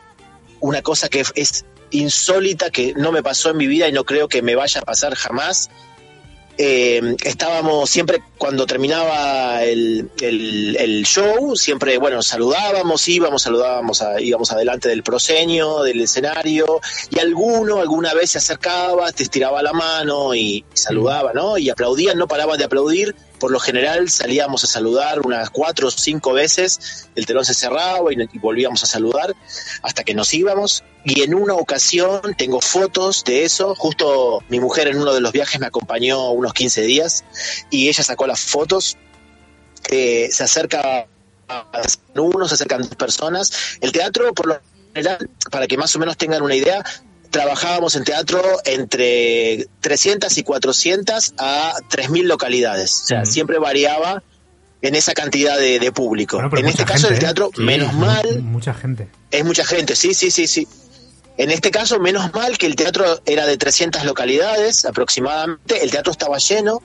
una 0.60 0.82
cosa 0.82 1.08
que 1.08 1.24
es 1.34 1.64
insólita 1.90 2.70
que 2.70 2.94
no 2.96 3.12
me 3.12 3.22
pasó 3.22 3.50
en 3.50 3.58
mi 3.58 3.66
vida 3.66 3.86
y 3.88 3.92
no 3.92 4.04
creo 4.04 4.26
que 4.28 4.40
me 4.42 4.54
vaya 4.54 4.80
a 4.80 4.84
pasar 4.84 5.14
jamás. 5.14 5.68
Eh, 6.58 7.16
estábamos 7.24 7.88
siempre, 7.88 8.22
cuando 8.36 8.66
terminaba 8.66 9.62
el, 9.64 10.10
el- 10.20 11.02
show, 11.04 11.56
siempre, 11.56 11.96
bueno, 11.98 12.22
saludábamos, 12.22 13.08
íbamos, 13.08 13.42
saludábamos, 13.42 14.02
íbamos 14.20 14.52
adelante 14.52 14.88
del 14.88 15.02
proscenio, 15.02 15.82
del 15.82 16.02
escenario, 16.02 16.80
y 17.10 17.18
alguno 17.18 17.78
alguna 17.80 18.14
vez 18.14 18.30
se 18.32 18.38
acercaba, 18.38 19.10
te 19.12 19.22
estiraba 19.22 19.62
la 19.62 19.72
mano 19.72 20.34
y 20.34 20.64
saludaba, 20.74 21.32
¿no? 21.32 21.56
Y 21.58 21.70
aplaudían, 21.70 22.18
no 22.18 22.28
paraban 22.28 22.58
de 22.58 22.64
aplaudir. 22.64 23.14
Por 23.42 23.50
lo 23.50 23.58
general 23.58 24.08
salíamos 24.08 24.62
a 24.62 24.68
saludar 24.68 25.18
unas 25.18 25.50
cuatro 25.50 25.88
o 25.88 25.90
cinco 25.90 26.32
veces, 26.32 27.08
el 27.16 27.26
telón 27.26 27.44
se 27.44 27.54
cerraba 27.54 28.12
y, 28.12 28.38
volvíamos 28.38 28.84
a 28.84 28.86
saludar 28.86 29.34
hasta 29.82 30.04
que 30.04 30.14
nos 30.14 30.32
íbamos. 30.32 30.84
Y 31.04 31.22
en 31.22 31.34
una 31.34 31.54
ocasión 31.54 32.20
tengo 32.38 32.60
fotos 32.60 33.24
de 33.24 33.42
eso. 33.42 33.74
Justo 33.74 34.44
mi 34.48 34.60
mujer 34.60 34.86
en 34.86 35.00
uno 35.00 35.12
de 35.12 35.20
los 35.20 35.32
viajes 35.32 35.60
me 35.60 35.66
acompañó 35.66 36.30
unos 36.30 36.54
15 36.54 36.82
días 36.82 37.24
y 37.68 37.88
ella 37.88 38.04
sacó 38.04 38.28
las 38.28 38.38
fotos. 38.38 38.96
Eh, 39.90 40.28
se 40.30 40.44
acerca 40.44 41.08
uno, 42.14 42.46
se 42.46 42.54
acercan 42.54 42.82
dos 42.82 42.94
personas. 42.94 43.50
El 43.80 43.90
teatro, 43.90 44.32
por 44.34 44.46
lo 44.46 44.60
general, 44.94 45.28
para 45.50 45.66
que 45.66 45.76
más 45.76 45.96
o 45.96 45.98
menos 45.98 46.16
tengan 46.16 46.42
una 46.42 46.54
idea, 46.54 46.84
trabajábamos 47.32 47.96
en 47.96 48.04
teatro 48.04 48.40
entre 48.64 49.66
300 49.80 50.38
y 50.38 50.42
400 50.44 51.34
a 51.38 51.74
3.000 51.90 52.22
localidades. 52.24 53.00
O 53.02 53.06
sea, 53.06 53.24
siempre 53.24 53.58
variaba 53.58 54.22
en 54.82 54.94
esa 54.94 55.14
cantidad 55.14 55.58
de, 55.58 55.80
de 55.80 55.90
público. 55.92 56.36
Bueno, 56.36 56.58
en 56.58 56.66
este 56.68 56.84
caso, 56.84 57.08
gente, 57.08 57.14
el 57.14 57.20
teatro, 57.20 57.46
¿eh? 57.46 57.50
Sí, 57.56 57.62
menos 57.62 57.92
mu- 57.94 58.06
mal, 58.06 58.42
Mucha 58.42 58.74
gente. 58.74 59.08
es 59.30 59.44
mucha 59.44 59.64
gente, 59.64 59.96
sí, 59.96 60.14
sí, 60.14 60.30
sí, 60.30 60.46
sí. 60.46 60.68
En 61.38 61.50
este 61.50 61.70
caso, 61.70 61.98
menos 61.98 62.32
mal 62.34 62.58
que 62.58 62.66
el 62.66 62.76
teatro 62.76 63.20
era 63.24 63.46
de 63.46 63.56
300 63.56 64.04
localidades 64.04 64.84
aproximadamente, 64.84 65.82
el 65.82 65.90
teatro 65.90 66.12
estaba 66.12 66.36
lleno 66.38 66.80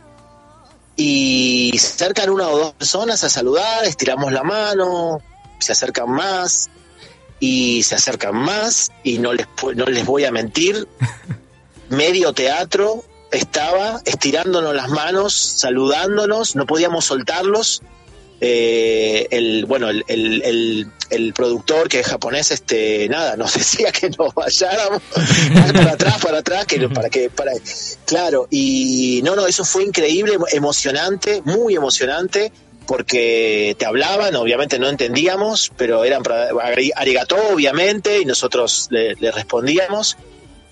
y 0.96 1.78
se 1.78 1.88
acercan 2.04 2.30
una 2.30 2.48
o 2.50 2.58
dos 2.58 2.74
personas 2.74 3.24
a 3.24 3.30
saludar, 3.30 3.84
estiramos 3.86 4.32
la 4.32 4.44
mano, 4.44 5.22
se 5.60 5.74
acercan 5.74 6.10
más 6.10 6.70
y 7.40 7.84
se 7.84 7.96
acercan 7.96 8.36
más 8.36 8.92
y 9.04 9.20
no 9.20 9.34
les, 9.34 9.48
no 9.76 9.86
les 9.86 10.06
voy 10.06 10.26
a 10.26 10.32
mentir, 10.32 10.88
medio 11.90 12.34
teatro 12.34 13.04
estaba 13.32 14.02
estirándonos 14.06 14.74
las 14.76 14.90
manos, 14.90 15.34
saludándonos, 15.34 16.56
no 16.56 16.66
podíamos 16.66 17.06
soltarlos. 17.06 17.82
Eh, 18.40 19.28
el 19.32 19.66
bueno 19.66 19.90
el, 19.90 20.06
el, 20.08 20.44
el, 20.44 20.92
el 21.10 21.34
productor 21.34 21.90
que 21.90 22.02
es 22.02 22.06
japonés 22.06 22.52
este 22.52 23.10
nada 23.10 23.36
nos 23.36 23.52
decía 23.56 23.92
que 23.92 24.12
nos 24.12 24.32
vayáramos 24.36 25.02
para 25.74 25.92
atrás 25.94 26.18
para 26.22 26.38
atrás 26.38 26.66
que 26.68 26.88
para 26.88 27.10
que 27.10 27.32
para 27.32 27.54
claro 28.06 28.48
y 28.52 29.22
no 29.24 29.36
no 29.36 29.48
eso 29.48 29.66
fue 29.66 29.86
increíble 29.86 30.38
emo- 30.38 30.46
emocionante 30.52 31.42
muy 31.46 31.74
emocionante 31.76 32.52
porque 32.88 33.76
te 33.78 33.86
hablaban 33.86 34.36
obviamente 34.36 34.80
no 34.80 34.88
entendíamos 34.90 35.72
pero 35.78 36.04
eran 36.06 36.24
arigato 36.96 37.36
obviamente 37.54 38.20
y 38.22 38.26
nosotros 38.26 38.88
le, 38.90 39.16
le 39.16 39.32
respondíamos. 39.32 40.18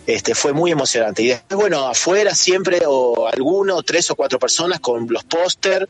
Este 0.08 0.36
fue 0.36 0.54
muy 0.54 0.72
emocionante. 0.72 1.24
Y 1.24 1.28
después 1.30 1.60
bueno 1.60 1.88
afuera 1.88 2.36
siempre 2.36 2.82
o 2.86 3.28
alguno 3.28 3.82
tres 3.84 4.10
o 4.12 4.16
cuatro 4.16 4.38
personas 4.40 4.80
con 4.80 5.08
los 5.10 5.24
póster 5.24 5.90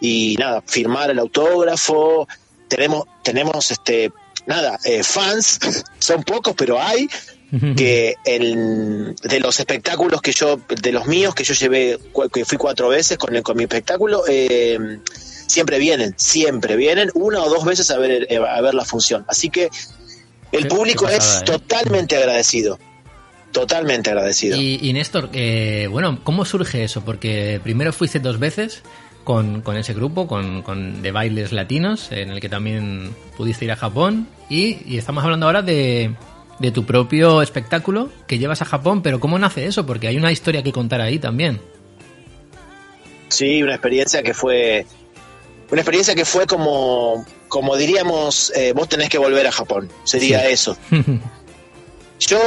y 0.00 0.36
nada 0.38 0.62
firmar 0.66 1.10
el 1.10 1.18
autógrafo. 1.18 2.28
Tenemos 2.68 3.04
tenemos 3.22 3.70
este 3.70 4.12
nada 4.46 4.78
eh, 4.84 5.02
fans 5.02 5.58
son 5.98 6.22
pocos 6.24 6.54
pero 6.56 6.80
hay 6.80 7.08
que 7.76 8.16
el, 8.26 9.14
de 9.22 9.40
los 9.40 9.58
espectáculos 9.60 10.20
que 10.20 10.32
yo 10.32 10.58
de 10.68 10.92
los 10.92 11.06
míos 11.06 11.34
que 11.34 11.44
yo 11.44 11.54
llevé 11.54 11.98
que 12.32 12.44
fui 12.44 12.58
cuatro 12.58 12.88
veces 12.90 13.16
con 13.16 13.34
el- 13.34 13.42
con 13.42 13.56
mi 13.56 13.62
espectáculo 13.64 14.24
eh, 14.28 14.98
siempre 15.46 15.78
vienen, 15.78 16.14
siempre 16.16 16.76
vienen 16.76 17.10
una 17.14 17.42
o 17.42 17.48
dos 17.48 17.64
veces 17.64 17.90
a 17.90 17.98
ver, 17.98 18.26
eh, 18.30 18.36
a 18.36 18.60
ver 18.60 18.74
la 18.74 18.84
función. 18.84 19.24
Así 19.28 19.50
que 19.50 19.70
el 20.52 20.68
público 20.68 21.04
pasada, 21.04 21.18
es 21.18 21.42
¿eh? 21.42 21.44
totalmente 21.44 22.16
agradecido. 22.16 22.78
Totalmente 23.52 24.10
agradecido. 24.10 24.60
Y, 24.60 24.80
y 24.82 24.92
Néstor, 24.92 25.30
eh, 25.32 25.88
bueno, 25.90 26.20
¿cómo 26.24 26.44
surge 26.44 26.84
eso? 26.84 27.04
Porque 27.04 27.60
primero 27.62 27.92
fuiste 27.92 28.18
dos 28.18 28.38
veces 28.38 28.82
con, 29.22 29.62
con 29.62 29.76
ese 29.76 29.94
grupo, 29.94 30.26
con, 30.26 30.62
con 30.62 31.02
de 31.02 31.12
bailes 31.12 31.52
latinos, 31.52 32.10
en 32.10 32.30
el 32.30 32.40
que 32.40 32.48
también 32.48 33.14
pudiste 33.36 33.64
ir 33.64 33.72
a 33.72 33.76
Japón. 33.76 34.26
Y, 34.48 34.78
y 34.86 34.98
estamos 34.98 35.22
hablando 35.24 35.46
ahora 35.46 35.62
de, 35.62 36.14
de 36.58 36.70
tu 36.70 36.84
propio 36.84 37.42
espectáculo 37.42 38.10
que 38.26 38.38
llevas 38.38 38.62
a 38.62 38.64
Japón, 38.64 39.02
pero 39.02 39.20
¿cómo 39.20 39.38
nace 39.38 39.66
eso? 39.66 39.86
Porque 39.86 40.08
hay 40.08 40.16
una 40.16 40.32
historia 40.32 40.62
que 40.62 40.72
contar 40.72 41.00
ahí 41.00 41.18
también. 41.18 41.60
Sí, 43.28 43.62
una 43.62 43.74
experiencia 43.74 44.22
que 44.22 44.34
fue 44.34 44.86
una 45.74 45.82
experiencia 45.82 46.14
que 46.14 46.24
fue 46.24 46.46
como 46.46 47.24
como 47.48 47.76
diríamos 47.76 48.52
eh, 48.56 48.72
vos 48.72 48.88
tenés 48.88 49.08
que 49.08 49.18
volver 49.18 49.46
a 49.46 49.52
Japón. 49.52 49.90
Sería 50.04 50.40
Sí. 50.46 50.52
eso. 50.52 50.76
Yo 52.20 52.38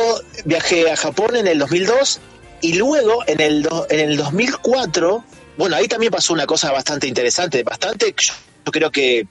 viajé 0.45 0.89
a 0.91 0.95
Japón 0.95 1.35
en 1.35 1.45
el 1.47 1.59
2002 1.59 2.19
y 2.61 2.73
luego 2.73 3.23
en 3.27 3.39
el 3.41 3.61
do- 3.63 3.85
en 3.89 3.99
el 3.99 4.17
2004 4.17 5.23
bueno 5.57 5.75
ahí 5.75 5.87
también 5.87 6.11
pasó 6.11 6.33
una 6.33 6.45
cosa 6.47 6.71
bastante 6.71 7.05
interesante 7.07 7.63
bastante 7.63 8.13
yo, 8.17 8.33
yo 8.65 8.71
creo 8.71 8.91
que 8.91 9.27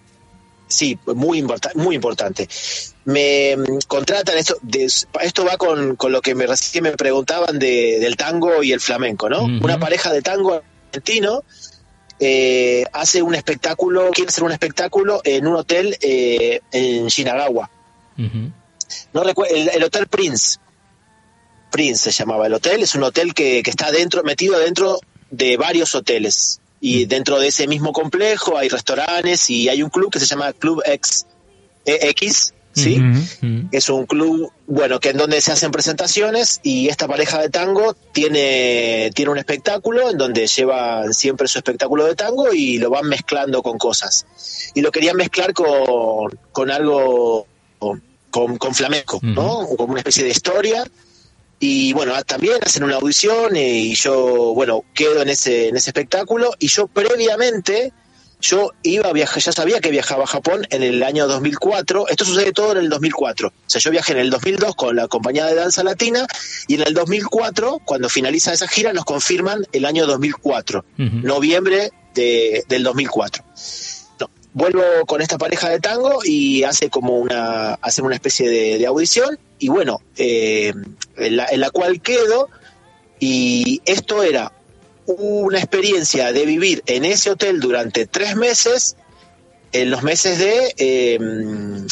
sí 0.68 0.98
muy 1.06 1.38
importante 1.38 1.78
muy 1.78 1.94
importante. 1.96 2.48
Me 3.06 3.56
mm, 3.56 3.78
contratan 3.88 4.36
esto 4.36 4.56
de- 4.62 4.84
esto 5.22 5.44
va 5.44 5.56
con, 5.56 5.96
con 5.96 6.12
lo 6.12 6.20
que 6.20 6.34
me 6.34 6.46
recién 6.46 6.84
me 6.84 6.92
preguntaban 6.92 7.58
de, 7.58 7.98
del 8.00 8.16
tango 8.16 8.62
y 8.62 8.72
el 8.72 8.80
flamenco 8.80 9.28
no 9.28 9.44
una 9.44 9.78
pareja 9.80 10.12
de 10.12 10.22
tango 10.22 10.62
argentino 10.92 11.42
eh, 12.18 12.84
hace 12.92 13.22
un 13.22 13.34
espectáculo, 13.34 14.10
quiere 14.12 14.28
hacer 14.28 14.44
un 14.44 14.52
espectáculo 14.52 15.20
en 15.24 15.46
un 15.46 15.56
hotel 15.56 15.96
eh, 16.00 16.60
en 16.72 17.06
Shinagawa. 17.06 17.70
No 19.12 19.22
el, 19.22 19.68
el 19.68 19.84
Hotel 19.84 20.06
Prince. 20.06 20.58
Prince 21.70 22.10
se 22.10 22.12
llamaba 22.12 22.46
el 22.46 22.54
hotel, 22.54 22.82
es 22.82 22.94
un 22.94 23.02
hotel 23.02 23.34
que, 23.34 23.62
que 23.62 23.70
está 23.70 23.90
dentro, 23.90 24.22
metido 24.22 24.58
dentro 24.58 25.00
de 25.30 25.56
varios 25.56 25.94
hoteles. 25.94 26.60
Y 26.80 27.06
dentro 27.06 27.38
de 27.38 27.48
ese 27.48 27.66
mismo 27.66 27.92
complejo 27.92 28.56
hay 28.56 28.68
restaurantes 28.68 29.50
y 29.50 29.68
hay 29.68 29.82
un 29.82 29.90
club 29.90 30.10
que 30.10 30.20
se 30.20 30.26
llama 30.26 30.52
Club 30.52 30.82
X, 30.86 31.26
eh, 31.84 31.98
X 32.10 32.54
¿sí? 32.76 33.00
Es 33.72 33.88
un 33.88 34.06
club, 34.06 34.52
bueno, 34.66 35.00
que 35.00 35.10
en 35.10 35.16
donde 35.16 35.40
se 35.40 35.50
hacen 35.50 35.70
presentaciones 35.70 36.60
y 36.62 36.88
esta 36.88 37.08
pareja 37.08 37.40
de 37.40 37.48
tango 37.48 37.94
tiene, 38.12 39.10
tiene 39.14 39.30
un 39.30 39.38
espectáculo 39.38 40.10
en 40.10 40.18
donde 40.18 40.46
llevan 40.46 41.14
siempre 41.14 41.48
su 41.48 41.58
espectáculo 41.58 42.04
de 42.04 42.14
tango 42.14 42.52
y 42.52 42.78
lo 42.78 42.90
van 42.90 43.08
mezclando 43.08 43.62
con 43.62 43.78
cosas. 43.78 44.26
Y 44.74 44.82
lo 44.82 44.92
querían 44.92 45.16
mezclar 45.16 45.54
con, 45.54 46.38
con 46.52 46.70
algo, 46.70 47.46
con, 48.30 48.58
con 48.58 48.74
flamenco, 48.74 49.18
¿no? 49.22 49.66
Como 49.76 49.92
una 49.92 50.00
especie 50.00 50.24
de 50.24 50.30
historia. 50.30 50.84
Y 51.58 51.94
bueno, 51.94 52.14
ah, 52.14 52.22
también 52.22 52.58
hacen 52.62 52.84
una 52.84 52.96
audición 52.96 53.56
y 53.56 53.94
yo, 53.94 54.52
bueno, 54.54 54.84
quedo 54.92 55.22
en 55.22 55.30
ese, 55.30 55.68
en 55.68 55.76
ese 55.76 55.88
espectáculo 55.88 56.52
y 56.58 56.68
yo 56.68 56.86
previamente 56.86 57.94
yo 58.40 58.70
iba 58.82 59.08
a 59.08 59.12
viajar, 59.12 59.42
ya 59.42 59.52
sabía 59.52 59.80
que 59.80 59.90
viajaba 59.90 60.24
a 60.24 60.26
Japón 60.26 60.66
en 60.70 60.82
el 60.82 61.02
año 61.02 61.26
2004. 61.26 62.08
Esto 62.08 62.24
sucede 62.24 62.52
todo 62.52 62.72
en 62.72 62.78
el 62.78 62.88
2004. 62.90 63.48
O 63.48 63.52
sea, 63.66 63.80
yo 63.80 63.90
viajé 63.90 64.12
en 64.12 64.18
el 64.18 64.30
2002 64.30 64.74
con 64.76 64.94
la 64.94 65.08
compañía 65.08 65.46
de 65.46 65.54
danza 65.54 65.82
latina 65.82 66.26
y 66.68 66.74
en 66.74 66.82
el 66.86 66.94
2004, 66.94 67.80
cuando 67.84 68.08
finaliza 68.08 68.52
esa 68.52 68.68
gira, 68.68 68.92
nos 68.92 69.04
confirman 69.04 69.66
el 69.72 69.84
año 69.86 70.06
2004, 70.06 70.84
Ujú. 70.98 71.04
noviembre 71.26 71.90
de- 72.14 72.64
del 72.68 72.82
2004. 72.82 73.42
No, 74.20 74.30
vuelvo 74.52 74.82
con 75.06 75.22
esta 75.22 75.38
pareja 75.38 75.68
de 75.70 75.80
tango 75.80 76.20
y 76.24 76.62
hace 76.64 76.90
como 76.90 77.18
una, 77.18 77.74
hacen 77.74 78.04
una 78.04 78.14
especie 78.16 78.48
de, 78.48 78.78
de 78.78 78.86
audición 78.86 79.38
y 79.58 79.68
bueno, 79.68 80.00
eh, 80.18 80.72
en, 81.16 81.36
la, 81.36 81.46
en 81.50 81.60
la 81.60 81.70
cual 81.70 82.00
quedo 82.02 82.48
y 83.18 83.80
esto 83.86 84.22
era 84.22 84.52
una 85.06 85.58
experiencia 85.58 86.32
de 86.32 86.44
vivir 86.46 86.82
en 86.86 87.04
ese 87.04 87.30
hotel 87.30 87.60
durante 87.60 88.06
tres 88.06 88.36
meses, 88.36 88.96
en 89.72 89.90
los 89.90 90.02
meses 90.02 90.38
de 90.38 90.74
eh, 90.78 91.18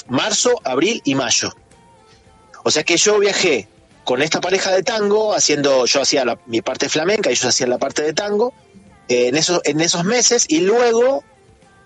marzo, 0.09 0.61
abril 0.65 1.01
y 1.05 1.15
mayo. 1.15 1.55
O 2.65 2.71
sea 2.71 2.83
que 2.83 2.97
yo 2.97 3.19
viajé 3.19 3.69
con 4.05 4.23
esta 4.23 4.41
pareja 4.41 4.71
de 4.73 4.83
tango, 4.83 5.35
haciendo, 5.35 5.87
yo 5.87 6.01
hacía 6.03 6.25
la- 6.25 6.39
mi 6.47 6.61
parte 6.63 6.89
flamenca, 6.89 7.31
ellos 7.31 7.45
hacían 7.45 7.71
la 7.71 7.79
parte 7.79 8.03
de 8.03 8.13
tango, 8.13 8.53
eh, 9.09 9.29
en, 9.29 9.37
esos, 9.37 9.61
en 9.65 9.81
esos 9.81 10.05
meses, 10.05 10.45
y 10.49 10.61
luego 10.61 11.25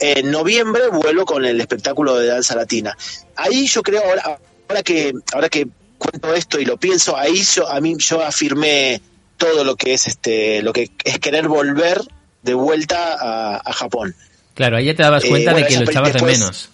en 0.00 0.30
noviembre 0.30 0.88
vuelo 0.88 1.24
con 1.24 1.44
el 1.44 1.60
espectáculo 1.60 2.16
de 2.16 2.28
danza 2.28 2.54
latina. 2.54 2.96
Ahí 3.36 3.66
yo 3.66 3.82
creo, 3.82 4.02
ahora, 4.04 4.38
ahora 4.68 4.82
que, 4.82 5.12
ahora 5.32 5.48
que 5.48 5.66
cuento 5.98 6.32
esto 6.34 6.60
y 6.60 6.64
lo 6.64 6.76
pienso, 6.76 7.16
ahí 7.16 7.42
yo, 7.42 7.68
a 7.68 7.80
mí 7.80 7.96
yo 7.98 8.22
afirmé 8.22 9.00
todo 9.38 9.64
lo 9.64 9.76
que 9.76 9.94
es 9.94 10.06
este, 10.06 10.60
lo 10.62 10.72
que 10.74 10.90
es 11.04 11.18
querer 11.18 11.48
volver 11.48 12.00
de 12.42 12.54
vuelta 12.54 13.14
a, 13.18 13.56
a 13.64 13.72
Japón. 13.72 14.14
Claro, 14.54 14.76
ahí 14.76 14.84
ya 14.86 14.94
te 14.94 15.02
dabas 15.02 15.24
Eh, 15.24 15.28
cuenta 15.28 15.52
bueno, 15.52 15.66
de 15.66 15.72
que 15.72 15.80
lo 15.84 15.90
echabas 15.90 16.12
de 16.12 16.22
menos. 16.22 16.70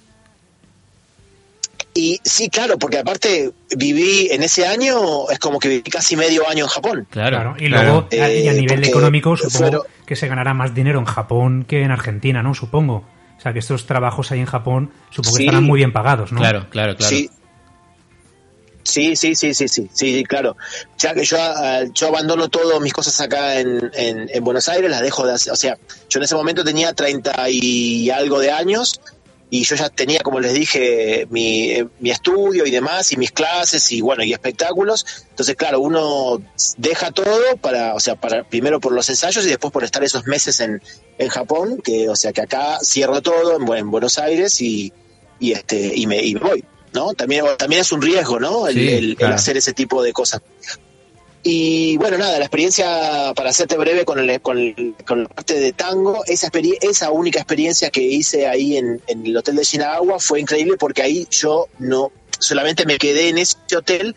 Y 1.97 2.19
sí, 2.25 2.49
claro, 2.51 2.77
porque 2.77 2.99
aparte 2.99 3.53
viví 3.77 4.27
en 4.33 4.43
ese 4.43 4.67
año, 4.67 5.31
es 5.31 5.39
como 5.39 5.61
que 5.61 5.69
viví 5.69 5.83
casi 5.91 6.17
medio 6.17 6.49
año 6.49 6.65
en 6.65 6.69
Japón. 6.71 7.07
Claro. 7.09 7.37
Claro, 7.37 7.55
y 7.59 7.69
claro. 7.69 7.83
luego, 7.85 8.09
a- 8.11 8.31
y 8.33 8.49
a 8.49 8.53
Eh, 8.53 8.61
nivel 8.61 8.83
económico, 8.85 9.37
supongo 9.37 9.59
fueron- 9.59 9.83
que 10.05 10.17
se 10.17 10.27
ganará 10.27 10.55
más 10.55 10.75
dinero 10.75 10.99
en 10.99 11.05
Japón 11.05 11.65
que 11.69 11.83
en 11.83 11.93
Argentina, 11.93 12.43
¿no? 12.43 12.53
Supongo. 12.55 13.05
O 13.39 13.41
sea, 13.41 13.53
que 13.53 13.61
estos 13.61 13.87
trabajos 13.87 14.33
ahí 14.33 14.41
en 14.41 14.47
Japón, 14.47 14.91
supongo 15.11 15.37
que 15.37 15.43
estarán 15.45 15.63
muy 15.65 15.79
bien 15.79 15.93
pagados, 15.93 16.33
¿no? 16.33 16.41
Claro, 16.41 16.67
claro, 16.69 16.97
claro. 16.97 17.15
Sí. 17.15 17.31
Sí, 18.85 19.17
sí, 19.17 19.35
sí, 19.35 19.55
sí, 19.55 19.67
sí, 19.67 19.89
sí, 19.93 20.25
claro. 20.25 20.57
Ya 20.99 21.15
que 21.15 21.25
yo, 21.25 21.37
ah, 21.41 21.83
yo 21.93 22.09
abandono 22.09 22.49
todas 22.49 22.81
mis 22.81 22.93
cosas 22.93 23.21
acá 23.21 23.59
en, 23.59 23.91
en, 23.95 24.31
en 24.33 24.45
Buenos 24.45 24.69
Aires, 24.69 24.91
las 24.91 25.01
dejo 25.01 25.27
de 25.27 25.33
hacer, 25.33 25.53
o 25.53 25.57
sea, 25.57 25.79
yo 26.09 26.19
en 26.19 26.25
ese 26.25 26.35
momento 26.35 26.63
tenía 26.63 26.93
30 26.93 27.49
y 27.49 28.11
algo 28.11 28.39
de 28.39 28.51
años 28.51 29.01
y 29.55 29.63
yo 29.63 29.77
ya 29.77 29.89
tenía, 29.89 30.19
como 30.19 30.41
les 30.41 30.53
dije, 30.53 31.29
mi, 31.31 31.71
eh, 31.71 31.87
mi 32.01 32.11
estudio 32.11 32.67
y 32.67 32.73
demás, 32.73 33.13
y 33.13 33.17
mis 33.17 33.31
clases 33.31 33.93
y 33.93 34.01
bueno, 34.01 34.25
y 34.25 34.33
espectáculos. 34.33 35.07
Entonces, 35.31 35.55
claro, 35.55 35.79
uno 35.79 36.43
deja 36.77 37.13
todo 37.13 37.57
para, 37.59 37.95
o 37.95 38.01
sea, 38.01 38.17
para 38.17 38.43
primero 38.43 38.81
por 38.81 38.93
los 38.93 39.09
ensayos 39.09 39.47
y 39.47 39.51
después 39.51 39.73
por 39.73 39.85
estar 39.85 40.03
esos 40.03 40.27
meses 40.27 40.59
en, 40.59 40.83
en 41.19 41.29
Japón, 41.29 41.81
que, 41.85 42.09
o 42.09 42.17
sea, 42.17 42.33
que 42.33 42.41
acá 42.41 42.79
cierro 42.83 43.23
todo 43.23 43.57
en, 43.57 43.79
en 43.79 43.91
Buenos 43.93 44.19
Aires 44.19 44.61
y, 44.61 44.93
y 45.39 45.53
este, 45.53 45.93
y 45.95 46.09
me, 46.09 46.21
y 46.21 46.35
me 46.35 46.41
voy. 46.41 46.65
¿No? 46.95 47.13
También, 47.15 47.45
también 47.59 47.81
es 47.83 47.93
un 47.93 48.01
riesgo, 48.01 48.41
¿no? 48.41 48.67
El, 48.69 48.75
Sí, 48.75 48.89
el- 48.89 49.05
el 49.11 49.17
claro. 49.17 49.35
hacer 49.35 49.57
ese 49.57 49.73
tipo 49.73 50.03
de 50.03 50.13
cosas. 50.13 50.41
Y 51.47 51.99
bueno, 51.99 52.17
nada, 52.17 52.39
la 52.39 52.45
experiencia, 52.47 53.33
para 53.37 53.51
hacerte 53.51 53.77
breve 53.77 54.07
con, 54.07 54.19
el, 54.19 54.41
con, 54.41 54.59
el- 54.59 54.95
con 55.07 55.25
la 55.25 55.29
parte 55.29 55.55
de 55.61 55.73
tango, 55.75 56.25
esa, 56.27 56.51
esa 56.81 57.11
única 57.11 57.41
experiencia 57.41 57.91
que 57.91 58.01
hice 58.01 58.47
ahí 58.47 58.79
en, 58.79 59.03
en 59.09 59.27
el 59.27 59.37
hotel 59.37 59.57
de 59.57 59.65
Shinagawa 59.65 60.19
fue 60.21 60.41
increíble 60.41 60.77
porque 60.79 61.03
ahí 61.03 61.27
yo 61.31 61.67
no, 61.79 62.11
solamente 62.39 62.87
me 62.87 62.97
quedé 62.97 63.29
en 63.29 63.37
ese 63.39 63.57
hotel, 63.77 64.15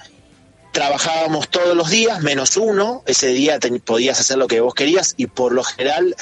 trabajábamos 0.71 1.49
todos 1.49 1.75
los 1.75 1.89
días, 1.89 2.21
menos 2.21 2.55
uno, 2.55 3.03
ese 3.07 3.27
día 3.29 3.59
te- 3.59 3.77
podías 3.81 4.19
hacer 4.21 4.37
lo 4.37 4.47
que 4.47 4.61
vos 4.61 4.73
querías 4.73 5.13
y 5.17 5.25
por 5.27 5.51
lo 5.51 5.63
general, 5.65 6.15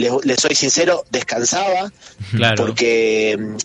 les, 0.00 0.12
les 0.24 0.40
soy 0.40 0.54
sincero, 0.54 1.04
descansaba 1.10 1.92
Claro. 2.34 2.56
porque 2.66 3.36
mm, 3.38 3.56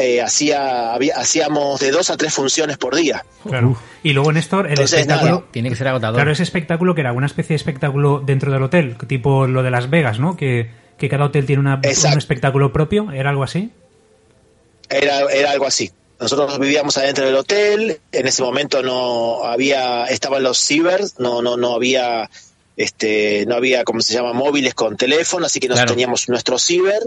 eh, 0.00 0.20
hacía, 0.22 0.92
había, 0.92 1.16
hacíamos 1.16 1.80
de 1.80 1.90
dos 1.90 2.10
a 2.10 2.16
tres 2.16 2.34
funciones 2.34 2.76
por 2.76 2.94
día. 2.94 3.24
Claro. 3.46 3.76
Y 4.02 4.12
luego, 4.12 4.32
Néstor, 4.32 4.66
el 4.66 4.72
Entonces, 4.72 5.00
espectáculo... 5.00 5.30
nada. 5.36 5.44
Tiene 5.50 5.68
que 5.70 5.76
ser 5.76 5.88
agotador. 5.88 6.16
Claro, 6.16 6.32
ese 6.32 6.42
espectáculo 6.42 6.94
que 6.94 7.00
era 7.00 7.12
una 7.12 7.26
especie 7.26 7.54
de 7.54 7.56
espectáculo 7.56 8.22
dentro 8.24 8.52
del 8.52 8.62
hotel, 8.62 8.96
tipo 9.06 9.46
lo 9.46 9.62
de 9.62 9.70
Las 9.70 9.88
Vegas, 9.90 10.18
¿no? 10.20 10.36
Que, 10.36 10.70
que 10.98 11.08
cada 11.08 11.24
hotel 11.26 11.46
tiene 11.46 11.60
una- 11.60 11.80
un 11.84 12.18
espectáculo 12.18 12.72
propio, 12.72 13.10
¿era 13.12 13.30
algo 13.30 13.42
así? 13.44 13.70
Era, 14.88 15.20
era 15.32 15.52
algo 15.52 15.66
así. 15.66 15.90
Nosotros 16.18 16.58
vivíamos 16.58 16.98
adentro 16.98 17.24
del 17.24 17.34
hotel, 17.36 17.98
en 18.12 18.26
ese 18.26 18.42
momento 18.42 18.82
no 18.82 19.44
había, 19.44 20.04
estaban 20.04 20.42
los 20.42 20.58
cibers, 20.58 21.18
no, 21.18 21.40
no, 21.40 21.56
no 21.56 21.74
había, 21.74 22.28
este, 22.76 23.44
no 23.46 23.54
había, 23.56 23.84
como 23.84 24.00
se 24.00 24.14
llama, 24.14 24.32
móviles 24.32 24.74
con 24.74 24.96
teléfono, 24.96 25.46
así 25.46 25.60
que 25.60 25.68
nos 25.68 25.76
Claro. 25.76 25.90
teníamos 25.92 26.28
nuestro 26.28 26.58
ciber, 26.58 27.02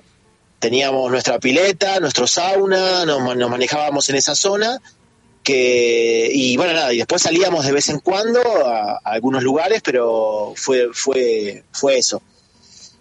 teníamos 0.60 1.10
nuestra 1.12 1.40
pileta, 1.40 2.00
nuestro 2.00 2.28
sauna, 2.28 3.06
nos, 3.06 3.36
nos 3.36 3.50
manejábamos 3.50 4.10
en 4.10 4.16
esa 4.18 4.36
zona, 4.36 4.80
que, 5.44 6.30
y 6.32 6.56
bueno, 6.56 6.74
nada, 6.74 6.94
y 6.94 6.98
después 6.98 7.22
salíamos 7.22 7.66
de 7.66 7.72
vez 7.74 7.90
en 7.90 8.00
cuando 8.00 8.40
a, 8.66 8.94
a 8.94 9.00
algunos 9.04 9.44
lugares, 9.44 9.82
pero 9.84 10.54
fue, 10.56 10.88
fue, 10.94 11.64
fue 11.72 11.98
eso. 11.98 12.22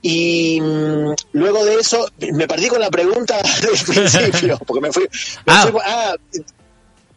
Y 0.05 0.61
mm, 0.61 1.12
luego 1.35 1.64
de 1.64 1.77
eso, 1.77 2.09
me 2.33 2.48
perdí 2.48 2.66
con 2.66 2.81
la 2.81 2.90
pregunta 2.90 3.40
del 3.62 3.79
principio, 3.79 4.59
porque 4.66 4.81
me 4.81 4.92
fui. 4.92 5.05
me 5.05 5.53
Ah. 5.53 5.68
fui- 5.70 5.81
ah, 5.85 6.16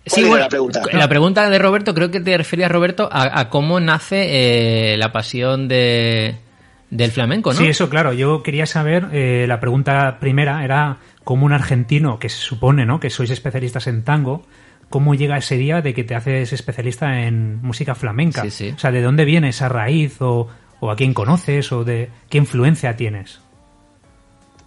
Sí, 0.06 0.24
bueno, 0.24 0.38
la 0.38 0.50
pregunta? 0.50 0.82
la 0.92 1.10
pregunta 1.10 1.50
de 1.50 1.60
Roberto, 1.60 1.94
creo 1.94 2.12
que 2.12 2.20
te 2.20 2.38
referías, 2.38 2.72
Roberto, 2.72 3.10
a, 3.12 3.40
a 3.40 3.50
cómo 3.50 3.80
nace 3.80 4.94
eh, 4.94 4.98
la 4.98 5.12
pasión 5.12 5.68
de, 5.68 6.36
del 6.90 7.12
flamenco, 7.12 7.54
¿no? 7.54 7.60
Sí, 7.60 7.68
eso 7.68 7.90
claro. 7.90 8.14
Yo 8.14 8.44
quería 8.44 8.66
saber, 8.66 9.08
eh, 9.12 9.46
la 9.48 9.60
pregunta 9.60 10.18
primera 10.20 10.64
era 10.64 10.98
cómo 11.24 11.46
un 11.46 11.54
argentino, 11.54 12.20
que 12.20 12.30
se 12.30 12.38
supone 12.38 12.86
¿no? 12.86 13.00
que 13.00 13.10
sois 13.10 13.32
especialistas 13.32 13.88
en 13.88 14.04
tango, 14.04 14.46
cómo 14.90 15.16
llega 15.16 15.38
ese 15.38 15.58
día 15.58 15.82
de 15.82 15.94
que 15.94 16.04
te 16.04 16.16
haces 16.16 16.54
especialista 16.54 17.24
en 17.24 17.62
música 17.62 17.96
flamenca. 17.96 18.44
Sí, 18.44 18.52
sí. 18.52 18.74
O 18.76 18.80
sea, 18.80 18.92
¿de 18.92 19.02
dónde 19.02 19.26
viene 19.26 19.50
esa 19.50 19.70
raíz 19.70 20.22
o, 20.22 20.48
o 20.80 20.92
a 20.92 20.96
quién 20.96 21.14
conoces 21.14 21.72
o 21.72 21.84
de 21.84 22.10
qué 22.30 22.38
influencia 22.38 22.96
tienes? 22.96 23.42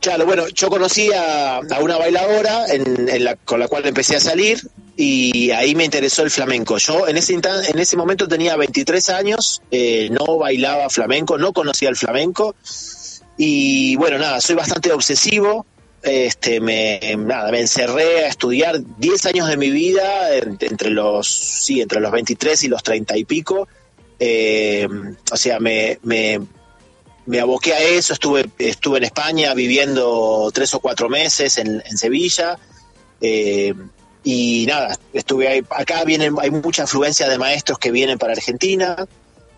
Claro, 0.00 0.26
bueno, 0.26 0.46
yo 0.48 0.68
conocí 0.68 1.10
a, 1.14 1.60
una 1.80 1.96
bailadora 1.98 2.66
en, 2.68 3.24
la, 3.24 3.34
con 3.34 3.58
la 3.58 3.66
cual 3.66 3.84
empecé 3.86 4.16
a 4.16 4.20
salir 4.20 4.60
y 4.96 5.50
ahí 5.50 5.74
me 5.74 5.84
interesó 5.84 6.22
el 6.22 6.30
flamenco. 6.30 6.78
Yo 6.78 7.08
en 7.08 7.16
ese, 7.16 7.34
en 7.34 7.78
ese 7.78 7.96
momento 7.96 8.28
tenía 8.28 8.56
23 8.56 9.08
años, 9.10 9.60
eh, 9.72 10.08
no 10.10 10.36
bailaba 10.38 10.88
flamenco, 10.88 11.36
no 11.36 11.52
conocía 11.52 11.88
el 11.88 11.96
flamenco 11.96 12.54
y 13.36 13.96
bueno, 13.96 14.18
nada, 14.18 14.40
soy 14.40 14.54
bastante 14.54 14.92
obsesivo. 14.92 15.66
Este, 16.00 16.60
me, 16.60 17.00
nada, 17.18 17.50
me 17.50 17.60
encerré 17.60 18.24
a 18.24 18.28
estudiar 18.28 18.78
10 18.98 19.26
años 19.26 19.48
de 19.48 19.56
mi 19.56 19.70
vida, 19.70 20.32
en- 20.36 20.56
entre 20.60 20.90
los, 20.90 21.26
sí, 21.26 21.80
entre 21.80 22.00
los 22.00 22.12
23 22.12 22.62
y 22.64 22.68
los 22.68 22.84
30 22.84 23.16
y 23.16 23.24
pico. 23.24 23.66
Eh, 24.20 24.86
o 25.32 25.36
sea, 25.36 25.58
me, 25.58 25.98
me 27.28 27.40
aboqué 27.40 27.74
a 27.74 27.80
eso, 27.80 28.12
estuve, 28.14 28.48
estuve 28.58 28.98
en 28.98 29.04
España 29.04 29.54
viviendo 29.54 30.50
tres 30.52 30.72
o 30.74 30.80
cuatro 30.80 31.08
meses 31.08 31.58
en, 31.58 31.82
en 31.84 31.96
Sevilla. 31.98 32.58
eh, 33.20 33.72
y 34.24 34.66
nada, 34.66 34.98
estuve 35.12 35.48
ahí. 35.48 35.62
Acá 35.70 36.04
vienen, 36.04 36.34
hay 36.40 36.50
mucha 36.50 36.82
afluencia 36.82 37.28
de 37.28 37.38
maestros 37.38 37.78
que 37.78 37.90
vienen 37.90 38.18
para 38.18 38.32
Argentina. 38.32 39.06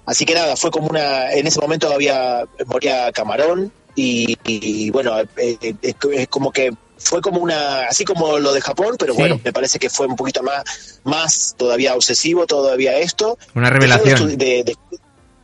Así 0.07 0.25
que 0.25 0.35
nada, 0.35 0.55
fue 0.57 0.71
como 0.71 0.87
una. 0.89 1.33
En 1.33 1.47
ese 1.47 1.61
momento 1.61 1.93
había 1.93 2.45
moría 2.67 3.11
Camarón. 3.13 3.73
Y, 3.97 4.37
y 4.45 4.91
bueno, 4.91 5.19
eh, 5.37 5.57
es, 5.83 5.95
es 6.13 6.29
como 6.29 6.53
que 6.53 6.71
fue 6.99 7.21
como 7.21 7.41
una. 7.41 7.87
Así 7.87 8.05
como 8.05 8.39
lo 8.39 8.53
de 8.53 8.61
Japón, 8.61 8.95
pero 8.99 9.15
Sí. 9.15 9.19
bueno, 9.21 9.41
me 9.43 9.53
parece 9.53 9.79
que 9.79 9.91
fue 9.91 10.07
un 10.07 10.15
poquito 10.17 10.43
más, 10.43 10.63
más 11.05 11.55
todavía 11.57 11.95
obsesivo, 11.97 12.47
todavía 12.47 12.97
esto. 12.99 13.39
Una 13.55 13.69
de 13.71 13.75
revelación. 13.75 14.37
de- 14.39 14.63
de- 14.65 14.77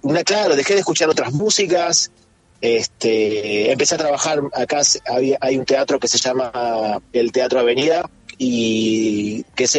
una, 0.07 0.23
claro, 0.25 0.57
dejé 0.57 0.75
de 0.75 0.81
escuchar 0.81 1.09
otras 1.09 1.33
músicas. 1.33 2.11
Este, 2.61 3.71
empecé 3.71 3.95
a 3.95 3.99
trabajar 3.99 4.41
acá. 4.55 4.81
Hay, 5.07 5.35
hay 5.41 5.59
un 5.59 5.65
teatro 5.65 5.99
que 6.01 6.09
se 6.09 6.19
llama 6.19 7.01
el 7.13 7.33
Teatro 7.33 7.61
Avenida 7.61 8.09
y 8.39 9.43
que 9.55 9.65
es, 9.65 9.77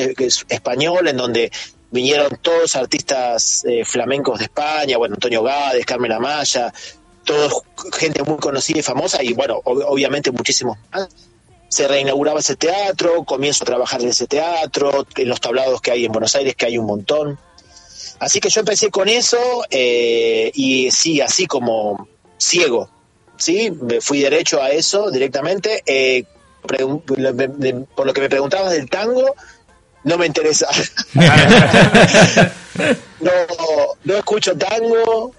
español, 0.49 1.07
en 1.07 1.17
donde 1.17 1.51
vinieron 1.91 2.37
todos 2.41 2.75
artistas 2.75 3.63
eh, 3.65 3.83
flamencos 3.85 4.39
de 4.39 4.45
España, 4.45 4.97
bueno, 4.97 5.15
Antonio 5.15 5.41
Gades, 5.43 5.85
Carmen 5.85 6.11
Amaya, 6.11 6.73
todos 7.23 7.61
gente 7.97 8.23
muy 8.23 8.37
conocida 8.37 8.79
y 8.79 8.83
famosa 8.83 9.23
y 9.23 9.33
bueno, 9.33 9.61
ob- 9.63 9.85
obviamente 9.87 10.31
muchísimos 10.31 10.77
más. 10.91 11.07
Se 11.69 11.87
reinauguraba 11.87 12.39
ese 12.39 12.55
teatro, 12.55 13.23
comienzo 13.25 13.63
a 13.63 13.67
trabajar 13.67 14.01
en 14.01 14.09
ese 14.09 14.25
teatro, 14.27 15.05
en 15.15 15.27
los 15.29 15.41
tablados 15.41 15.81
que 15.81 15.91
hay 15.91 16.05
en 16.05 16.11
Buenos 16.11 16.33
Aires, 16.35 16.55
que 16.55 16.65
hay 16.65 16.77
un 16.77 16.85
montón. 16.85 17.37
Así 18.19 18.39
que 18.39 18.49
yo 18.49 18.61
empecé 18.61 18.89
con 18.89 19.07
eso 19.07 19.37
eh, 19.69 20.51
y 20.55 20.89
sí, 20.91 21.21
así 21.21 21.45
como 21.45 22.07
ciego, 22.37 22.89
¿sí? 23.37 23.71
Me 23.81 24.01
fui 24.01 24.21
derecho 24.21 24.61
a 24.61 24.69
eso 24.69 25.11
directamente. 25.11 25.83
Eh, 25.85 26.23
por 26.61 28.05
lo 28.05 28.13
que 28.13 28.21
me 28.21 28.29
preguntabas 28.29 28.71
del 28.73 28.89
tango, 28.89 29.35
no 30.03 30.17
me 30.17 30.25
interesa. 30.25 30.67
no, 33.21 33.31
no 34.03 34.13
escucho 34.15 34.57
tango. 34.57 35.31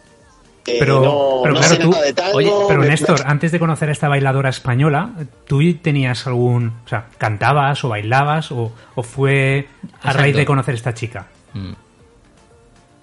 eh, 0.66 0.76
Pero, 0.78 1.00
no, 1.02 1.40
pero 1.42 1.54
no 1.54 1.60
claro, 1.60 1.74
sé 1.74 1.80
tú, 1.80 1.90
nada 1.90 2.02
de 2.04 2.12
tango. 2.12 2.36
oye, 2.36 2.52
pero 2.68 2.80
me- 2.80 2.88
Néstor, 2.88 3.24
me- 3.24 3.30
antes 3.30 3.52
de 3.52 3.58
conocer 3.58 3.88
a 3.88 3.92
esta 3.92 4.08
bailadora 4.08 4.50
española, 4.50 5.10
¿tú 5.46 5.60
tenías 5.78 6.26
algún, 6.26 6.74
o 6.84 6.88
sea, 6.88 7.06
cantabas 7.18 7.82
o 7.84 7.88
bailabas 7.88 8.52
o, 8.52 8.72
o 8.94 9.02
fue 9.02 9.68
a 9.82 9.96
Exacto. 9.96 10.18
raíz 10.18 10.36
de 10.36 10.44
conocer 10.46 10.72
a 10.72 10.76
esta 10.76 10.94
chica? 10.94 11.26
Mm. 11.54 11.72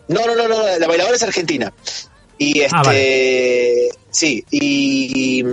No, 0.08 0.26
no, 0.26 0.36
no, 0.36 0.48
no, 0.48 0.58
la 0.80 0.88
bailadora 0.88 1.16
es 1.16 1.24
argentina. 1.24 1.72
Y 2.38 2.60
este, 2.60 2.76
Ah, 2.76 2.84
vale. 2.84 3.90
sí, 4.12 4.44
y, 4.52 5.44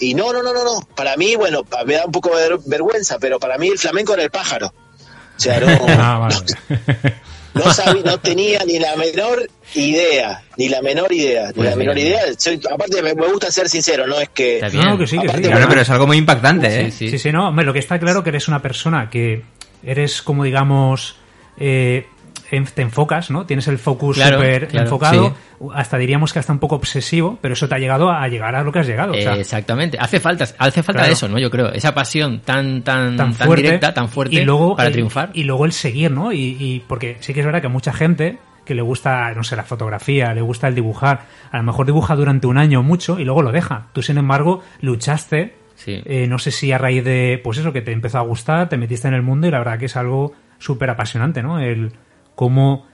y 0.00 0.14
no, 0.14 0.32
no, 0.32 0.42
no, 0.42 0.52
no, 0.54 0.64
no. 0.64 0.80
Para 0.94 1.16
mí, 1.16 1.36
bueno, 1.36 1.64
me 1.86 1.94
da 1.94 2.06
un 2.06 2.12
poco 2.12 2.34
de 2.36 2.48
ver- 2.48 2.58
vergüenza, 2.66 3.18
pero 3.18 3.38
para 3.38 3.58
mí 3.58 3.68
el 3.68 3.78
flamenco 3.78 4.14
era 4.14 4.22
el 4.22 4.30
pájaro. 4.30 4.68
O 4.68 5.40
sea, 5.40 5.60
no, 5.60 5.68
Ah, 5.88 6.18
vale. 6.18 6.34
no, 7.54 7.72
sabía- 7.74 8.02
no 8.04 8.18
tenía 8.20 8.60
ni 8.66 8.78
la 8.78 8.96
menor 8.96 9.48
idea, 9.74 10.42
ni 10.56 10.68
la 10.70 10.80
menor 10.80 11.12
idea, 11.12 11.48
ni 11.48 11.52
Pues 11.52 11.70
la 11.70 11.76
menor 11.76 11.94
mira. 11.94 12.08
idea. 12.08 12.22
Soy- 12.38 12.60
aparte, 12.72 13.02
me, 13.02 13.14
me 13.14 13.26
gusta 13.26 13.50
ser 13.50 13.68
sincero, 13.68 14.06
no 14.06 14.18
es 14.18 14.30
que 14.30 14.60
No, 14.72 14.96
que 14.96 15.06
sí, 15.06 15.18
que 15.18 15.28
sí. 15.28 15.40
Bueno, 15.50 15.66
pero 15.68 15.82
es 15.82 15.90
algo 15.90 16.06
muy 16.06 16.16
impactante, 16.16 16.66
¿eh? 16.68 16.84
Sí, 16.90 16.90
sí. 17.06 17.10
Sí, 17.10 17.18
sí, 17.18 17.32
no. 17.32 17.48
Hombre, 17.48 17.66
lo 17.66 17.72
que 17.74 17.78
está 17.80 17.98
claro 17.98 18.24
que 18.24 18.30
eres 18.30 18.48
una 18.48 18.62
persona 18.62 19.10
que 19.10 19.42
eres 19.84 20.22
como, 20.22 20.42
digamos, 20.44 21.16
eh, 21.60 22.06
te 22.74 22.82
enfocas, 22.82 23.30
¿no? 23.30 23.46
Tienes 23.46 23.68
el 23.68 23.78
focus 23.78 24.16
Claro, 24.16 24.36
súper 24.38 24.68
claro, 24.68 24.86
enfocado, 24.86 25.34
hasta 25.74 25.98
diríamos 25.98 26.32
que 26.32 26.38
hasta 26.38 26.52
un 26.52 26.58
poco 26.58 26.76
obsesivo, 26.76 27.38
pero 27.40 27.54
eso 27.54 27.68
te 27.68 27.74
ha 27.74 27.78
llegado 27.78 28.10
a 28.10 28.26
llegar 28.28 28.54
a 28.54 28.62
lo 28.62 28.72
que 28.72 28.78
has 28.78 28.86
llegado. 28.86 29.12
o 29.12 29.16
sea, 29.16 29.36
Eh, 29.36 29.40
Exactamente. 29.40 29.98
Hace 30.00 30.20
falta, 30.20 30.44
hace 30.58 30.82
falta 30.82 31.00
Claro. 31.02 31.12
eso, 31.12 31.28
¿no? 31.28 31.38
Yo 31.38 31.50
creo. 31.50 31.72
Esa 31.72 31.94
pasión 31.94 32.40
tan, 32.40 32.82
tan, 32.82 33.16
tan 33.16 33.34
tan, 33.34 33.34
fuerte 33.34 33.62
directa, 33.64 33.92
tan 33.94 34.08
fuerte 34.08 34.36
y 34.36 34.44
luego 34.44 34.76
para 34.76 34.88
el- 34.88 34.92
triunfar. 34.94 35.30
y 35.34 35.44
luego 35.44 35.64
el 35.64 35.72
seguir 35.72 36.10
no 36.10 36.32
y, 36.32 36.56
y 36.58 36.84
porque 36.86 37.16
sí 37.20 37.34
que 37.34 37.40
es 37.40 37.46
verdad 37.46 37.60
que 37.62 37.68
mucha 37.68 37.92
gente 37.92 38.38
que 38.64 38.74
le 38.74 38.82
gusta 38.82 39.32
no 39.34 39.44
sé 39.44 39.56
la 39.56 39.64
fotografía 39.64 40.34
le 40.34 40.42
gusta 40.42 40.68
el 40.68 40.74
dibujar 40.74 41.22
a 41.50 41.56
lo 41.56 41.62
mejor 41.62 41.86
dibuja 41.86 42.14
durante 42.16 42.46
un 42.46 42.58
año 42.58 42.82
mucho 42.82 43.18
y 43.18 43.24
luego 43.24 43.40
lo 43.42 43.50
deja 43.50 43.86
tú 43.94 44.02
sin 44.02 44.18
embargo 44.18 44.62
luchaste 44.82 45.56
Sí. 45.74 46.02
eh, 46.04 46.26
no 46.26 46.38
sé 46.38 46.50
si 46.50 46.72
a 46.72 46.76
raíz 46.78 47.02
de 47.04 47.40
pues 47.42 47.56
eso 47.58 47.72
que 47.72 47.80
te 47.82 47.92
empezó 47.92 48.18
a 48.18 48.22
gustar 48.22 48.68
te 48.68 48.76
metiste 48.76 49.06
en 49.08 49.14
el 49.14 49.22
mundo 49.22 49.46
y 49.46 49.50
la 49.50 49.58
verdad 49.58 49.78
que 49.78 49.86
es 49.86 49.96
algo 49.96 50.32
súper 50.58 50.90
apasionante 50.90 51.42
no 51.42 51.60
el 51.60 51.92
cómo 52.38 52.86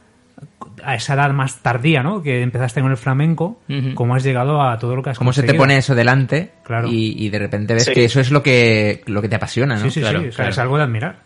a 0.82 0.94
esa 0.94 1.12
edad 1.14 1.30
más 1.32 1.58
tardía 1.62 2.02
no 2.02 2.22
que 2.22 2.40
empezaste 2.40 2.80
con 2.80 2.90
el 2.90 2.96
flamenco 2.96 3.60
Ujú. 3.68 3.94
cómo 3.94 4.14
has 4.14 4.24
llegado 4.24 4.62
a 4.62 4.78
todo 4.78 4.96
lo 4.96 5.02
que 5.02 5.10
has 5.10 5.18
Cómo 5.18 5.34
se 5.34 5.42
te 5.42 5.52
pone 5.52 5.76
eso 5.76 5.94
delante 5.94 6.52
Claro. 6.64 6.88
y, 6.90 7.14
y 7.22 7.28
de 7.28 7.38
repente 7.38 7.74
ves 7.74 7.84
Sí. 7.84 7.92
que 7.92 8.04
eso 8.06 8.20
es 8.20 8.30
lo 8.30 8.42
que, 8.42 9.02
lo 9.04 9.20
que 9.20 9.28
te 9.28 9.36
apasiona, 9.36 9.74
¿no? 9.76 9.82
sí 9.84 9.90
sí 9.90 10.00
Claro, 10.00 10.20
sí 10.22 10.28
o 10.28 10.30
sea, 10.32 10.36
claro. 10.36 10.50
es 10.50 10.58
algo 10.58 10.76
de 10.78 10.82
admirar 10.84 11.16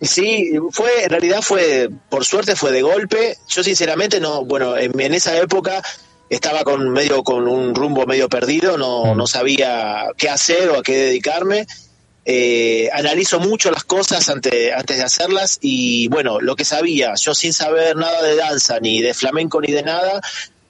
Sí, 0.00 0.52
fue, 0.70 1.02
en 1.02 1.10
realidad 1.10 1.40
fue, 1.42 1.88
por 2.08 2.24
suerte 2.24 2.54
fue 2.54 2.70
de 2.70 2.82
golpe. 2.82 3.34
Yo 3.48 3.64
sinceramente 3.64 4.20
no, 4.20 4.44
bueno, 4.44 4.76
en, 4.76 4.98
en 5.00 5.12
esa 5.12 5.36
época 5.36 5.82
estaba 6.30 6.62
con 6.62 6.90
medio, 6.90 7.24
con 7.24 7.48
un 7.48 7.74
rumbo 7.74 8.06
medio 8.06 8.28
perdido, 8.28 8.78
no, 8.78 9.16
no 9.16 9.26
sabía 9.26 10.04
qué 10.16 10.28
hacer 10.30 10.68
o 10.70 10.78
a 10.78 10.82
qué 10.84 10.96
dedicarme. 10.96 11.66
Eh, 12.24 12.90
analizo 12.92 13.40
mucho 13.40 13.70
las 13.70 13.84
cosas 13.84 14.28
antes, 14.28 14.72
antes 14.76 14.98
de 14.98 15.02
hacerlas 15.02 15.58
y 15.62 16.08
bueno, 16.08 16.40
lo 16.40 16.56
que 16.56 16.64
sabía, 16.66 17.14
yo 17.14 17.34
sin 17.34 17.54
saber 17.54 17.96
nada 17.96 18.22
de 18.22 18.36
danza, 18.36 18.80
ni 18.80 19.00
de 19.00 19.14
flamenco, 19.14 19.62
ni 19.62 19.72
de 19.72 19.82
nada, 19.82 20.20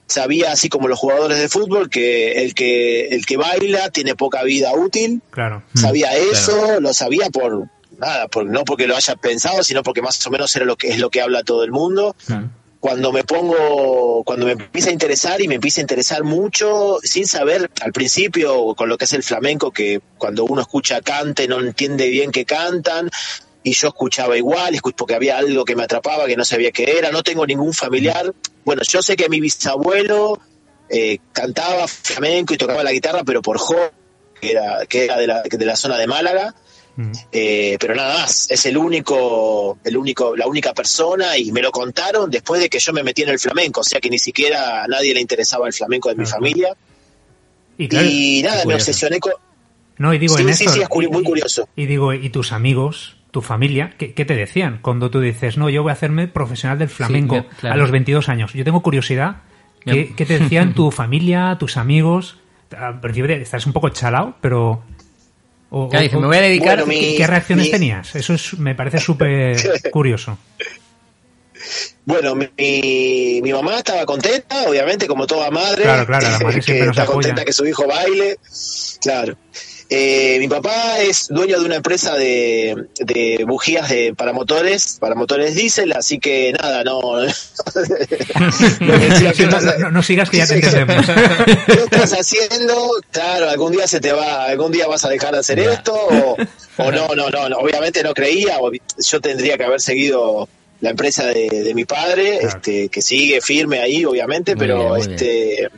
sabía 0.07 0.53
así 0.53 0.69
como 0.69 0.87
los 0.87 0.97
jugadores 0.97 1.37
de 1.37 1.49
fútbol 1.49 1.89
que 1.89 2.43
el 2.43 2.55
que, 2.55 3.09
el 3.09 3.25
que 3.25 3.37
baila 3.37 3.89
tiene 3.89 4.15
poca 4.15 4.43
vida 4.43 4.73
útil, 4.73 5.21
claro. 5.31 5.63
Sabía 5.75 6.15
eso, 6.15 6.79
lo 6.79 6.93
sabía 6.93 7.29
por 7.29 7.67
nada, 7.99 8.27
por, 8.27 8.45
no 8.45 8.63
porque 8.63 8.87
lo 8.87 8.95
haya 8.95 9.15
pensado, 9.15 9.63
sino 9.63 9.83
porque 9.83 10.01
más 10.01 10.25
o 10.25 10.31
menos 10.31 10.55
era 10.55 10.65
lo 10.65 10.77
que 10.77 10.89
es 10.89 10.99
lo 10.99 11.09
que 11.09 11.21
habla 11.21 11.43
todo 11.43 11.63
el 11.63 11.71
mundo. 11.71 12.15
Cuando 12.79 13.11
me 13.11 13.23
pongo, 13.23 14.23
cuando 14.23 14.45
me 14.45 14.53
empieza 14.53 14.89
a 14.89 14.93
interesar 14.93 15.41
y 15.41 15.47
me 15.47 15.55
empieza 15.55 15.81
a 15.81 15.83
interesar 15.83 16.23
mucho, 16.23 16.99
sin 17.03 17.27
saber 17.27 17.69
al 17.81 17.91
principio 17.91 18.73
con 18.75 18.87
lo 18.87 18.97
que 18.97 19.05
es 19.05 19.13
el 19.13 19.23
flamenco, 19.23 19.71
que 19.71 19.99
cuando 20.17 20.45
uno 20.45 20.61
escucha 20.61 21.01
cante 21.01 21.47
no 21.47 21.59
entiende 21.59 22.07
bien 22.09 22.31
qué 22.31 22.45
cantan, 22.45 23.09
y 23.63 23.73
yo 23.73 23.89
escuchaba 23.89 24.37
igual, 24.37 24.79
porque 24.95 25.15
había 25.15 25.37
algo 25.37 25.65
que 25.65 25.75
me 25.75 25.83
atrapaba 25.83 26.25
que 26.25 26.37
no 26.37 26.45
sabía 26.45 26.71
qué 26.71 26.97
era, 26.97 27.11
no 27.11 27.23
tengo 27.23 27.45
ningún 27.45 27.73
familiar. 27.73 28.33
Bueno, 28.63 28.81
yo 28.87 29.01
sé 29.01 29.15
que 29.15 29.27
mi 29.27 29.41
bisabuelo 29.41 30.39
eh, 30.89 31.19
cantaba 31.33 31.87
flamenco 31.87 32.53
y 32.53 32.57
tocaba 32.57 32.83
la 32.83 32.91
guitarra, 32.91 33.23
pero 33.25 33.41
por 33.41 33.57
joven, 33.57 33.91
que 34.39 34.51
era, 34.51 34.85
que 34.87 35.05
era 35.05 35.17
de, 35.17 35.27
la, 35.27 35.43
de 35.43 35.65
la 35.65 35.75
zona 35.75 35.97
de 35.97 36.07
Málaga. 36.07 36.55
Mm. 36.99 37.11
Eh, 37.31 37.77
pero 37.79 37.95
nada 37.95 38.17
más, 38.19 38.51
es 38.51 38.65
el 38.65 38.75
único, 38.77 39.77
el 39.85 39.95
único, 39.95 40.35
la 40.35 40.47
única 40.47 40.73
persona 40.73 41.37
y 41.37 41.49
me 41.53 41.61
lo 41.61 41.71
contaron 41.71 42.29
después 42.29 42.59
de 42.59 42.69
que 42.69 42.77
yo 42.77 42.91
me 42.91 43.03
metí 43.03 43.21
en 43.21 43.29
el 43.29 43.39
flamenco, 43.39 43.79
o 43.79 43.83
sea 43.85 44.01
que 44.01 44.09
ni 44.09 44.19
siquiera 44.19 44.83
a 44.83 44.87
nadie 44.87 45.13
le 45.13 45.21
interesaba 45.21 45.65
el 45.67 45.71
flamenco 45.73 46.09
de 46.09 46.15
mi 46.15 46.23
Ajá. 46.23 46.33
familia. 46.33 46.75
y 47.77 47.87
claro 47.87 48.05
y 48.11 48.41
nada, 48.43 48.65
me 48.65 48.75
obsesioné 48.75 49.19
con... 49.21 49.31
No, 49.97 50.13
y 50.13 50.17
digo, 50.17 50.35
Sí, 50.35 50.43
en 50.43 50.53
sí, 50.53 50.63
esto, 50.65 50.75
sí, 50.75 50.81
es 50.81 50.89
curi- 50.89 51.05
y- 51.05 51.11
muy 51.11 51.23
curioso. 51.23 51.69
Y 51.77 51.85
digo, 51.85 52.13
¿y 52.13 52.29
tus 52.31 52.51
amigos, 52.51 53.15
tu 53.31 53.41
familia, 53.41 53.93
qué, 53.97 54.13
qué 54.13 54.25
te 54.25 54.35
decían 54.35 54.79
cuando 54.81 55.09
tú 55.09 55.21
dices, 55.21 55.57
no, 55.57 55.69
yo 55.69 55.83
voy 55.83 55.91
a 55.91 55.93
hacerme 55.93 56.27
profesional 56.27 56.77
del 56.79 56.89
flamenco 56.89 57.45
claro. 57.61 57.75
a 57.75 57.77
los 57.77 57.91
22 57.91 58.27
años? 58.27 58.51
Yo 58.53 58.65
tengo 58.65 58.81
curiosidad, 58.81 59.37
¿qué, 59.85 60.13
te 60.17 60.37
decían 60.39 60.73
tu 60.75 60.91
familia, 60.91 61.55
tus 61.57 61.77
amigos? 61.77 62.37
Al 62.77 62.99
principio 62.99 63.33
estás 63.37 63.65
un 63.65 63.71
poco 63.71 63.87
chalado, 63.87 64.35
pero... 64.41 64.83
o- 65.71 65.89
Claro, 65.89 66.01
o- 66.01 66.07
dice, 66.07 66.17
me 66.17 66.27
voy 66.27 66.37
a 66.37 66.41
dedicar... 66.41 66.77
Bueno, 66.77 66.85
mi- 66.87 67.15
¿Qué, 67.17 67.27
reacciones 67.27 67.65
mi- 67.65 67.71
tenías? 67.71 68.15
Eso 68.15 68.33
es, 68.33 68.53
me 68.59 68.75
parece 68.75 68.99
súper 68.99 69.57
curioso. 69.91 70.37
Bueno, 72.05 72.33
mi, 72.35 72.49
mi 73.43 73.51
mamá 73.53 73.77
estaba 73.77 74.05
contenta, 74.05 74.63
obviamente, 74.63 75.05
como 75.07 75.27
toda 75.27 75.51
madre. 75.51 75.83
Claro, 75.83 76.05
claro, 76.05 76.29
la 76.29 76.39
madre 76.39 76.55
que 76.55 76.61
siempre 76.63 76.87
nos 76.87 76.97
está 76.97 77.05
contenta 77.11 77.45
que 77.45 77.53
su 77.53 77.65
hijo 77.65 77.85
baile. 77.87 78.37
Claro. 79.01 79.35
Eh, 79.91 80.37
mi 80.39 80.47
papá 80.47 80.99
es 80.99 81.29
dueño 81.29 81.59
de 81.59 81.65
una 81.65 81.77
empresa 81.77 82.15
de, 82.15 82.75
de 82.99 83.43
bujías 83.47 83.89
de, 83.89 84.13
para 84.15 84.33
motores, 84.33 84.97
para 84.99 85.15
motores 85.15 85.55
diésel, 85.55 85.93
así 85.93 86.19
que 86.19 86.53
nada, 86.53 86.83
no. 86.83 87.01
no 87.01 87.21
no, 89.91 90.03
sigas 90.03 90.29
que 90.29 90.37
ya 90.37 90.45
te 90.45 90.53
entendemos. 90.55 91.05
¿Qué 91.65 91.73
estás 91.73 92.11
haciendo? 92.13 92.91
Claro, 93.11 93.49
algún 93.49 93.71
día 93.71 93.87
se 93.87 93.99
te 93.99 94.11
va, 94.11 94.45
algún 94.45 94.71
día 94.71 94.85
vas 94.87 95.05
a 95.05 95.09
dejar 95.09 95.33
de 95.33 95.39
hacer 95.39 95.57
esto, 95.59 95.95
o, 95.95 96.37
o 96.77 96.91
no, 96.91 97.07
no, 97.15 97.29
no, 97.31 97.49
no, 97.49 97.57
obviamente 97.57 98.03
no 98.03 98.13
creía, 98.13 98.59
o 98.59 98.71
yo 98.71 99.21
tendría 99.21 99.57
que 99.57 99.63
haber 99.63 99.81
seguido 99.81 100.47
la 100.81 100.91
empresa 100.91 101.25
de, 101.25 101.49
de 101.49 101.73
mi 101.73 101.85
padre, 101.85 102.37
Claro. 102.39 102.57
este, 102.57 102.89
que 102.89 103.01
sigue 103.01 103.41
firme 103.41 103.79
ahí, 103.79 104.05
obviamente, 104.05 104.55
Muy 104.55 104.67
pero 104.67 104.93
bien, 104.93 105.11
este 105.11 105.69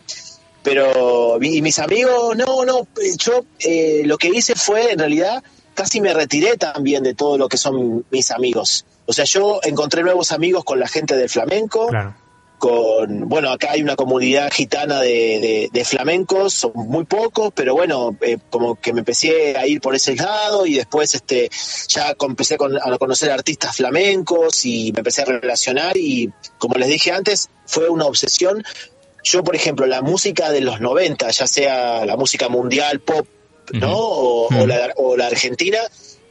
pero 0.63 1.37
y 1.41 1.61
mis 1.61 1.79
amigos, 1.79 2.35
no, 2.37 2.65
no, 2.65 2.87
yo 3.17 3.45
eh, 3.59 4.03
lo 4.05 4.17
que 4.17 4.27
hice 4.29 4.55
fue, 4.55 4.91
en 4.91 4.99
realidad, 4.99 5.43
casi 5.73 6.01
me 6.01 6.13
retiré 6.13 6.57
también 6.57 7.03
de 7.03 7.13
todo 7.15 7.37
lo 7.37 7.47
que 7.47 7.57
son 7.57 8.05
mis 8.11 8.31
amigos. 8.31 8.85
O 9.05 9.13
sea, 9.13 9.25
yo 9.25 9.59
encontré 9.63 10.03
nuevos 10.03 10.31
amigos 10.31 10.63
con 10.63 10.79
la 10.79 10.87
gente 10.87 11.15
del 11.17 11.29
flamenco, 11.29 11.87
Claro. 11.87 12.15
con, 12.59 13.27
bueno, 13.27 13.49
acá 13.49 13.71
hay 13.71 13.81
una 13.81 13.95
comunidad 13.95 14.51
gitana 14.51 15.01
de, 15.01 15.09
de- 15.09 15.69
de 15.73 15.85
flamencos, 15.85 16.53
son 16.53 16.71
muy 16.75 17.05
pocos, 17.05 17.51
pero 17.55 17.73
bueno, 17.73 18.15
eh, 18.21 18.37
como 18.51 18.75
que 18.75 18.93
me 18.93 18.99
empecé 18.99 19.57
a 19.57 19.65
ir 19.65 19.81
por 19.81 19.95
ese 19.95 20.15
lado 20.15 20.67
y 20.67 20.75
después 20.75 21.15
este 21.15 21.49
ya 21.87 22.15
empecé 22.21 22.57
con- 22.57 22.77
a 22.77 22.97
conocer 22.99 23.31
artistas 23.31 23.75
flamencos 23.77 24.63
y 24.65 24.91
me 24.93 24.99
empecé 24.99 25.23
a 25.23 25.25
relacionar 25.25 25.97
y 25.97 26.29
como 26.59 26.75
les 26.75 26.87
dije 26.89 27.11
antes, 27.11 27.49
fue 27.65 27.89
una 27.89 28.05
obsesión. 28.05 28.63
Yo, 29.23 29.43
por 29.43 29.55
ejemplo, 29.55 29.85
la 29.85 30.01
música 30.01 30.51
de 30.51 30.61
los 30.61 30.79
90, 30.81 31.29
ya 31.29 31.47
sea 31.47 32.05
la 32.05 32.17
música 32.17 32.49
mundial, 32.49 32.99
pop, 32.99 33.27
¿no? 33.73 33.95
O, 33.95 34.47
o 34.47 34.67
la, 34.67 34.93
o 34.97 35.15
la 35.15 35.27
argentina, 35.27 35.79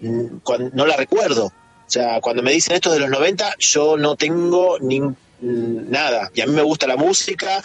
mm, 0.01 0.27
no 0.73 0.87
la 0.87 0.97
recuerdo. 0.97 1.47
O 1.47 1.93
sea, 1.93 2.21
cuando 2.21 2.43
me 2.43 2.53
dicen 2.53 2.75
esto 2.75 2.93
de 2.93 3.01
los 3.01 3.11
90, 3.11 3.57
yo 3.59 3.97
no 3.97 4.17
tengo 4.17 4.79
ni 4.81 5.01
mm, 5.01 5.15
nada. 5.41 6.31
Y 6.35 6.41
a 6.41 6.47
mí 6.47 6.53
me 6.53 6.63
gusta 6.63 6.87
la 6.87 6.97
música 6.97 7.63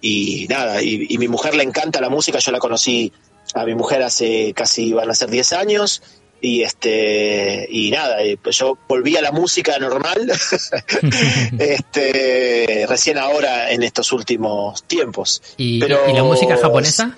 y 0.00 0.46
nada. 0.48 0.82
Y, 0.82 1.06
y 1.08 1.18
mi 1.18 1.28
mujer 1.28 1.54
le 1.54 1.62
encanta 1.62 2.00
la 2.00 2.08
música. 2.08 2.38
Yo 2.38 2.52
la 2.52 2.58
conocí 2.58 3.12
a 3.54 3.64
mi 3.64 3.74
mujer 3.74 4.02
hace 4.02 4.52
casi, 4.54 4.92
van 4.92 5.10
a 5.10 5.14
ser 5.14 5.30
10 5.30 5.52
años. 5.54 6.02
Y 6.46 6.62
este 6.62 7.66
y 7.70 7.90
nada, 7.90 8.18
pues 8.42 8.58
yo 8.58 8.76
volví 8.86 9.16
a 9.16 9.22
la 9.22 9.32
música 9.32 9.78
normal 9.78 10.30
este 11.58 12.84
recién 12.88 13.18
ahora 13.18 13.70
en 13.70 13.82
estos 13.82 14.12
últimos 14.12 14.82
tiempos. 14.84 15.42
¿Y, 15.56 15.80
Pero- 15.80 16.08
y 16.08 16.12
la 16.12 16.22
música 16.22 16.56
japonesa? 16.56 17.16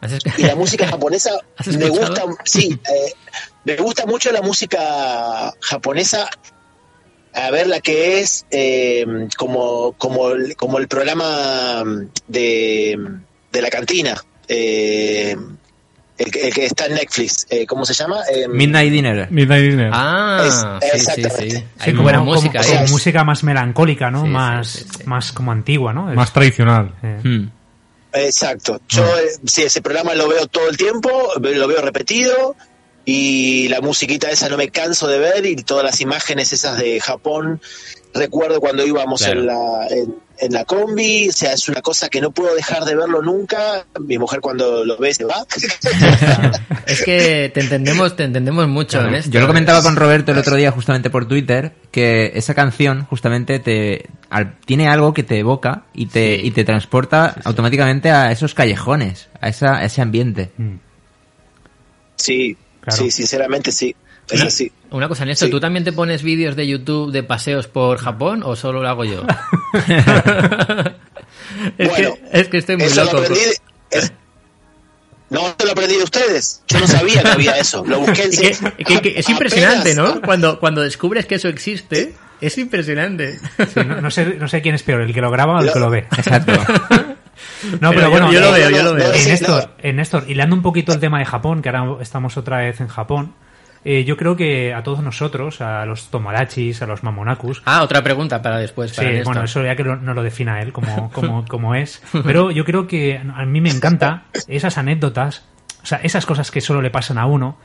¿Has 0.00 0.12
es- 0.12 0.22
y 0.38 0.42
la 0.42 0.56
música 0.56 0.86
japonesa 0.88 1.30
¿Has 1.56 1.68
me 1.68 1.88
gusta 1.88 2.24
sí 2.44 2.76
eh, 2.94 3.12
me 3.64 3.76
gusta 3.76 4.06
mucho 4.06 4.32
la 4.32 4.42
música 4.42 5.54
japonesa 5.60 6.28
a 7.32 7.50
ver 7.50 7.66
la 7.68 7.80
que 7.80 8.20
es 8.20 8.44
eh, 8.50 9.06
como 9.36 9.92
como 9.92 10.30
el- 10.30 10.56
como 10.56 10.78
el 10.78 10.88
programa 10.88 11.84
de, 12.26 12.98
de 13.52 13.62
la 13.62 13.70
cantina 13.70 14.22
eh, 14.48 15.36
el, 16.18 16.30
que- 16.30 16.46
el 16.48 16.54
que 16.54 16.66
está 16.66 16.86
en 16.86 16.94
Netflix 16.94 17.46
eh, 17.50 17.66
cómo 17.66 17.84
se 17.84 17.92
llama 17.94 18.20
Eh, 18.32 18.46
Midnight 18.48 18.92
Dinner. 18.92 19.28
Midnight 19.30 19.70
Dinner. 19.70 19.90
Ah, 19.92 20.44
Es- 20.46 20.54
sí, 20.54 20.60
sí, 20.60 20.78
sí. 20.80 20.96
exactamente. 21.22 21.56
Sí, 21.58 21.64
Hay 21.80 21.92
como- 21.92 22.02
buena 22.04 22.18
como- 22.20 22.34
música 22.34 22.62
como 22.62 22.78
ahí. 22.80 22.88
música 22.90 23.24
más 23.24 23.42
melancólica, 23.44 24.10
¿no? 24.10 24.26
Más, 24.26 24.68
sí, 24.68 24.84
sí. 24.98 25.04
más 25.06 25.32
como 25.32 25.50
antigua, 25.52 25.92
¿no? 25.92 26.10
Es- 26.10 26.16
Más 26.16 26.32
tradicional. 26.32 26.94
eh, 27.02 27.20
Hmm. 27.22 27.48
Exacto. 28.12 28.80
Yo 28.88 29.04
eh, 29.18 29.28
sí, 29.44 29.62
ese 29.62 29.82
programa 29.82 30.14
lo 30.14 30.28
veo 30.28 30.46
todo 30.46 30.68
el 30.68 30.76
tiempo, 30.76 31.10
lo 31.40 31.66
veo 31.68 31.80
repetido 31.82 32.54
y 33.04 33.66
la 33.68 33.80
musiquita 33.80 34.30
esa 34.30 34.48
no 34.48 34.56
me 34.56 34.68
canso 34.68 35.08
de 35.08 35.18
ver 35.18 35.44
y 35.46 35.56
todas 35.56 35.84
las 35.84 36.00
imágenes 36.00 36.52
esas 36.52 36.78
de 36.78 37.00
Japón. 37.00 37.60
Recuerdo 38.14 38.60
cuando 38.60 38.86
íbamos 38.86 39.22
Claro. 39.22 39.40
en, 39.40 39.46
la, 39.46 39.86
en, 39.90 40.14
en 40.38 40.52
la 40.52 40.64
combi, 40.64 41.28
o 41.28 41.32
sea, 41.32 41.52
es 41.54 41.68
una 41.68 41.82
cosa 41.82 42.08
que 42.08 42.20
no 42.20 42.30
puedo 42.30 42.54
dejar 42.54 42.84
de 42.84 42.94
verlo 42.94 43.20
nunca. 43.22 43.84
Mi 44.00 44.18
mujer 44.18 44.40
cuando 44.40 44.84
lo 44.84 44.96
ve 44.98 45.12
se 45.12 45.24
va. 45.24 45.44
Es 46.86 47.02
que 47.02 47.50
te 47.52 47.60
entendemos, 47.60 48.14
te 48.14 48.24
entendemos 48.24 48.68
mucho 48.68 49.00
en 49.04 49.14
esto. 49.14 49.30
Yo 49.30 49.40
lo 49.40 49.46
comentaba 49.46 49.82
con 49.82 49.96
Roberto 49.96 50.32
el 50.32 50.38
otro 50.38 50.54
día 50.56 50.70
justamente 50.70 51.10
por 51.10 51.26
Twitter 51.26 51.72
que 51.90 52.32
esa 52.34 52.54
canción 52.54 53.04
justamente 53.06 53.58
te 53.58 54.06
al- 54.30 54.58
tiene 54.60 54.86
algo 54.88 55.12
que 55.14 55.22
te 55.22 55.38
evoca 55.38 55.84
y 55.94 56.06
te, 56.06 56.36
Sí. 56.36 56.46
y 56.46 56.50
te 56.50 56.64
transporta 56.64 57.34
automáticamente 57.44 58.10
a 58.10 58.30
esos 58.32 58.54
callejones, 58.54 59.28
a, 59.40 59.48
esa, 59.48 59.76
a 59.78 59.84
ese 59.84 60.02
ambiente. 60.02 60.52
mm. 60.58 60.74
sí, 62.16 62.56
Claro. 62.80 63.02
sí, 63.02 63.10
sinceramente 63.10 63.72
sí. 63.72 63.96
Es 64.30 64.42
así. 64.42 64.72
Una 64.90 65.08
cosa, 65.08 65.24
Néstor, 65.24 65.48
Sí. 65.48 65.52
¿tú 65.52 65.60
también 65.60 65.84
te 65.84 65.92
pones 65.92 66.22
vídeos 66.22 66.56
de 66.56 66.66
YouTube 66.66 67.12
de 67.12 67.22
paseos 67.22 67.66
por 67.66 67.98
Japón 67.98 68.42
o 68.44 68.56
solo 68.56 68.82
lo 68.82 68.88
hago 68.88 69.04
yo? 69.04 69.22
es, 71.78 71.88
Bueno, 71.88 72.14
que, 72.14 72.20
es 72.40 72.48
que 72.48 72.58
estoy 72.58 72.76
muy 72.76 72.86
Eso 72.86 73.04
loco. 73.04 73.16
lo 73.16 73.22
aprendí. 73.22 73.40
de- 73.44 73.98
es- 73.98 74.12
no, 75.30 75.48
esto 75.48 75.64
lo 75.66 75.72
aprendí 75.72 75.96
de 75.96 76.04
ustedes. 76.04 76.62
Yo 76.68 76.78
no 76.80 76.86
sabía 76.86 77.22
que 77.22 77.28
había 77.28 77.58
eso. 77.58 77.84
Lo 77.84 77.98
busqué 78.00 78.24
en 78.24 78.32
Y 78.78 78.84
que- 78.84 79.00
que- 79.00 79.02
que 79.02 79.08
es 79.18 79.26
apenas- 79.26 79.30
impresionante, 79.30 79.94
¿no? 79.94 80.20
Cuando, 80.20 80.60
cuando 80.60 80.82
descubres 80.82 81.26
que 81.26 81.36
eso 81.36 81.48
existe, 81.48 82.14
es 82.40 82.56
impresionante. 82.58 83.38
Sí, 83.72 83.80
no, 83.86 84.00
no 84.00 84.10
sé, 84.10 84.36
no 84.38 84.46
sé 84.48 84.62
quién 84.62 84.74
es 84.76 84.82
peor, 84.84 85.00
el 85.00 85.12
que 85.12 85.20
lo 85.20 85.30
graba 85.30 85.56
o 85.56 85.60
el 85.60 85.66
Lo- 85.66 85.72
que 85.72 85.80
lo 85.80 85.90
ve. 85.90 86.00
Exacto. 86.16 86.52
No, 87.80 87.90
pero, 87.90 87.92
Pero 87.92 88.10
bueno, 88.10 88.26
yo, 88.32 88.34
yo 88.34 88.40
lo 88.50 88.56
eh, 88.56 88.60
veo, 88.60 88.70
yo 88.70 88.82
lo 88.84 88.94
veo. 88.94 89.08
no, 89.08 89.14
Eh, 89.14 89.24
Néstor, 89.26 89.64
no. 89.66 89.70
eh, 89.82 89.92
Néstor, 89.92 90.24
hilando 90.30 90.54
un 90.54 90.62
poquito 90.62 90.92
el 90.92 91.00
tema 91.00 91.18
de 91.18 91.24
Japón, 91.24 91.62
que 91.62 91.70
ahora 91.70 92.00
estamos 92.02 92.36
otra 92.36 92.58
vez 92.58 92.80
en 92.80 92.88
Japón, 92.88 93.34
eh, 93.84 94.04
yo 94.04 94.16
creo 94.16 94.36
que 94.36 94.72
a 94.72 94.82
todos 94.82 95.02
nosotros, 95.02 95.60
a 95.60 95.84
los 95.86 96.10
tomarachis, 96.10 96.80
a 96.82 96.86
los 96.86 97.02
mamonakus, 97.02 97.62
Ah, 97.66 97.82
otra 97.82 98.02
pregunta 98.02 98.40
para 98.42 98.58
después. 98.58 98.92
Para 98.92 99.10
Sí, 99.10 99.22
bueno, 99.24 99.44
eso 99.44 99.62
ya 99.62 99.76
que 99.76 99.84
no, 99.84 99.96
no 99.96 100.14
lo 100.14 100.22
defina 100.22 100.60
él 100.62 100.72
como, 100.72 101.10
como, 101.12 101.44
como 101.46 101.74
es. 101.74 102.02
Pero 102.24 102.50
yo 102.50 102.64
creo 102.64 102.86
que 102.86 103.18
a 103.18 103.44
mí 103.44 103.60
me 103.60 103.70
encanta 103.70 104.24
esas 104.48 104.78
anécdotas, 104.78 105.44
o 105.82 105.86
sea, 105.86 105.98
esas 106.02 106.24
cosas 106.26 106.50
que 106.50 106.60
solo 106.60 106.80
le 106.80 106.90
pasan 106.90 107.18
a 107.18 107.26
uno. 107.26 107.58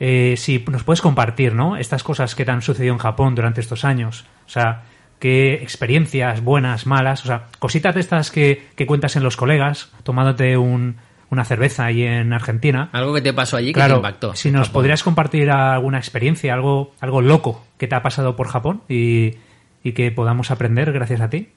eh, 0.00 0.34
si 0.36 0.64
nos 0.68 0.82
puedes 0.82 1.00
compartir, 1.00 1.54
¿no? 1.54 1.76
Estas 1.76 2.02
cosas 2.02 2.34
que 2.34 2.44
te 2.44 2.50
han 2.50 2.60
sucedido 2.62 2.92
en 2.92 2.98
Japón 2.98 3.34
durante 3.36 3.60
estos 3.60 3.84
años. 3.84 4.24
O 4.46 4.48
sea, 4.48 4.82
qué 5.20 5.54
experiencias 5.62 6.40
buenas, 6.42 6.86
malas, 6.86 7.22
o 7.22 7.26
sea, 7.28 7.44
cositas 7.60 7.94
de 7.94 8.00
estas 8.00 8.32
que, 8.32 8.66
que 8.74 8.86
cuentas 8.86 9.14
en 9.14 9.22
los 9.22 9.36
colegas, 9.36 9.92
tomándote 10.02 10.56
un, 10.56 10.96
una 11.32 11.44
cerveza 11.46 11.86
ahí 11.86 12.02
en 12.02 12.32
Argentina. 12.34 12.90
Algo 12.92 13.14
que 13.14 13.22
te 13.22 13.32
pasó 13.32 13.56
allí 13.56 13.68
que 13.68 13.72
te 13.72 13.78
Claro, 13.80 13.96
impactó. 13.96 14.36
si 14.36 14.50
nos 14.50 14.68
Japón. 14.68 14.72
podrías 14.82 15.02
compartir 15.02 15.50
alguna 15.50 15.96
experiencia, 15.98 16.52
algo, 16.52 16.92
algo 17.00 17.22
loco 17.22 17.64
que 17.78 17.88
te 17.88 17.94
ha 17.94 18.02
pasado 18.02 18.36
por 18.36 18.48
Japón 18.48 18.82
y, 18.88 19.36
y 19.82 19.92
que 19.92 20.10
podamos 20.12 20.50
aprender 20.50 20.92
gracias 20.92 21.22
a 21.22 21.30
ti. 21.30 21.48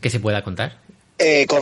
Que 0.00 0.08
se 0.10 0.18
pueda 0.18 0.42
contar. 0.42 0.78
Eh, 1.18 1.46
con 1.46 1.60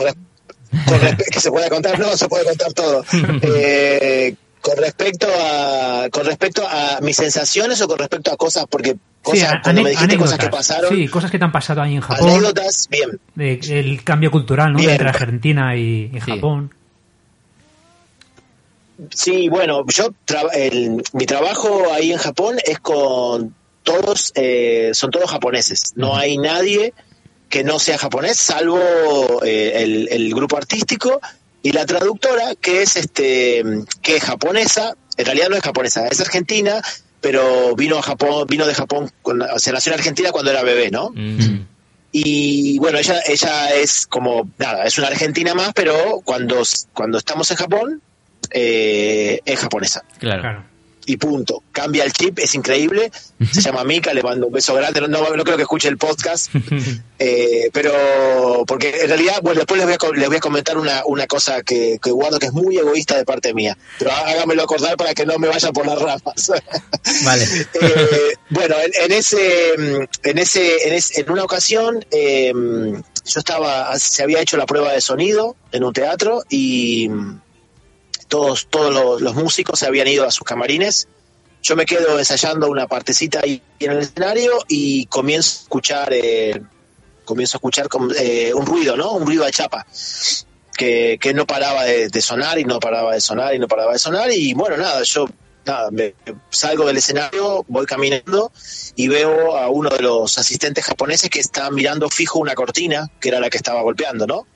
que 1.31 1.39
se 1.39 1.51
pueda 1.51 1.69
contar, 1.69 1.99
no, 1.99 2.15
se 2.17 2.27
puede 2.29 2.45
contar 2.45 2.71
todo. 2.73 3.03
Eh, 3.43 4.35
con 4.61 4.77
respecto 4.77 5.27
a 5.29 6.07
con 6.09 6.25
respecto 6.25 6.63
a 6.65 6.99
mis 7.01 7.17
sensaciones 7.17 7.81
o 7.81 7.87
con 7.87 7.99
respecto 7.99 8.31
a 8.31 8.37
cosas, 8.37 8.65
porque 8.69 8.95
cosas, 9.21 9.53
a- 9.55 9.61
cuando 9.61 9.83
me 9.83 9.89
dijiste 9.91 10.17
cosas 10.17 10.39
que 10.39 10.47
pasaron, 10.47 10.89
Sí, 10.95 11.07
cosas 11.09 11.29
que 11.29 11.37
te 11.37 11.43
han 11.43 11.51
pasado 11.51 11.81
ahí 11.81 11.95
en 11.95 12.01
Japón. 12.01 12.29
anécdotas, 12.29 12.87
bien. 12.89 13.19
de- 13.35 13.59
el 13.79 14.03
cambio 14.05 14.31
cultural, 14.31 14.71
¿no? 14.71 14.79
Bien. 14.79 14.91
Entre 14.91 15.09
Argentina 15.09 15.75
y, 15.75 16.09
y 16.13 16.21
Sí. 16.21 16.31
Japón. 16.31 16.73
Sí, 19.13 19.49
bueno, 19.49 19.83
yo 19.87 20.09
tra- 20.25 20.49
el- 20.53 21.01
mi 21.13 21.25
trabajo 21.25 21.91
ahí 21.91 22.11
en 22.11 22.17
Japón 22.17 22.57
es 22.65 22.79
con 22.79 23.55
todos, 23.83 24.31
eh, 24.35 24.91
son 24.93 25.11
todos 25.11 25.29
japoneses. 25.29 25.93
No 25.95 26.15
hay 26.15 26.37
nadie 26.37 26.93
que 27.49 27.63
no 27.63 27.79
sea 27.79 27.97
japonés, 27.97 28.37
salvo 28.37 28.79
eh, 29.43 29.73
el, 29.83 30.07
el 30.11 30.33
grupo 30.33 30.57
artístico 30.57 31.19
y 31.61 31.71
la 31.71 31.85
traductora 31.85 32.55
que 32.55 32.81
es 32.81 32.95
este 32.95 33.63
que 34.01 34.17
es 34.17 34.23
japonesa. 34.23 34.95
En 35.17 35.25
realidad 35.25 35.49
no 35.49 35.55
es 35.55 35.61
japonesa, 35.63 36.07
es 36.07 36.19
argentina, 36.21 36.81
pero 37.21 37.75
vino 37.75 37.97
a 37.97 38.01
Japón, 38.01 38.47
vino 38.47 38.65
de 38.65 38.73
Japón, 38.73 39.11
o 39.23 39.59
sea, 39.59 39.73
nació 39.73 39.91
en 39.93 39.99
Argentina 39.99 40.31
cuando 40.31 40.49
era 40.51 40.63
bebé, 40.63 40.89
¿no? 40.91 41.11
Mm. 41.13 41.67
Y 42.11 42.77
bueno, 42.79 42.99
ella, 42.99 43.21
ella 43.27 43.73
es 43.73 44.05
como, 44.07 44.49
nada, 44.57 44.83
es 44.85 44.97
una 44.97 45.07
argentina 45.07 45.53
más, 45.55 45.71
pero 45.73 46.21
cuando, 46.23 46.61
cuando 46.93 47.17
estamos 47.17 47.49
en 47.51 47.57
Japón, 47.57 48.01
eh, 48.53 49.39
es 49.45 49.59
japonesa. 49.59 50.03
Claro. 50.19 50.71
Y 51.05 51.17
punto. 51.17 51.63
Cambia 51.73 52.05
el 52.05 52.13
chip, 52.13 52.39
es 52.39 52.55
increíble. 52.55 53.11
Se 53.51 53.59
llama 53.59 53.83
Mika, 53.83 54.13
le 54.13 54.23
mando 54.23 54.47
un 54.47 54.53
beso 54.53 54.73
grande. 54.73 55.01
No, 55.01 55.07
no, 55.09 55.35
no 55.35 55.43
creo 55.43 55.57
que 55.57 55.63
escuche 55.63 55.89
el 55.89 55.97
podcast, 55.97 56.49
eh, 57.19 57.69
pero 57.73 58.63
porque 58.65 59.01
en 59.01 59.09
realidad, 59.09 59.39
bueno, 59.43 59.57
después 59.59 59.79
les 59.83 59.85
voy 59.85 59.97
a, 60.11 60.15
les 60.17 60.27
voy 60.29 60.37
a 60.37 60.39
comentar 60.39 60.77
una, 60.77 61.01
una 61.05 61.27
cosa 61.27 61.61
que, 61.61 61.99
que 62.01 62.09
guardo 62.09 62.39
que 62.39 62.45
es 62.45 62.53
muy 62.53 62.77
egoísta 62.77 63.17
de 63.17 63.25
parte 63.25 63.53
mía. 63.53 63.77
Pero 63.99 64.11
hágamelo 64.13 64.63
acordar 64.63 64.95
para 64.95 65.13
que 65.13 65.25
no 65.25 65.37
me 65.39 65.49
vaya 65.49 65.73
por 65.73 65.85
las 65.85 65.99
ramas. 66.01 66.51
Vale. 67.25 67.45
Eh, 67.81 68.35
bueno, 68.49 68.75
en, 68.81 68.91
en 69.03 69.11
ese, 69.17 69.73
en 69.73 70.37
ese, 70.37 70.87
en, 70.87 70.93
es- 70.93 71.17
en 71.17 71.29
una 71.29 71.43
ocasión, 71.43 72.05
eh, 72.11 72.53
yo 72.53 73.39
estaba, 73.39 73.97
se 73.99 74.23
había 74.23 74.39
hecho 74.39 74.55
la 74.55 74.65
prueba 74.65 74.93
de 74.93 75.01
sonido 75.01 75.57
en 75.73 75.83
un 75.83 75.91
teatro 75.91 76.43
y 76.49 77.09
todos, 78.33 78.65
todos 78.67 79.21
los, 79.21 79.35
músicos 79.35 79.77
se 79.77 79.85
habían 79.85 80.07
ido 80.07 80.25
a 80.25 80.31
sus 80.31 80.43
camarines. 80.43 81.07
Yo 81.61 81.75
me 81.75 81.85
quedo 81.85 82.17
ensayando 82.17 82.67
una 82.67 82.87
partecita 82.87 83.41
ahí 83.43 83.61
en 83.77 83.91
el 83.91 83.99
escenario 83.99 84.53
y 84.67 85.05
comienzo 85.05 85.59
a 85.59 85.61
escuchar, 85.61 86.13
eh, 86.13 86.59
comienzo 87.25 87.57
a 87.57 87.59
escuchar 87.59 87.87
eh, 88.19 88.51
un 88.55 88.65
ruido, 88.65 88.97
¿no? 88.97 89.11
Un 89.11 89.27
ruido 89.27 89.45
de 89.45 89.51
chapa 89.51 89.85
que, 90.75 91.19
no 91.35 91.45
paraba 91.45 91.83
de, 91.83 92.21
sonar 92.23 92.57
y 92.57 92.65
no 92.65 92.79
paraba 92.79 93.13
de 93.13 93.21
sonar 93.21 93.53
y 93.53 93.59
no 93.59 93.67
paraba 93.67 93.93
de 93.93 93.99
sonar 93.99 94.31
y 94.31 94.55
bueno, 94.55 94.77
nada, 94.77 95.03
yo 95.03 95.27
nada, 95.63 95.91
salgo 96.49 96.87
del 96.87 96.97
escenario, 96.97 97.63
voy 97.67 97.85
caminando 97.85 98.51
y 98.95 99.09
veo 99.09 99.55
a 99.55 99.69
uno 99.69 99.91
de 99.91 100.01
los 100.01 100.39
asistentes 100.39 100.83
japoneses 100.83 101.29
que 101.29 101.39
está 101.39 101.69
mirando 101.69 102.09
fijo 102.09 102.39
una 102.39 102.55
cortina, 102.55 103.11
que 103.19 103.29
era 103.29 103.39
la 103.39 103.51
que 103.51 103.57
estaba 103.57 103.83
golpeando, 103.83 104.25
¿no? 104.25 104.47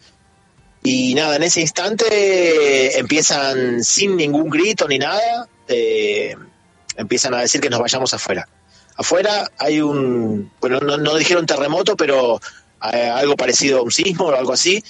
Y 0.89 1.15
nada, 1.15 1.35
en 1.35 1.43
ese 1.43 1.59
instante 1.59 2.05
eh, 2.07 2.97
empiezan 2.97 3.83
sin 3.83 4.15
ningún 4.15 4.49
grito 4.49 4.88
ni 4.88 4.97
nada, 4.97 5.45
eh, 5.67 6.33
empiezan 6.95 7.33
a 7.33 7.41
decir 7.41 7.59
que 7.59 7.69
nos 7.69 7.81
vayamos 7.81 8.13
afuera. 8.13 8.47
Afuera 8.95 9.51
hay 9.57 9.81
un, 9.81 10.49
bueno, 10.61 10.79
no, 10.79 10.95
no 10.95 11.15
dijeron 11.17 11.45
terremoto, 11.45 11.97
pero 11.97 12.39
eh, 12.93 13.05
algo 13.05 13.35
parecido 13.35 13.79
a 13.79 13.81
un 13.81 13.91
sismo 13.91 14.27
o 14.27 14.33
algo 14.33 14.53
así. 14.53 14.81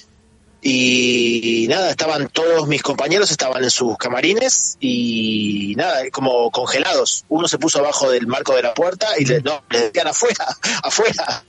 Y, 0.61 1.65
nada, 1.67 1.89
estaban 1.89 2.29
todos 2.29 2.67
mis 2.67 2.83
compañeros, 2.83 3.31
estaban 3.31 3.63
en 3.63 3.71
sus 3.71 3.97
camarines 3.97 4.77
y 4.79 5.73
nada, 5.77 6.07
como 6.11 6.51
congelados. 6.51 7.25
Uno 7.27 7.47
se 7.47 7.57
puso 7.57 7.79
abajo 7.79 8.11
del 8.11 8.27
marco 8.27 8.53
de 8.53 8.61
la 8.61 8.75
puerta 8.75 9.07
y 9.17 9.25
le, 9.25 9.41
no, 9.41 9.63
le 9.71 9.81
decían 9.81 10.09
afuera, 10.09 10.45
afuera. 10.83 11.43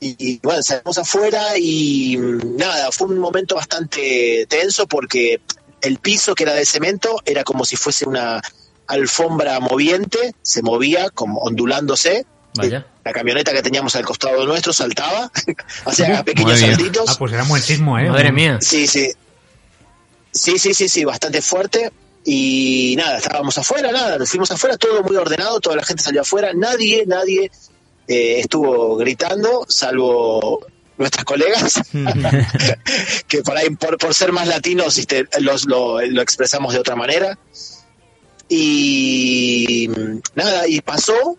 Y, 0.00 0.16
y, 0.18 0.40
bueno, 0.42 0.62
salimos 0.62 0.96
afuera 0.98 1.58
y 1.58 2.16
mm, 2.16 2.56
nada, 2.56 2.92
fue 2.92 3.08
un 3.08 3.18
momento 3.18 3.56
bastante 3.56 4.46
tenso 4.48 4.86
porque 4.86 5.40
el 5.80 5.98
piso 5.98 6.34
que 6.34 6.44
era 6.44 6.54
de 6.54 6.64
cemento 6.64 7.20
era 7.24 7.44
como 7.44 7.64
si 7.64 7.76
fuese 7.76 8.06
una 8.06 8.40
alfombra 8.86 9.60
moviente, 9.60 10.34
se 10.42 10.62
movía 10.62 11.10
como 11.10 11.40
ondulándose. 11.40 12.26
Vaya. 12.54 12.86
La 13.04 13.12
camioneta 13.12 13.52
que 13.52 13.62
teníamos 13.62 13.94
al 13.96 14.04
costado 14.04 14.44
nuestro 14.44 14.72
saltaba, 14.72 15.30
hacía 15.84 16.24
pequeños 16.24 16.52
Muy 16.52 16.60
bien. 16.60 16.74
saltitos. 16.74 17.10
Ah, 17.10 17.16
pues 17.18 17.32
era 17.32 17.42
un 17.42 17.48
buen 17.48 17.62
sismo, 17.62 17.98
¿eh? 17.98 18.08
Madre 18.08 18.32
mía. 18.32 18.58
Sí, 18.60 18.86
sí. 18.86 19.12
Sí, 20.32 20.58
sí, 20.58 20.74
sí, 20.74 20.88
sí, 20.88 21.04
bastante 21.04 21.40
fuerte. 21.40 21.92
Y 22.24 22.94
nada, 22.96 23.18
estábamos 23.18 23.56
afuera, 23.56 23.90
nada, 23.92 24.18
nos 24.18 24.28
fuimos 24.28 24.50
afuera, 24.50 24.76
todo 24.76 25.02
muy 25.02 25.16
ordenado, 25.16 25.60
toda 25.60 25.76
la 25.76 25.84
gente 25.84 26.02
salió 26.02 26.22
afuera, 26.22 26.52
nadie, 26.54 27.04
nadie 27.06 27.50
eh, 28.08 28.40
estuvo 28.40 28.96
gritando, 28.96 29.66
salvo 29.68 30.66
nuestras 30.96 31.24
colegas, 31.24 31.80
que 33.28 33.42
por 33.42 33.56
ahí, 33.56 33.70
por, 33.70 33.98
por 33.98 34.14
ser 34.14 34.32
más 34.32 34.48
latinos, 34.48 34.98
este, 34.98 35.28
los, 35.40 35.66
lo, 35.66 36.00
lo 36.00 36.22
expresamos 36.22 36.72
de 36.72 36.80
otra 36.80 36.96
manera. 36.96 37.38
Y 38.48 39.90
nada, 40.34 40.66
y 40.66 40.80
pasó, 40.80 41.36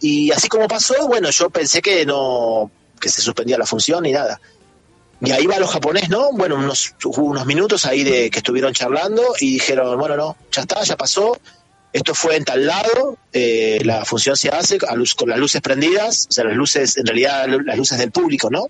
y 0.00 0.30
así 0.30 0.48
como 0.48 0.68
pasó, 0.68 1.08
bueno, 1.08 1.30
yo 1.30 1.48
pensé 1.48 1.80
que 1.80 2.04
no, 2.04 2.70
que 3.00 3.08
se 3.08 3.22
suspendía 3.22 3.58
la 3.58 3.66
función 3.66 4.04
y 4.04 4.12
nada. 4.12 4.40
Y 5.20 5.30
ahí 5.30 5.46
va 5.46 5.58
los 5.58 5.70
japonés, 5.70 6.10
¿no? 6.10 6.32
Bueno, 6.32 6.56
unos, 6.56 6.94
unos 7.16 7.46
minutos 7.46 7.86
ahí 7.86 8.04
de 8.04 8.30
que 8.30 8.38
estuvieron 8.38 8.74
charlando 8.74 9.22
y 9.40 9.54
dijeron, 9.54 9.98
bueno, 9.98 10.16
no, 10.16 10.36
ya 10.52 10.62
está, 10.62 10.82
ya 10.82 10.96
pasó. 10.96 11.38
Esto 11.94 12.12
fue 12.12 12.34
en 12.34 12.44
tal 12.44 12.66
lado, 12.66 13.16
eh, 13.32 13.80
la 13.84 14.04
función 14.04 14.36
se 14.36 14.48
hace 14.48 14.78
a 14.86 14.96
luz, 14.96 15.14
con 15.14 15.28
las 15.30 15.38
luces 15.38 15.62
prendidas, 15.62 16.26
o 16.28 16.32
sea, 16.32 16.42
las 16.44 16.56
luces, 16.56 16.96
en 16.96 17.06
realidad 17.06 17.46
las 17.64 17.76
luces 17.78 17.96
del 17.98 18.10
público, 18.10 18.50
¿no? 18.50 18.66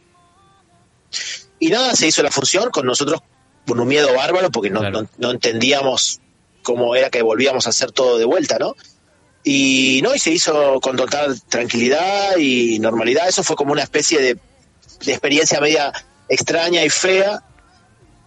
Y 1.58 1.68
nada, 1.70 1.96
se 1.96 2.06
hizo 2.06 2.22
la 2.22 2.30
función 2.30 2.70
con 2.70 2.84
nosotros 2.84 3.20
con 3.66 3.80
un 3.80 3.88
miedo 3.88 4.12
bárbaro 4.14 4.50
porque 4.50 4.68
no, 4.68 4.80
Claro. 4.80 5.02
no, 5.02 5.08
no 5.16 5.30
entendíamos 5.30 6.20
cómo 6.62 6.94
era 6.94 7.08
que 7.08 7.22
volvíamos 7.22 7.66
a 7.66 7.70
hacer 7.70 7.92
todo 7.92 8.18
de 8.18 8.26
vuelta, 8.26 8.58
¿no? 8.58 8.76
Y 9.42 10.00
no, 10.02 10.14
y 10.14 10.18
se 10.18 10.30
hizo 10.30 10.78
con 10.80 10.96
total 10.96 11.40
tranquilidad 11.48 12.36
y 12.36 12.78
normalidad. 12.78 13.26
Eso 13.26 13.42
fue 13.42 13.56
como 13.56 13.72
una 13.72 13.82
especie 13.82 14.20
de, 14.20 14.38
de 15.04 15.12
experiencia 15.12 15.60
media 15.60 15.92
extraña 16.28 16.84
y 16.84 16.90
fea. 16.90 17.42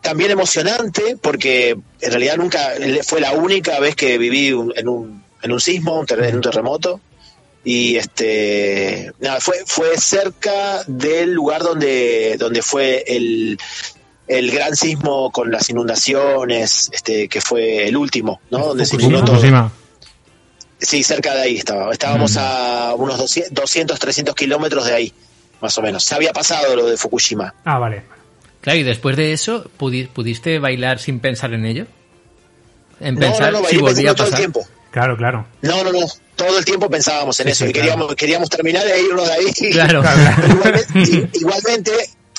También 0.08 0.32
emocionante, 0.32 1.18
porque 1.22 1.72
en 2.02 2.12
realidad 2.12 2.38
nunca 2.38 2.72
fue 3.04 3.20
la 3.20 3.34
única 3.34 3.80
vez 3.80 3.94
que 3.96 4.18
viví 4.18 4.54
un- 4.54 4.72
en 4.76 4.88
un, 4.88 5.24
en 5.42 5.52
un 5.52 5.60
sismo, 5.60 6.00
un 6.00 6.06
ter- 6.06 6.24
en 6.24 6.36
un 6.36 6.42
terremoto. 6.42 7.02
Y 7.66 7.98
este 7.98 9.12
nada, 9.20 9.42
fue, 9.42 9.58
fue 9.66 9.98
cerca 9.98 10.82
del 10.88 11.34
lugar 11.34 11.62
donde, 11.62 12.38
donde 12.40 12.62
fue 12.62 13.04
el, 13.06 13.58
el 14.28 14.52
gran 14.52 14.76
sismo 14.78 15.30
con 15.32 15.52
las 15.52 15.70
inundaciones, 15.70 16.90
este, 16.94 17.28
que 17.28 17.42
fue 17.42 17.88
el 17.90 17.98
último, 17.98 18.40
¿no? 18.50 18.68
Donde 18.68 18.86
se 18.86 18.92
Fukushima. 18.98 19.20
todo. 19.26 19.36
Fukushima. 19.36 19.72
Sí, 20.80 21.04
cerca 21.04 21.34
de 21.36 21.42
ahí 21.42 21.58
estaba. 21.58 21.92
Estábamos 21.92 22.38
a 22.38 22.94
unos 22.96 23.18
200, 23.18 23.54
200, 23.54 24.00
300 24.00 24.36
kilómetros 24.36 24.86
de 24.86 24.94
ahí, 24.94 25.14
más 25.60 25.78
o 25.78 25.82
menos. 25.82 26.04
Se 26.06 26.16
había 26.16 26.32
pasado 26.32 26.76
lo 26.76 26.86
de 26.86 26.96
Fukushima. 26.98 27.54
Ah, 27.66 27.80
vale. 27.80 28.04
Claro, 28.62 28.80
y 28.80 28.84
después 28.84 29.16
de 29.16 29.34
eso, 29.34 29.70
pudi- 29.80 30.08
¿pudiste 30.08 30.60
bailar 30.60 31.00
sin 31.00 31.20
pensar 31.20 31.54
en 31.54 31.66
ello? 31.66 31.86
En 33.00 33.16
No, 33.16 33.22
pensar 33.22 33.52
no, 33.54 33.62
no, 33.62 33.68
si 33.68 33.78
bailé 33.78 33.82
volvía 33.82 34.12
a 34.12 34.14
pensando 34.14 34.16
todo 34.16 34.26
el 34.26 34.32
pasar. 34.32 34.40
tiempo. 34.40 34.68
Claro, 34.92 35.18
claro. 35.18 35.48
No, 35.62 35.84
no, 35.84 35.92
no. 35.92 36.00
Todo 36.36 36.58
el 36.58 36.66
tiempo 36.66 36.90
pensábamos 36.90 37.40
en 37.40 37.46
Sí, 37.48 37.52
eso 37.52 37.64
sí, 37.66 37.70
y 37.70 37.74
claro. 37.74 37.86
queríamos, 37.90 38.16
queríamos 38.16 38.50
terminar 38.50 38.84
de 38.86 39.02
irnos 39.02 39.28
de 39.28 39.34
ahí. 39.34 39.46
Claro. 39.72 40.02
Igualmente, 41.34 41.92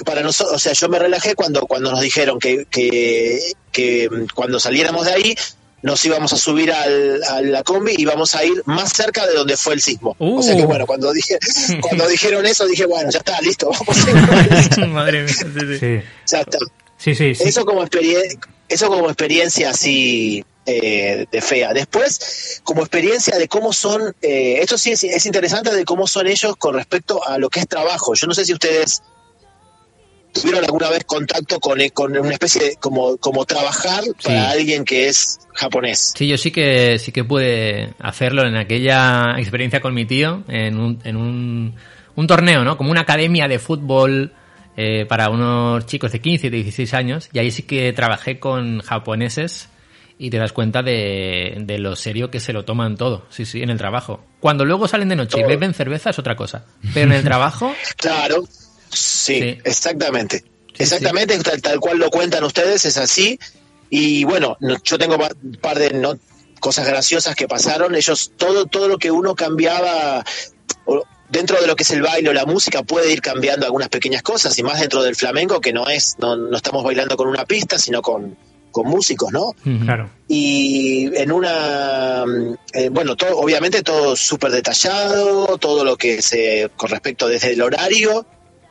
para 0.05 0.23
nosotros, 0.23 0.57
o 0.57 0.59
sea, 0.59 0.73
yo 0.73 0.89
me 0.89 0.99
relajé 0.99 1.35
cuando, 1.35 1.61
cuando 1.67 1.91
nos 1.91 2.01
dijeron 2.01 2.39
que, 2.39 2.67
que, 2.71 3.53
que 3.73 4.09
cuando 4.35 4.59
saliéramos 4.61 5.07
de 5.07 5.13
ahí 5.13 5.35
nos 5.83 6.05
íbamos 6.05 6.33
a 6.33 6.37
subir 6.37 6.73
al, 6.73 7.23
a 7.25 7.41
la 7.43 7.63
combi 7.63 7.95
y 7.97 8.03
íbamos 8.03 8.35
a 8.35 8.45
ir 8.45 8.63
más 8.67 8.93
cerca 8.93 9.27
de 9.27 9.35
donde 9.35 9.57
fue 9.57 9.75
el 9.75 9.81
sismo. 9.81 10.17
O 10.19 10.43
sea 10.43 10.57
que 10.57 10.63
Uh. 10.63 10.67
bueno, 10.67 10.87
cuando 10.87 11.13
dije, 11.13 11.39
cuando 11.81 12.07
dijeron 12.09 12.45
eso 12.47 12.67
dije, 12.67 12.87
bueno, 12.87 13.11
ya 13.11 13.19
está, 13.19 13.41
listo, 13.41 13.71
vamos 13.71 14.07
a 14.07 14.81
ir. 14.81 14.89
Madre 14.89 15.23
mía, 15.23 15.33
sí, 15.33 15.45
sí. 15.45 15.79
Sí, 15.79 16.01
ya 16.27 16.41
está. 16.41 16.59
sí, 16.97 17.15
sí. 17.15 17.35
sí. 17.35 17.45
Eso 17.45 17.65
como 17.65 17.83
experiencia, 17.83 18.41
eso 18.69 18.89
como 18.89 19.07
experiencia 19.07 19.71
así 19.71 20.45
eh, 20.67 21.27
de 21.31 21.41
fea. 21.41 21.73
Después, 21.73 22.61
como 22.65 22.83
experiencia 22.83 23.39
de 23.39 23.49
cómo 23.49 23.73
son, 23.73 24.15
eh, 24.21 24.59
esto 24.61 24.77
sí 24.77 24.93
es, 24.93 25.05
es 25.05 25.27
interesante 25.27 25.75
de 25.75 25.85
cómo 25.85 26.07
son 26.07 26.27
ellos 26.27 26.57
con 26.57 26.75
respecto 26.75 27.27
a 27.27 27.39
lo 27.39 27.49
que 27.49 27.61
es 27.61 27.69
trabajo. 27.69 28.15
Yo 28.15 28.27
no 28.27 28.35
sé 28.35 28.45
si 28.45 28.53
ustedes 28.53 29.03
tuvieron 30.33 30.65
alguna 30.65 30.91
vez 30.91 31.05
contacto 31.05 31.61
con, 31.61 31.81
eh, 31.81 31.91
con 31.91 32.17
una 32.17 32.33
especie 32.33 32.63
de 32.63 32.77
como, 32.77 33.17
como 33.17 33.45
trabajar 33.45 34.05
para 34.23 34.51
alguien 34.51 34.85
que 34.85 35.09
es 35.09 35.41
japonés. 35.55 36.15
Sí, 36.17 36.29
yo 36.29 36.39
sí 36.39 36.51
que 36.51 36.99
sí 36.99 37.13
que 37.13 37.25
pude 37.25 37.95
hacerlo 37.99 38.47
en 38.47 38.57
aquella 38.57 39.35
experiencia 39.39 39.81
con 39.81 39.95
mi 39.95 40.05
tío 40.05 40.45
en 40.49 40.79
un, 40.79 41.01
en 41.05 41.17
un, 41.17 41.75
un 42.15 42.27
torneo, 42.27 42.65
¿no? 42.65 42.77
Como 42.77 42.91
una 42.91 43.03
academia 43.03 43.49
de 43.49 43.59
fútbol 43.59 44.33
eh, 44.77 45.07
para 45.07 45.31
unos 45.31 45.87
chicos 45.87 46.13
de 46.13 46.21
15 46.21 46.47
y 46.47 46.51
de 46.51 46.57
16 46.59 46.95
años 46.95 47.29
y 47.33 47.39
ahí 47.39 47.51
sí 47.51 47.65
que 47.65 47.93
trabajé 47.93 48.39
con 48.39 48.81
japoneses 48.81 49.69
y 50.19 50.31
te 50.31 50.39
das 50.39 50.53
cuenta 50.53 50.83
de, 50.83 51.59
de 51.61 51.79
lo 51.79 51.95
serio 51.95 52.31
que 52.31 52.41
se 52.41 52.53
lo 52.53 52.65
toman 52.65 52.97
todo, 52.97 53.27
sí, 53.31 53.45
sí, 53.45 53.63
en 53.63 53.71
el 53.71 53.79
trabajo. 53.79 54.25
Cuando 54.41 54.65
luego 54.65 54.89
salen 54.89 55.09
de 55.09 55.17
noche 55.17 55.41
y 55.41 55.45
beben 55.45 55.75
cerveza 55.75 56.11
es 56.11 56.19
otra 56.19 56.35
cosa, 56.35 56.67
pero 56.93 57.07
en 57.07 57.13
el 57.13 57.23
trabajo 57.23 57.73
Claro, 57.97 58.45
sí, 58.91 59.41
Sí. 59.41 59.59
exactamente. 59.65 60.45
exactamente, 60.79 61.37
Tal, 61.39 61.61
tal 61.63 61.81
cual 61.81 61.99
lo 61.99 62.11
cuentan 62.11 62.45
ustedes, 62.45 62.85
es 62.85 62.97
así. 62.97 63.39
Y 63.91 64.25
bueno, 64.25 64.57
no- 64.61 64.77
yo 64.85 64.99
tengo 64.99 65.17
un 65.17 65.53
par 65.61 65.79
de 65.79 65.91
no- 65.93 66.19
cosas 66.61 66.87
graciosas 66.87 67.35
que 67.35 67.49
pasaron. 67.49 67.95
Ellos, 67.95 68.33
todo, 68.37 68.67
todo 68.67 68.89
lo 68.89 68.99
que 68.99 69.11
uno 69.11 69.35
cambiaba, 69.35 70.25
o 70.85 71.03
dentro 71.31 71.61
de 71.61 71.67
lo 71.67 71.75
que 71.77 71.83
es 71.85 71.91
el 71.91 72.03
baile 72.03 72.31
o 72.31 72.33
la 72.33 72.47
música, 72.47 72.83
puede 72.83 73.13
ir 73.13 73.21
cambiando 73.21 73.65
algunas 73.67 73.89
pequeñas 73.89 74.23
cosas, 74.23 74.59
y 74.59 74.63
más 74.63 74.81
dentro 74.81 75.03
del 75.03 75.15
flamenco, 75.17 75.61
que 75.61 75.73
no 75.73 75.89
es, 75.89 76.17
no, 76.19 76.37
no 76.37 76.57
estamos 76.57 76.83
bailando 76.85 77.17
con 77.17 77.29
una 77.29 77.45
pista, 77.45 77.79
sino 77.79 78.01
con, 78.03 78.37
con 78.71 78.87
músicos, 78.87 79.33
¿no? 79.33 79.55
Claro. 79.85 80.11
y 80.29 81.07
en 81.17 81.33
una 81.33 82.23
eh, 82.75 82.91
bueno 82.91 83.17
todo 83.17 83.39
obviamente 83.39 83.83
todo 83.83 84.15
súper 84.15 84.51
detallado 84.53 85.57
todo 85.57 85.85
lo 85.85 85.97
que 85.97 86.21
se 86.21 86.71
con 86.77 86.91
respecto 86.91 87.29
desde 87.29 87.53
el 87.55 87.63
horario 87.63 88.27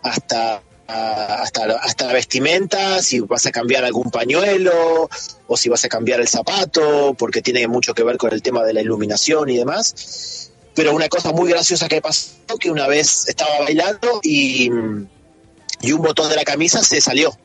hasta 0.10 0.62
hasta, 0.88 1.66
hasta 1.82 2.08
la 2.08 2.14
vestimenta, 2.14 3.02
si 3.02 3.20
vas 3.20 3.46
a 3.46 3.52
cambiar 3.52 3.84
algún 3.84 4.10
pañuelo 4.10 5.10
o 5.48 5.58
si 5.58 5.70
vas 5.70 5.84
a 5.86 5.90
cambiar 5.90 6.22
el 6.22 6.28
zapato, 6.28 7.14
porque 7.18 7.42
tiene 7.42 7.68
mucho 7.68 7.94
que 7.94 8.04
ver 8.04 8.18
con 8.18 8.34
el 8.34 8.42
tema 8.42 8.64
de 8.64 8.74
la 8.74 8.82
iluminación 8.82 9.50
y 9.50 9.58
demás. 9.58 10.52
Pero 10.74 10.96
una 10.96 11.10
cosa 11.10 11.32
muy 11.32 11.50
graciosa 11.50 11.88
que 11.88 12.02
pasó, 12.02 12.58
que 12.60 12.72
una 12.72 12.88
vez 12.88 13.28
estaba 13.28 13.60
bailando 13.60 14.20
y, 14.24 14.70
y 15.82 15.92
un 15.92 16.02
botón 16.02 16.30
de 16.30 16.36
la 16.36 16.44
camisa 16.44 16.84
se 16.84 17.02
salió. 17.02 17.38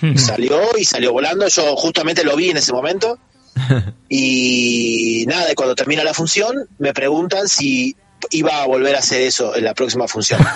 salió 0.16 0.60
y 0.78 0.84
salió 0.84 1.12
volando. 1.12 1.48
Yo 1.48 1.74
justamente 1.76 2.22
lo 2.24 2.36
vi 2.36 2.50
en 2.50 2.58
ese 2.58 2.72
momento. 2.72 3.18
Y 4.10 5.26
nada, 5.28 5.54
cuando 5.54 5.74
termina 5.74 6.02
la 6.02 6.14
función, 6.14 6.66
me 6.78 6.94
preguntan 6.94 7.46
si 7.46 7.94
iba 8.30 8.62
a 8.62 8.66
volver 8.66 8.94
a 8.96 8.98
hacer 8.98 9.20
eso 9.22 9.54
en 9.56 9.64
la 9.64 9.74
próxima 9.74 10.06
función. 10.08 10.40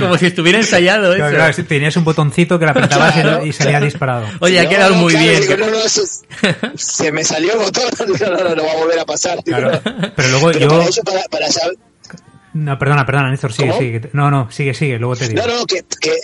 Como 0.00 0.16
si 0.18 0.26
estuviera 0.26 0.58
ensayado 0.58 1.12
eso. 1.12 1.16
Claro, 1.18 1.34
claro, 1.36 1.52
si 1.52 1.62
tenías 1.64 1.96
un 1.96 2.04
botoncito 2.04 2.58
que 2.58 2.64
lo 2.64 2.70
apretabas 2.72 3.16
y- 3.16 3.20
Claro. 3.20 3.46
y, 3.46 3.52
salía 3.52 3.80
disparado. 3.80 4.26
Oye, 4.40 4.58
ha 4.60 4.64
No, 4.64 4.68
quedado 4.70 4.94
no, 4.94 5.00
muy 5.02 5.12
claro, 5.12 5.26
bien. 5.28 5.40
digo, 5.42 5.56
no, 5.56 5.66
no, 5.70 5.78
eso 5.78 6.02
es- 6.02 6.22
se 6.76 7.12
me 7.12 7.24
salió 7.24 7.52
el 7.52 7.58
botón, 7.58 7.84
no, 8.20 8.26
no, 8.30 8.44
no, 8.44 8.54
no 8.54 8.64
va 8.64 8.72
a 8.72 8.76
volver 8.76 8.98
a 8.98 9.04
pasar. 9.04 9.42
Claro. 9.44 9.80
Pero 10.16 10.28
luego 10.28 10.50
Pero 10.52 10.60
yo... 10.60 10.68
para 10.68 10.84
eso, 10.84 11.02
para, 11.02 11.22
para 11.24 11.48
saber- 11.50 11.76
No, 12.54 12.78
perdona, 12.78 13.06
perdona, 13.06 13.30
Néstor, 13.30 13.52
sigue, 13.52 13.68
¿Cómo? 13.68 13.80
sigue. 13.80 14.10
No, 14.12 14.30
no, 14.30 14.50
sigue, 14.50 14.74
sigue, 14.74 14.98
luego 14.98 15.16
te 15.16 15.28
digo. 15.28 15.46
No, 15.46 15.58
no, 15.60 15.66
que, 15.66 15.84
que 16.00 16.14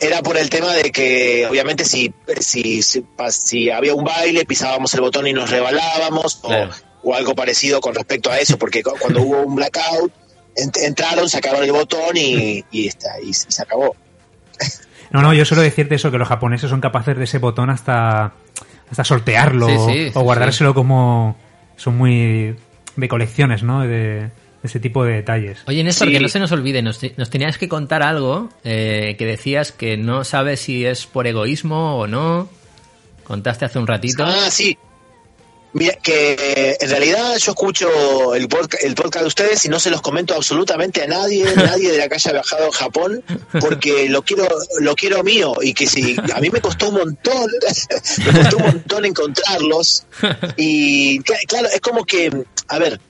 era 0.00 0.22
por 0.22 0.36
el 0.36 0.50
tema 0.50 0.72
de 0.74 0.90
que 0.90 1.46
obviamente 1.48 1.84
si, 1.84 2.12
si, 2.40 2.82
si, 2.82 3.70
había 3.70 3.94
un 3.94 4.04
baile, 4.04 4.44
pisábamos 4.44 4.92
el 4.94 5.00
botón 5.00 5.26
y 5.26 5.32
nos 5.32 5.48
rebalábamos, 5.50 6.40
o- 6.42 6.48
Claro. 6.48 6.70
O, 7.02 7.14
algo 7.14 7.34
parecido 7.34 7.80
con 7.80 7.94
respecto 7.94 8.30
a 8.30 8.38
eso, 8.38 8.58
porque 8.58 8.82
cu- 8.82 8.94
cuando 9.00 9.22
hubo 9.22 9.42
un 9.42 9.54
blackout, 9.56 10.12
ent- 10.56 10.78
entraron, 10.84 11.28
sacaron 11.28 11.62
el 11.64 11.72
botón 11.72 12.16
y, 12.16 12.64
y, 12.70 12.86
está, 12.88 13.20
y, 13.20 13.32
se- 13.34 13.48
y 13.48 13.52
se 13.52 13.62
acabó. 13.62 13.94
No, 15.10 15.20
no, 15.22 15.34
yo 15.34 15.44
suelo 15.44 15.62
decirte 15.62 15.94
eso, 15.96 16.10
que 16.10 16.18
los 16.18 16.28
japoneses 16.28 16.70
son 16.70 16.80
capaces 16.80 17.16
de 17.16 17.24
ese 17.24 17.38
botón 17.38 17.68
hasta, 17.70 18.32
hasta 18.90 19.04
sortearlo 19.04 19.68
Sí, 19.68 19.74
o- 19.76 19.88
sí, 19.88 20.06
o 20.14 20.20
sí, 20.20 20.24
guardárselo 20.24 20.74
como... 20.74 21.36
Son 21.76 21.96
muy 21.96 22.54
de 22.96 23.08
colecciones, 23.08 23.62
¿no? 23.64 23.80
De, 23.80 23.88
de 23.88 24.30
ese 24.62 24.78
tipo 24.78 25.04
de 25.04 25.14
detalles. 25.14 25.62
Oye, 25.66 25.82
Néstor, 25.82 26.08
Sí. 26.08 26.14
que 26.14 26.20
no 26.20 26.28
se 26.28 26.38
nos 26.38 26.52
olvide, 26.52 26.80
nos, 26.82 27.00
nos 27.16 27.28
tenías 27.30 27.58
que 27.58 27.68
contar 27.68 28.02
algo 28.04 28.50
eh, 28.62 29.16
que 29.18 29.26
decías 29.26 29.72
que 29.72 29.96
no 29.96 30.22
sabes 30.22 30.60
si 30.60 30.84
es 30.86 31.06
por 31.06 31.26
egoísmo 31.26 31.96
o 31.98 32.06
no. 32.06 32.48
Contaste 33.24 33.64
hace 33.64 33.78
un 33.80 33.86
ratito. 33.86 34.24
Ah, 34.24 34.48
sí. 34.50 34.78
Mira, 35.74 35.94
que 36.02 36.36
eh, 36.38 36.76
en 36.80 36.90
realidad 36.90 37.36
yo 37.38 37.52
escucho 37.52 38.34
el, 38.34 38.46
podca- 38.48 38.76
el 38.82 38.94
podcast 38.94 39.22
de 39.22 39.28
ustedes 39.28 39.64
y 39.64 39.68
no 39.70 39.80
se 39.80 39.88
los 39.90 40.02
comento 40.02 40.34
absolutamente 40.34 41.02
a 41.02 41.06
nadie, 41.06 41.44
nadie 41.56 41.90
de 41.92 41.98
la 41.98 42.08
calle 42.10 42.28
ha 42.28 42.32
viajado 42.34 42.68
a 42.68 42.72
Japón, 42.72 43.24
porque 43.58 44.08
lo 44.10 44.22
quiero, 44.22 44.46
lo 44.80 44.94
quiero 44.94 45.22
mío 45.22 45.54
y 45.62 45.72
que 45.72 45.86
si 45.86 46.14
a 46.34 46.40
mí 46.40 46.50
me 46.50 46.60
costó 46.60 46.88
un 46.90 46.96
montón, 46.96 47.50
me 48.26 48.32
costó 48.40 48.56
un 48.58 48.62
montón 48.64 49.04
encontrarlos. 49.06 50.04
Y 50.56 51.20
cl- 51.20 51.46
claro, 51.48 51.68
es 51.68 51.80
como 51.80 52.04
que, 52.04 52.30
a 52.68 52.78
ver, 52.78 53.00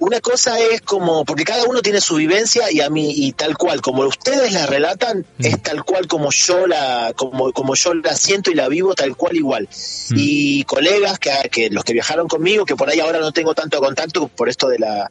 una 0.00 0.20
cosa 0.20 0.58
es 0.60 0.80
como, 0.82 1.24
porque 1.24 1.44
cada 1.44 1.64
uno 1.64 1.82
tiene 1.82 2.00
su 2.00 2.16
vivencia 2.16 2.70
y 2.70 2.80
a 2.80 2.90
mí, 2.90 3.12
y 3.16 3.32
tal 3.32 3.56
cual, 3.56 3.80
como 3.80 4.02
ustedes 4.04 4.52
la 4.52 4.66
relatan, 4.66 5.26
es 5.38 5.62
tal 5.62 5.84
cual 5.84 6.06
como 6.06 6.30
yo 6.30 6.66
la, 6.66 7.12
como, 7.16 7.52
como 7.52 7.74
yo 7.74 7.94
la 7.94 8.14
siento 8.14 8.50
y 8.50 8.54
la 8.54 8.68
vivo, 8.68 8.94
tal 8.94 9.16
cual 9.16 9.36
igual. 9.36 9.68
Y 10.10 10.64
colegas 10.64 11.18
que, 11.18 11.30
que 11.50 11.70
los 11.70 11.84
que 11.84 11.92
viajaron 11.92 12.28
conmigo, 12.28 12.64
que 12.64 12.76
por 12.76 12.88
ahí 12.88 13.00
ahora 13.00 13.18
no 13.18 13.32
tengo 13.32 13.54
tanto 13.54 13.80
contacto 13.80 14.28
por 14.28 14.48
esto 14.48 14.68
de 14.68 14.78
la, 14.78 15.10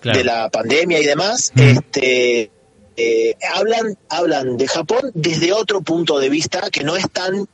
Claro. 0.00 0.18
de 0.18 0.24
la 0.24 0.48
pandemia 0.48 1.00
y 1.00 1.04
demás, 1.04 1.52
este 1.56 2.50
eh, 2.96 3.36
hablan, 3.54 3.96
hablan 4.08 4.56
de 4.56 4.68
Japón 4.68 5.10
desde 5.14 5.52
otro 5.52 5.80
punto 5.80 6.18
de 6.18 6.28
vista 6.28 6.70
que 6.70 6.84
no 6.84 6.96
es 6.96 7.10
tan, 7.10 7.48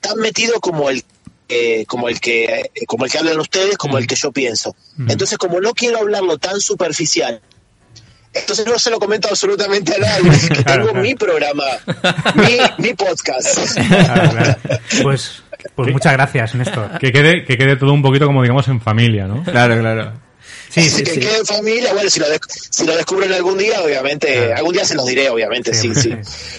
tan 0.00 0.18
metido 0.18 0.60
como 0.60 0.90
el 0.90 1.04
eh, 1.48 1.84
como 1.86 2.08
el 2.08 2.20
que 2.20 2.44
eh, 2.44 2.86
como 2.86 3.04
el 3.04 3.10
que 3.10 3.18
hablan 3.18 3.38
ustedes 3.38 3.76
como 3.76 3.98
el 3.98 4.06
que 4.06 4.14
yo 4.14 4.32
pienso 4.32 4.74
entonces 5.08 5.38
como 5.38 5.60
no 5.60 5.72
quiero 5.74 5.98
hablarlo 5.98 6.38
tan 6.38 6.60
superficial 6.60 7.40
entonces 8.32 8.66
no 8.66 8.78
se 8.78 8.90
lo 8.90 8.98
comento 8.98 9.28
absolutamente 9.28 9.94
a 9.94 9.98
nadie 9.98 10.30
que 10.48 10.48
Claro, 10.64 10.82
tengo 10.82 10.88
claro. 10.90 11.02
mi 11.02 11.14
programa 11.14 11.64
mi, 12.34 12.84
mi 12.86 12.94
podcast 12.94 13.74
Claro, 13.74 14.30
claro. 14.30 14.56
Pues, 15.02 15.42
pues 15.74 15.92
muchas 15.92 16.12
gracias, 16.12 16.54
Néstor. 16.54 16.98
Que 16.98 17.12
quede, 17.12 17.44
que 17.44 17.56
quede 17.56 17.76
todo 17.76 17.92
un 17.92 18.02
poquito 18.02 18.26
como 18.26 18.42
digamos 18.42 18.68
en 18.68 18.80
familia, 18.80 19.26
¿no? 19.26 19.42
Claro, 19.44 19.78
claro. 19.78 20.12
Sí, 20.74 20.90
sí, 20.90 21.04
que 21.04 21.10
sí. 21.12 21.20
quede 21.20 21.38
en 21.38 21.46
familia 21.46 21.92
bueno 21.92 22.10
si 22.10 22.18
lo, 22.20 22.26
si 22.48 22.84
lo 22.84 22.96
descubren 22.96 23.32
algún 23.32 23.56
día 23.58 23.80
obviamente 23.80 24.52
algún 24.54 24.72
día 24.72 24.84
se 24.84 24.94
los 24.96 25.06
diré 25.06 25.28
obviamente 25.30 25.72
sí 25.72 25.94
sí, 25.94 26.10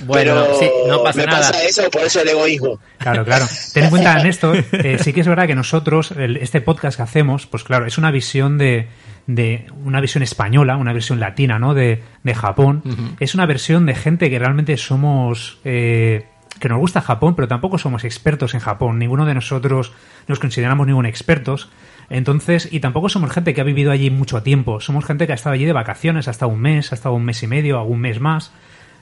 Bueno, 0.06 0.46
Pero 0.46 0.60
sí, 0.60 0.70
no 0.88 1.04
pasa 1.04 1.20
me 1.20 1.26
nada. 1.26 1.38
pasa 1.40 1.64
eso 1.66 1.90
por 1.92 2.02
eso 2.04 2.22
el 2.22 2.30
egoísmo 2.30 2.80
Claro, 2.98 3.26
claro. 3.26 3.46
Ten 3.74 3.84
en 3.84 3.90
cuenta, 3.90 4.24
Néstor, 4.24 4.64
eh, 4.72 4.98
sí 5.04 5.12
que 5.14 5.22
es 5.22 5.28
verdad 5.28 5.46
que 5.48 5.54
nosotros, 5.56 6.12
el- 6.18 6.38
este 6.38 6.62
podcast 6.62 6.96
que 6.98 7.04
hacemos, 7.04 7.46
pues 7.46 7.64
claro, 7.64 7.86
es 7.86 7.98
una 8.00 8.10
visión 8.10 8.58
de, 8.58 8.88
de 9.28 9.68
una 9.84 10.00
visión 10.02 10.24
española, 10.24 10.78
una 10.78 10.94
visión 10.94 11.20
latina, 11.20 11.60
¿no? 11.60 11.74
De, 11.76 12.02
de 12.24 12.34
Japón. 12.34 13.16
Es 13.20 13.36
una 13.36 13.46
versión 13.46 13.86
de 13.86 13.94
gente 13.96 14.30
que 14.32 14.40
realmente 14.40 14.76
somos... 14.78 15.60
eh, 15.66 16.26
que 16.60 16.70
nos 16.70 16.80
gusta 16.80 17.02
Japón, 17.02 17.36
pero 17.36 17.50
tampoco 17.50 17.78
somos 17.78 18.06
expertos 18.06 18.54
en 18.54 18.62
Japón. 18.62 18.98
Ninguno 18.98 19.26
de 19.26 19.34
nosotros 19.34 19.92
nos 20.28 20.40
consideramos 20.40 20.88
ningún 20.88 21.06
expertos. 21.06 21.70
Entonces, 22.10 22.70
y 22.72 22.80
tampoco 22.80 23.10
somos 23.10 23.32
gente 23.32 23.54
que 23.54 23.62
ha 23.62 23.64
vivido 23.64 23.92
allí 23.92 24.10
mucho 24.10 24.44
tiempo. 24.44 24.80
Somos 24.80 25.06
gente 25.06 25.26
que 25.26 25.34
ha 25.34 25.36
estado 25.36 25.54
allí 25.54 25.66
de 25.66 25.74
vacaciones, 25.74 26.28
hasta 26.28 26.46
un 26.48 26.60
mes, 26.62 26.92
ha 26.92 26.96
estado 26.96 27.16
un 27.16 27.26
mes 27.26 27.42
y 27.44 27.48
medio, 27.48 27.80
algún 27.80 28.00
mes 28.00 28.20
más. 28.20 28.52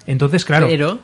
Entonces, 0.08 0.45
claro. 0.45 0.68
Pero, 0.68 0.99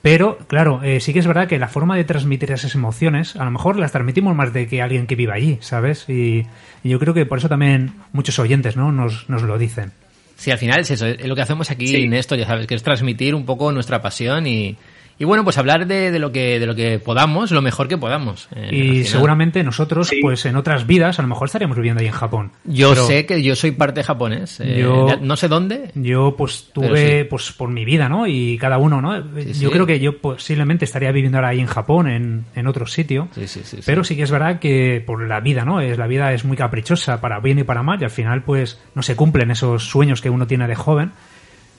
Pero, 0.00 0.38
claro, 0.46 0.80
eh, 0.84 1.00
sí 1.00 1.12
que 1.12 1.18
es 1.18 1.26
verdad 1.26 1.48
que 1.48 1.58
la 1.58 1.68
forma 1.68 1.96
de 1.96 2.04
transmitir 2.04 2.52
esas 2.52 2.74
emociones, 2.74 3.34
a 3.36 3.44
lo 3.44 3.50
mejor 3.50 3.76
las 3.78 3.92
transmitimos 3.92 4.34
más 4.36 4.52
de 4.52 4.68
que 4.68 4.80
alguien 4.80 5.06
que 5.06 5.16
vive 5.16 5.32
allí, 5.32 5.58
¿sabes? 5.60 6.08
Y, 6.08 6.46
y 6.84 6.88
yo 6.88 6.98
creo 7.00 7.14
que 7.14 7.26
por 7.26 7.38
eso 7.38 7.48
también 7.48 7.92
muchos 8.12 8.38
oyentes, 8.38 8.76
¿no? 8.76 8.92
Nos, 8.92 9.28
nos 9.28 9.42
lo 9.42 9.58
dicen. 9.58 9.92
sí, 10.36 10.50
al 10.52 10.58
final 10.58 10.80
es 10.80 10.90
eso. 10.92 11.06
Es 11.06 11.26
lo 11.26 11.34
que 11.34 11.42
hacemos 11.42 11.70
aquí, 11.70 11.88
Sí. 11.88 12.08
Néstor, 12.08 12.38
ya 12.38 12.46
sabes, 12.46 12.66
que 12.68 12.76
es 12.76 12.82
transmitir 12.82 13.34
un 13.34 13.44
poco 13.44 13.72
nuestra 13.72 14.00
pasión 14.00 14.46
y, 14.46 14.76
y 15.20 15.24
bueno, 15.24 15.42
pues 15.42 15.58
hablar 15.58 15.86
de, 15.86 16.10
de 16.12 16.18
lo 16.20 16.30
que 16.30 16.60
de 16.60 16.66
lo 16.66 16.74
que 16.76 16.98
podamos, 17.00 17.50
lo 17.50 17.60
mejor 17.60 17.88
que 17.88 17.98
podamos. 17.98 18.48
eh, 18.54 18.68
Y 18.72 19.04
seguramente 19.04 19.62
nosotros, 19.64 20.08
Sí. 20.08 20.20
pues 20.22 20.46
en 20.46 20.54
otras 20.56 20.86
vidas, 20.86 21.18
a 21.18 21.22
lo 21.22 21.28
mejor 21.28 21.46
estaríamos 21.48 21.76
viviendo 21.76 22.00
ahí 22.00 22.06
en 22.06 22.12
Japón. 22.12 22.52
Yo 22.64 22.90
Pero 22.90 23.06
sé 23.06 23.26
que 23.26 23.42
yo 23.42 23.56
soy 23.56 23.72
parte 23.72 24.02
japonés. 24.04 24.60
eh, 24.60 24.78
Yo- 24.80 25.16
no 25.20 25.36
sé 25.36 25.48
dónde. 25.48 25.90
Yo, 25.94 26.34
pues, 26.38 26.70
tuve, 26.72 27.22
sí. 27.22 27.24
pues, 27.28 27.50
por 27.52 27.68
mi 27.68 27.84
vida, 27.84 28.08
¿no? 28.08 28.26
Y 28.28 28.58
cada 28.58 28.78
uno, 28.78 29.00
¿no? 29.00 29.16
Sí, 29.40 29.46
yo 29.60 29.68
sí. 29.68 29.70
creo 29.70 29.86
que 29.86 29.98
yo 29.98 30.18
posiblemente 30.18 30.84
estaría 30.84 31.10
viviendo 31.10 31.38
ahora 31.38 31.48
ahí 31.48 31.60
en 31.60 31.66
Japón, 31.66 32.08
en, 32.08 32.44
en 32.54 32.66
otro 32.68 32.86
sitio. 32.86 33.28
Sí, 33.34 33.48
sí, 33.48 33.60
sí, 33.64 33.76
sí. 33.78 33.82
Pero 33.84 34.04
sí 34.04 34.14
que 34.14 34.22
es 34.22 34.30
verdad 34.30 34.60
que 34.60 35.02
por 35.04 35.26
la 35.26 35.40
vida, 35.40 35.64
¿no? 35.64 35.80
Es, 35.80 35.98
la 35.98 36.06
vida 36.06 36.32
es 36.32 36.44
muy 36.44 36.56
caprichosa 36.56 37.20
para 37.20 37.40
bien 37.40 37.58
y 37.58 37.64
para 37.64 37.82
mal 37.82 38.00
y 38.00 38.04
al 38.04 38.10
final 38.10 38.42
pues 38.44 38.80
no 38.94 39.02
se 39.02 39.16
cumplen 39.16 39.50
esos 39.50 39.84
sueños 39.88 40.20
que 40.20 40.30
uno 40.30 40.46
tiene 40.46 40.68
de 40.68 40.74
joven. 40.76 41.10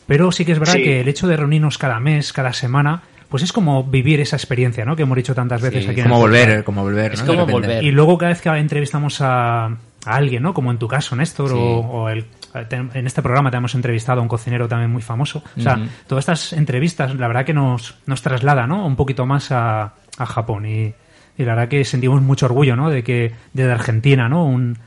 Pero 0.07 0.31
sí 0.31 0.43
que 0.43 0.53
es 0.53 0.59
verdad 0.59 0.73
Sí. 0.73 0.83
que 0.83 1.01
el 1.01 1.07
hecho 1.07 1.27
de 1.27 1.37
reunirnos 1.37 1.77
cada 1.77 1.99
mes, 1.99 2.33
cada 2.33 2.51
semana, 2.51 3.03
pues 3.29 3.43
es 3.43 3.53
como 3.53 3.83
vivir 3.83 4.19
esa 4.19 4.35
experiencia, 4.35 4.83
¿no? 4.85 4.95
Que 4.95 5.03
hemos 5.03 5.15
dicho 5.15 5.33
tantas 5.35 5.61
veces 5.61 5.83
Sí, 5.85 5.89
aquí 5.91 6.01
en 6.01 6.07
Como 6.09 6.25
el 6.25 6.31
podcast. 6.31 6.45
volver, 6.47 6.63
como 6.63 6.81
volver. 6.83 7.13
Es 7.13 7.21
¿no? 7.23 7.27
como 7.27 7.45
volver. 7.45 7.83
Y 7.83 7.91
luego 7.91 8.17
cada 8.17 8.29
vez 8.29 8.41
que 8.41 8.49
entrevistamos 8.49 9.21
a, 9.21 9.65
a 9.65 9.75
alguien, 10.05 10.43
¿no? 10.43 10.53
Como 10.53 10.71
en 10.71 10.77
tu 10.79 10.87
caso, 10.87 11.15
Néstor, 11.15 11.49
Sí. 11.49 11.55
o, 11.55 11.79
o 11.79 12.09
el, 12.09 12.25
te- 12.67 12.75
en 12.75 13.05
este 13.07 13.21
programa 13.21 13.51
te 13.51 13.57
hemos 13.57 13.75
entrevistado 13.75 14.19
a 14.19 14.23
un 14.23 14.27
cocinero 14.27 14.67
también 14.67 14.91
muy 14.91 15.01
famoso. 15.03 15.43
O 15.57 15.61
sea, 15.61 15.79
todas 16.07 16.23
estas 16.23 16.53
entrevistas, 16.53 17.13
la 17.15 17.27
verdad 17.27 17.45
que 17.45 17.53
nos, 17.53 17.95
nos 18.07 18.21
traslada, 18.21 18.65
¿no? 18.67 18.85
Un 18.85 18.95
poquito 18.95 19.25
más 19.25 19.51
a, 19.51 19.93
a 20.17 20.25
Japón. 20.25 20.65
Y, 20.65 20.93
y 21.37 21.43
la 21.45 21.53
verdad 21.55 21.67
que 21.69 21.85
sentimos 21.85 22.21
mucho 22.21 22.47
orgullo, 22.47 22.75
¿no? 22.75 22.89
De 22.89 23.03
que 23.03 23.31
desde 23.53 23.71
Argentina, 23.71 24.27
¿no? 24.27 24.45
Un, 24.45 24.77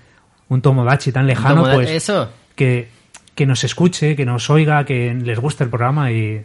un 0.48 0.60
Tomodachi 0.62 1.12
tan 1.12 1.26
lejano, 1.26 1.62
pues 1.62 1.88
Eso. 1.88 2.30
que, 2.56 2.88
que 3.34 3.46
nos 3.46 3.62
escuche, 3.64 4.16
que 4.16 4.26
nos 4.26 4.50
oiga, 4.50 4.84
que 4.84 5.14
les 5.14 5.38
guste 5.38 5.64
el 5.64 5.70
programa 5.70 6.10
y, 6.10 6.42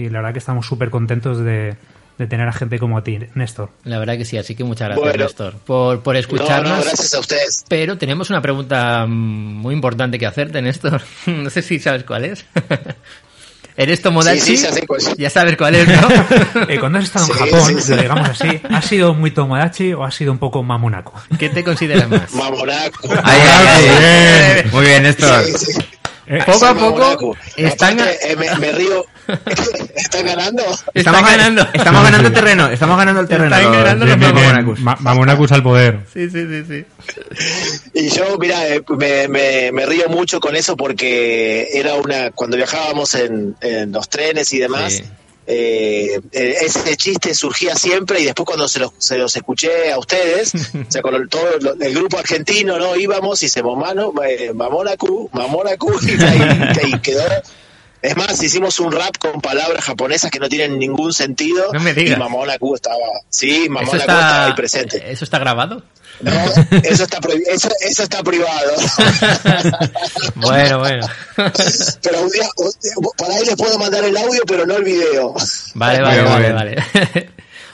y 0.00 0.08
la 0.10 0.18
verdad 0.20 0.32
que 0.32 0.38
estamos 0.38 0.66
súper 0.66 0.90
contentos 0.90 1.38
de, 1.44 1.76
de 2.18 2.26
tener 2.26 2.48
a 2.48 2.52
gente 2.52 2.78
como 2.78 2.98
a 2.98 3.04
ti, 3.04 3.18
Néstor. 3.34 3.70
La 3.84 3.98
verdad 3.98 4.16
que 4.16 4.24
sí, 4.24 4.36
así 4.38 4.54
que 4.54 4.64
muchas 4.64 4.88
gracias, 4.88 5.04
Bueno. 5.08 5.24
Néstor, 5.24 5.54
por, 5.58 6.02
por 6.02 6.14
no, 6.14 6.20
escucharnos. 6.20 6.78
no, 6.78 6.82
gracias 6.84 7.14
a 7.14 7.20
ustedes 7.20 7.64
Pero 7.68 7.96
tenemos 7.98 8.30
una 8.30 8.40
pregunta 8.42 9.06
mm, 9.06 9.10
muy 9.10 9.74
importante 9.74 10.18
que 10.18 10.26
hacerte, 10.26 10.60
Néstor. 10.62 11.00
No 11.26 11.50
sé 11.50 11.62
si 11.62 11.78
sabes 11.78 12.04
cuál 12.04 12.24
es. 12.24 12.44
¿Eres 13.76 14.02
Tomodachi? 14.02 14.40
Sí, 14.40 14.56
sí, 14.58 14.64
ya 14.64 14.72
sé 14.72 14.86
cuál 14.86 15.00
es. 15.00 15.16
Ya 15.16 15.30
sabes 15.30 15.56
cuál 15.56 15.74
es, 15.74 15.88
¿no? 15.88 16.08
Eh, 16.68 16.78
cuando 16.78 16.98
has 16.98 17.04
estado 17.04 17.26
en 17.26 17.32
Sí, 17.32 17.38
Japón, 17.38 17.74
sí, 17.76 17.80
sí. 17.80 17.94
lo 17.94 18.02
digamos 18.02 18.28
así, 18.28 18.60
¿has 18.68 18.84
sido 18.84 19.14
muy 19.14 19.30
Tomodachi 19.30 19.94
o 19.94 20.04
has 20.04 20.14
sido 20.14 20.32
un 20.32 20.38
poco 20.38 20.62
Mamonaco? 20.62 21.14
¿Qué 21.38 21.48
te 21.48 21.64
consideras 21.64 22.08
más? 22.10 22.34
Mamonaco. 22.34 23.08
Muy 24.72 24.84
bien, 24.84 25.02
Néstor. 25.04 25.44
Eh, 26.32 26.38
poco 26.46 26.64
a 26.64 26.74
poco 26.74 27.36
están, 27.56 27.98
Aparte, 27.98 28.32
eh, 28.32 28.36
me, 28.36 28.54
me 28.56 28.70
río. 28.72 29.04
¿Están 29.96 30.24
ganando? 30.26 30.62
Estamos 30.94 31.22
ganando. 31.22 31.66
Estamos 31.72 32.04
ganando 32.04 32.32
terreno, 32.32 32.68
estamos 32.68 32.96
ganando 32.96 33.20
el 33.22 33.28
terreno. 33.28 33.56
Están 33.56 33.72
ganando 33.72 34.06
los 34.06 34.16
los 34.18 34.32
Mamonacus. 34.32 34.80
Ma- 34.80 34.96
Mamonacus 35.00 35.50
al 35.52 35.62
poder. 35.64 35.98
Sí, 36.12 36.30
sí, 36.30 36.46
sí, 36.46 36.64
sí. 36.68 36.84
Y 37.94 38.10
yo, 38.10 38.38
mira, 38.38 38.64
eh, 38.68 38.80
me, 38.96 39.26
me, 39.26 39.72
me 39.72 39.86
río 39.86 40.08
mucho 40.08 40.38
con 40.38 40.54
eso 40.54 40.76
porque 40.76 41.68
era 41.74 41.94
una. 41.94 42.30
Cuando 42.30 42.56
viajábamos 42.56 43.14
en, 43.16 43.56
en 43.60 43.90
los 43.90 44.08
trenes 44.08 44.52
y 44.52 44.58
demás. 44.60 44.92
Sí. 44.94 45.04
Eh, 45.50 46.20
eh, 46.32 46.54
ese 46.62 46.96
chiste 46.96 47.34
surgía 47.34 47.74
siempre 47.74 48.20
y 48.20 48.24
después 48.24 48.46
cuando 48.46 48.68
se 48.68 48.78
los, 48.78 48.92
se 48.98 49.18
los 49.18 49.34
escuché 49.36 49.90
a 49.92 49.98
ustedes, 49.98 50.52
o 50.88 50.90
sea, 50.90 51.02
con 51.02 51.14
el, 51.14 51.28
todo 51.28 51.44
el 51.80 51.94
grupo 51.94 52.18
argentino, 52.18 52.78
¿no? 52.78 52.96
Íbamos 52.96 53.42
y 53.42 53.48
se 53.48 53.62
mano, 53.76 54.12
eh, 54.26 54.52
Mamonaku, 54.54 55.28
Mamonaku, 55.32 55.92
y, 56.02 56.22
ahí- 56.22 56.92
y 56.94 56.98
quedó. 57.00 57.24
Es 58.02 58.16
más, 58.16 58.42
hicimos 58.42 58.80
un 58.80 58.92
rap 58.92 59.18
con 59.18 59.40
palabras 59.40 59.84
japonesas 59.84 60.30
que 60.30 60.38
no 60.38 60.48
tienen 60.48 60.78
ningún 60.78 61.12
sentido. 61.12 61.70
No 61.72 61.80
me 61.80 61.92
digas. 61.92 62.16
Y 62.16 62.20
Mamonaku 62.20 62.74
estaba, 62.74 62.96
sí, 63.28 63.64
Eso 63.64 63.70
Mamonaku 63.70 63.96
estaba 63.96 64.20
está, 64.20 64.46
ahí 64.46 64.52
presente. 64.54 65.12
¿Eso 65.12 65.24
está 65.24 65.38
grabado? 65.38 65.82
No, 66.20 66.32
eso 66.82 67.04
está 67.04 67.18
eso, 67.46 67.68
eso 67.80 68.02
está 68.02 68.22
privado. 68.22 68.72
bueno, 70.34 70.78
bueno. 70.78 71.06
pero 72.02 72.22
un 72.22 72.30
día, 72.30 72.48
por 73.16 73.30
ahí 73.30 73.44
les 73.46 73.56
puedo 73.56 73.78
mandar 73.78 74.04
el 74.04 74.16
audio, 74.16 74.42
pero 74.46 74.66
no 74.66 74.76
el 74.76 74.84
video. 74.84 75.34
Vale, 75.74 76.02
vale, 76.02 76.22
vale, 76.22 76.52
vale. 76.52 76.76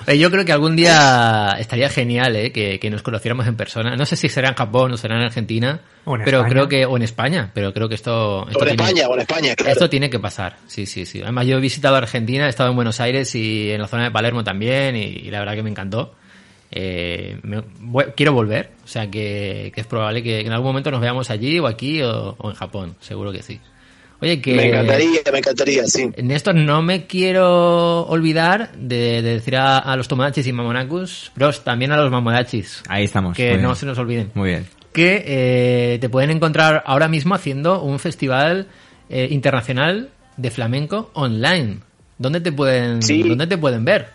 Oye, 0.09 0.19
Yo 0.19 0.31
creo 0.31 0.45
que 0.45 0.53
algún 0.53 0.77
día 0.77 1.57
estaría 1.59 1.89
genial 1.89 2.37
¿eh? 2.37 2.53
que, 2.53 2.79
que 2.79 2.91
nos 2.91 3.03
conociéramos 3.03 3.47
en 3.47 3.57
persona. 3.57 3.97
No 3.97 4.07
sé 4.07 4.15
si 4.17 4.29
será 4.29 4.49
en 4.51 4.55
Japón 4.55 4.93
o 4.93 4.97
será 4.97 5.17
en 5.17 5.23
Argentina, 5.23 5.81
O 6.05 6.15
en 6.17 6.23
pero 6.25 6.39
España. 6.39 6.53
creo 6.53 6.69
que 6.69 6.87
o 6.87 6.97
en 6.97 7.03
España, 7.03 7.51
pero 7.53 7.73
creo 7.75 7.89
que 7.89 7.97
esto, 7.97 8.47
esto 8.49 8.59
O 8.59 8.63
en 8.63 8.69
tiene- 8.77 8.83
España, 8.91 9.09
o 9.09 9.15
en 9.15 9.21
España, 9.21 9.55
claro. 9.57 9.73
Esto 9.73 9.91
tiene 9.91 10.09
que 10.09 10.19
pasar, 10.21 10.57
sí, 10.69 10.87
sí, 10.87 11.05
sí. 11.07 11.23
Además, 11.23 11.47
yo 11.47 11.57
he 11.59 11.61
visitado 11.61 11.97
Argentina, 11.97 12.47
he 12.47 12.51
estado 12.51 12.71
en 12.71 12.77
Buenos 12.77 13.01
Aires 13.01 13.35
y 13.35 13.71
en 13.73 13.81
la 13.81 13.89
zona 13.89 14.05
de 14.05 14.11
Palermo 14.13 14.45
también, 14.45 14.95
y, 14.97 15.01
y 15.03 15.31
la 15.31 15.41
verdad 15.41 15.55
que 15.55 15.63
me 15.65 15.71
encantó. 15.71 16.15
Eh, 16.71 17.39
me- 17.43 17.63
voy- 17.81 18.07
quiero 18.17 18.33
volver, 18.33 18.71
o 18.85 18.89
sea 18.89 19.09
que, 19.11 19.71
que 19.75 19.81
es 19.81 19.87
probable 19.87 20.23
que, 20.23 20.41
que 20.41 20.47
en 20.47 20.53
algún 20.53 20.69
momento 20.69 20.91
nos 20.91 21.01
veamos 21.01 21.31
allí 21.31 21.59
o 21.59 21.67
aquí 21.67 22.03
o, 22.03 22.35
o 22.39 22.51
en 22.51 22.57
Japón, 22.57 22.97
seguro 23.01 23.33
que 23.33 23.43
sí. 23.43 23.61
Oye, 24.21 24.41
que... 24.41 24.55
Me 24.55 24.69
encantaría, 24.69 25.21
me 25.31 25.39
encantaría, 25.39 25.87
sí. 25.87 26.11
Néstor, 26.23 26.55
no 26.55 26.81
me 26.83 27.07
quiero 27.07 28.07
olvidar 28.07 28.73
de, 28.77 29.21
de 29.23 29.35
decir 29.35 29.57
a, 29.57 29.79
a 29.79 29.95
los 29.97 30.09
Tomodachis 30.09 30.47
y 30.47 30.53
Mamonacus, 30.53 31.33
pero 31.35 31.53
también 31.53 31.93
a 31.93 31.97
los 31.99 32.11
Mamodachis, 32.11 32.83
Ahí 32.89 33.05
estamos. 33.05 33.37
que 33.37 33.53
no 33.59 33.69
bien. 33.69 33.77
se 33.77 33.87
nos 33.87 33.99
olviden 33.99 34.31
Muy 34.35 34.51
bien. 34.51 34.67
que 34.93 35.23
eh, 35.27 35.99
te 36.01 36.09
pueden 36.09 36.31
encontrar 36.31 36.83
ahora 36.87 37.09
mismo 37.09 37.35
haciendo 37.35 37.83
un 37.83 37.99
festival 37.99 38.69
eh, 39.11 39.29
internacional 39.31 40.09
de 40.39 40.51
flamenco 40.51 41.11
online. 41.13 41.79
¿Dónde 42.19 42.41
te 42.41 42.53
pueden, 42.53 43.03
Sí. 43.03 43.23
¿dónde 43.23 43.47
te 43.47 43.59
pueden 43.59 43.85
ver? 43.85 44.09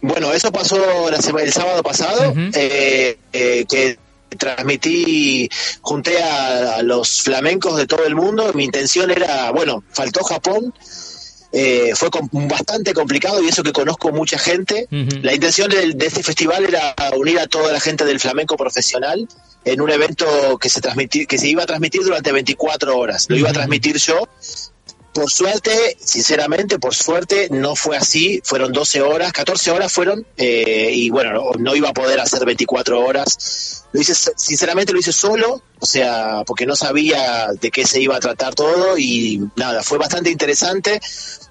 Bueno, 0.00 0.32
eso 0.32 0.50
pasó 0.52 0.76
la 1.10 1.16
el 1.42 1.52
sábado 1.52 1.82
pasado, 1.82 2.34
eh, 2.54 3.18
eh, 3.32 3.64
que 3.68 3.98
transmití, 4.36 5.48
junté 5.80 6.22
a, 6.22 6.76
a 6.76 6.82
los 6.82 7.22
flamencos 7.22 7.76
de 7.76 7.86
todo 7.86 8.04
el 8.04 8.14
mundo. 8.14 8.52
Mi 8.54 8.64
intención 8.64 9.10
era, 9.10 9.50
bueno, 9.50 9.82
faltó 9.92 10.22
Japón, 10.24 10.72
eh, 11.52 11.92
fue 11.94 12.10
com- 12.10 12.28
bastante 12.48 12.92
complicado 12.92 13.42
y 13.42 13.48
eso 13.48 13.62
que 13.62 13.72
conozco 13.72 14.10
mucha 14.12 14.38
gente. 14.38 14.86
La 15.22 15.34
intención 15.34 15.70
del- 15.70 15.96
de, 15.96 16.06
este 16.06 16.22
festival 16.22 16.64
era 16.64 16.94
unir 17.16 17.38
a 17.38 17.46
toda 17.46 17.72
la 17.72 17.80
gente 17.80 18.04
del 18.04 18.20
flamenco 18.20 18.56
profesional 18.56 19.26
en 19.64 19.80
un 19.80 19.90
evento 19.90 20.58
que 20.60 20.68
se 20.68 20.80
que 21.26 21.38
se 21.38 21.48
iba 21.48 21.62
a 21.62 21.66
transmitir 21.66 22.02
durante 22.02 22.30
24 22.32 22.96
horas. 22.98 23.26
Lo 23.28 23.36
iba 23.36 23.48
a 23.48 23.52
transmitir 23.54 23.96
yo. 23.98 24.28
Por 25.16 25.30
suerte, 25.30 25.96
sinceramente, 25.98 26.78
por 26.78 26.94
suerte, 26.94 27.48
no 27.50 27.74
fue 27.74 27.96
así. 27.96 28.42
Fueron 28.44 28.70
12 28.70 29.00
horas, 29.00 29.32
14 29.32 29.70
horas 29.70 29.90
fueron, 29.90 30.26
eh, 30.36 30.90
y 30.92 31.08
bueno, 31.08 31.32
no, 31.32 31.50
no 31.58 31.74
iba 31.74 31.88
a 31.88 31.94
poder 31.94 32.20
hacer 32.20 32.44
24 32.44 33.00
horas. 33.00 33.84
Lo 33.92 34.00
hice, 34.02 34.12
sinceramente, 34.36 34.92
lo 34.92 34.98
hice 34.98 35.14
solo, 35.14 35.62
o 35.80 35.86
sea, 35.86 36.42
porque 36.46 36.66
no 36.66 36.76
sabía 36.76 37.46
de 37.58 37.70
qué 37.70 37.86
se 37.86 37.98
iba 37.98 38.14
a 38.14 38.20
tratar 38.20 38.54
todo, 38.54 38.98
y 38.98 39.40
nada, 39.56 39.82
fue 39.82 39.96
bastante 39.96 40.28
interesante. 40.30 41.00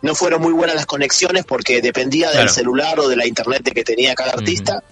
No 0.03 0.13
fueron 0.13 0.43
muy 0.43 0.53
buenas 0.53 0.75
las 0.75 0.85
conexiones 0.85 1.43
porque 1.43 1.81
dependía 1.81 2.27
del 2.27 2.35
Claro. 2.41 2.53
celular 2.53 2.99
o 2.99 3.07
de 3.07 3.15
la 3.15 3.25
internet 3.25 3.63
que 3.73 3.83
tenía 3.83 4.13
cada 4.13 4.33
artista. 4.33 4.83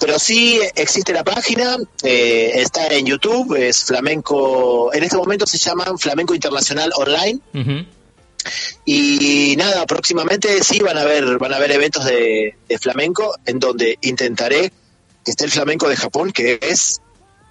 Pero 0.00 0.18
sí 0.18 0.58
existe 0.76 1.12
la 1.12 1.24
página, 1.24 1.76
eh, 2.04 2.52
está 2.54 2.86
en 2.86 3.04
YouTube, 3.04 3.54
es 3.56 3.84
flamenco, 3.84 4.94
en 4.94 5.02
este 5.02 5.16
momento 5.16 5.44
se 5.44 5.58
llama 5.58 5.84
Flamenco 5.98 6.34
Internacional 6.34 6.90
Online. 6.96 7.40
Ujú. 7.52 7.97
Y 8.84 9.54
nada, 9.56 9.84
próximamente 9.86 10.62
sí 10.62 10.78
van 10.80 10.96
a 10.96 11.02
haber, 11.02 11.38
van 11.38 11.52
a 11.52 11.56
haber 11.56 11.72
eventos 11.72 12.04
de, 12.04 12.54
de 12.68 12.78
flamenco 12.78 13.34
en 13.46 13.58
donde 13.58 13.98
intentaré 14.02 14.72
que 15.24 15.30
esté 15.30 15.44
el 15.44 15.50
flamenco 15.50 15.88
de 15.88 15.96
Japón, 15.96 16.32
que 16.32 16.58
es 16.62 17.00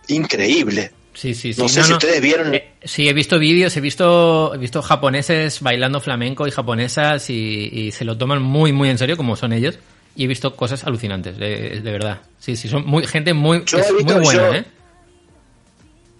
increíble. 0.08 0.92
Sí, 1.14 1.34
sí, 1.34 1.54
sí. 1.54 1.60
No 1.62 1.68
sé 1.68 1.84
si 1.84 1.94
ustedes 1.94 2.22
vieron- 2.22 2.54
Eh, 2.54 2.74
sí, 2.84 3.10
he 3.10 3.14
visto 3.14 3.40
vídeos, 3.40 3.76
he 3.76 3.82
visto, 3.82 4.54
he 4.54 4.58
visto 4.58 4.82
japoneses 4.84 5.62
bailando 5.62 6.00
flamenco 6.00 6.48
y 6.48 6.52
japonesas 6.52 7.30
y, 7.30 7.70
y 7.72 7.92
se 7.92 8.06
lo 8.06 8.18
toman 8.18 8.42
muy, 8.42 8.72
muy 8.72 8.90
en 8.90 8.98
serio, 9.00 9.18
como 9.18 9.36
son 9.36 9.52
ellos. 9.54 9.80
Y 10.16 10.24
he 10.24 10.28
visto 10.28 10.56
cosas 10.56 10.84
alucinantes, 10.84 11.38
de, 11.38 11.80
de 11.82 11.92
verdad. 11.92 12.22
Sí, 12.40 12.56
sí, 12.56 12.68
son 12.70 12.86
muy, 12.88 13.06
gente 13.06 13.34
muy, 13.34 13.64
Yo 13.66 13.78
es 13.80 13.90
he 13.90 13.94
visto- 13.94 14.14
muy 14.16 14.24
buena, 14.24 14.48
yo- 14.50 14.54
¿eh? 14.56 14.66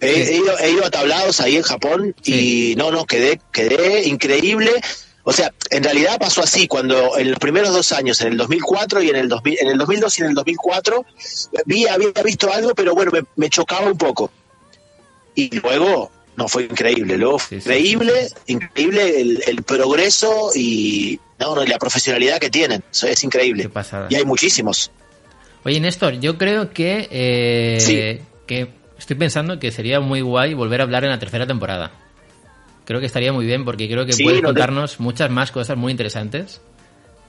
He, 0.00 0.14
Sí. 0.26 0.32
he 0.32 0.36
ido, 0.36 0.58
he 0.58 0.70
ido 0.70 0.84
a 0.84 0.90
tablados 0.90 1.40
ahí 1.40 1.56
en 1.56 1.62
Japón 1.62 2.14
Sí. 2.22 2.72
y 2.72 2.76
no, 2.76 2.90
no, 2.90 3.04
quedé, 3.06 3.40
quedé 3.52 4.06
increíble. 4.06 4.70
O 5.24 5.32
sea, 5.32 5.52
en 5.70 5.84
realidad 5.84 6.18
pasó 6.18 6.40
así, 6.42 6.66
cuando 6.66 7.18
en 7.18 7.30
los 7.30 7.38
primeros 7.38 7.72
dos 7.74 7.92
años, 7.92 8.20
en 8.22 8.28
el 8.28 8.36
2004 8.38 9.02
y 9.02 9.10
en 9.10 9.16
el, 9.16 9.28
2000, 9.28 9.58
en 9.60 9.68
el 9.68 9.78
2002 9.78 10.18
y 10.18 10.22
en 10.22 10.28
el 10.28 10.34
2004, 10.34 11.04
vi, 11.66 11.86
había 11.86 12.10
visto 12.24 12.50
algo, 12.52 12.74
pero 12.74 12.94
bueno, 12.94 13.10
me, 13.12 13.22
me 13.36 13.50
chocaba 13.50 13.86
un 13.90 13.98
poco. 13.98 14.30
Y 15.34 15.54
luego, 15.60 16.10
no, 16.36 16.48
fue 16.48 16.64
increíble, 16.64 17.18
luego 17.18 17.38
fue 17.38 17.60
Sí, 17.60 17.68
sí, 17.68 17.68
increíble, 17.70 18.28
increíble 18.46 19.20
el, 19.20 19.42
el 19.46 19.62
progreso 19.64 20.50
y, 20.54 21.20
no, 21.38 21.54
no, 21.54 21.64
la 21.64 21.78
profesionalidad 21.78 22.38
que 22.38 22.48
tienen, 22.50 22.82
eso 22.90 23.06
es 23.06 23.22
increíble. 23.22 23.68
Qué. 23.72 23.80
Y 24.10 24.14
hay 24.14 24.24
muchísimos. 24.24 24.90
Oye, 25.64 25.78
Néstor, 25.80 26.14
yo 26.20 26.38
creo 26.38 26.72
que, 26.72 27.06
eh, 27.10 27.78
Sí. 27.80 28.24
que 28.46 28.77
estoy 29.08 29.16
pensando 29.16 29.58
que 29.58 29.70
sería 29.72 30.00
muy 30.00 30.20
guay 30.20 30.52
volver 30.52 30.82
a 30.82 30.84
hablar 30.84 31.02
en 31.04 31.08
la 31.10 31.18
tercera 31.18 31.46
temporada. 31.46 31.90
Creo 32.84 33.00
que 33.00 33.06
estaría 33.06 33.32
muy 33.32 33.46
bien 33.46 33.64
porque 33.64 33.88
creo 33.88 34.04
que 34.04 34.12
Sí, 34.12 34.22
puedes 34.22 34.42
no 34.42 34.48
te- 34.48 34.54
contarnos 34.54 35.00
muchas 35.00 35.30
más 35.30 35.50
cosas 35.50 35.78
muy 35.78 35.92
interesantes. 35.92 36.60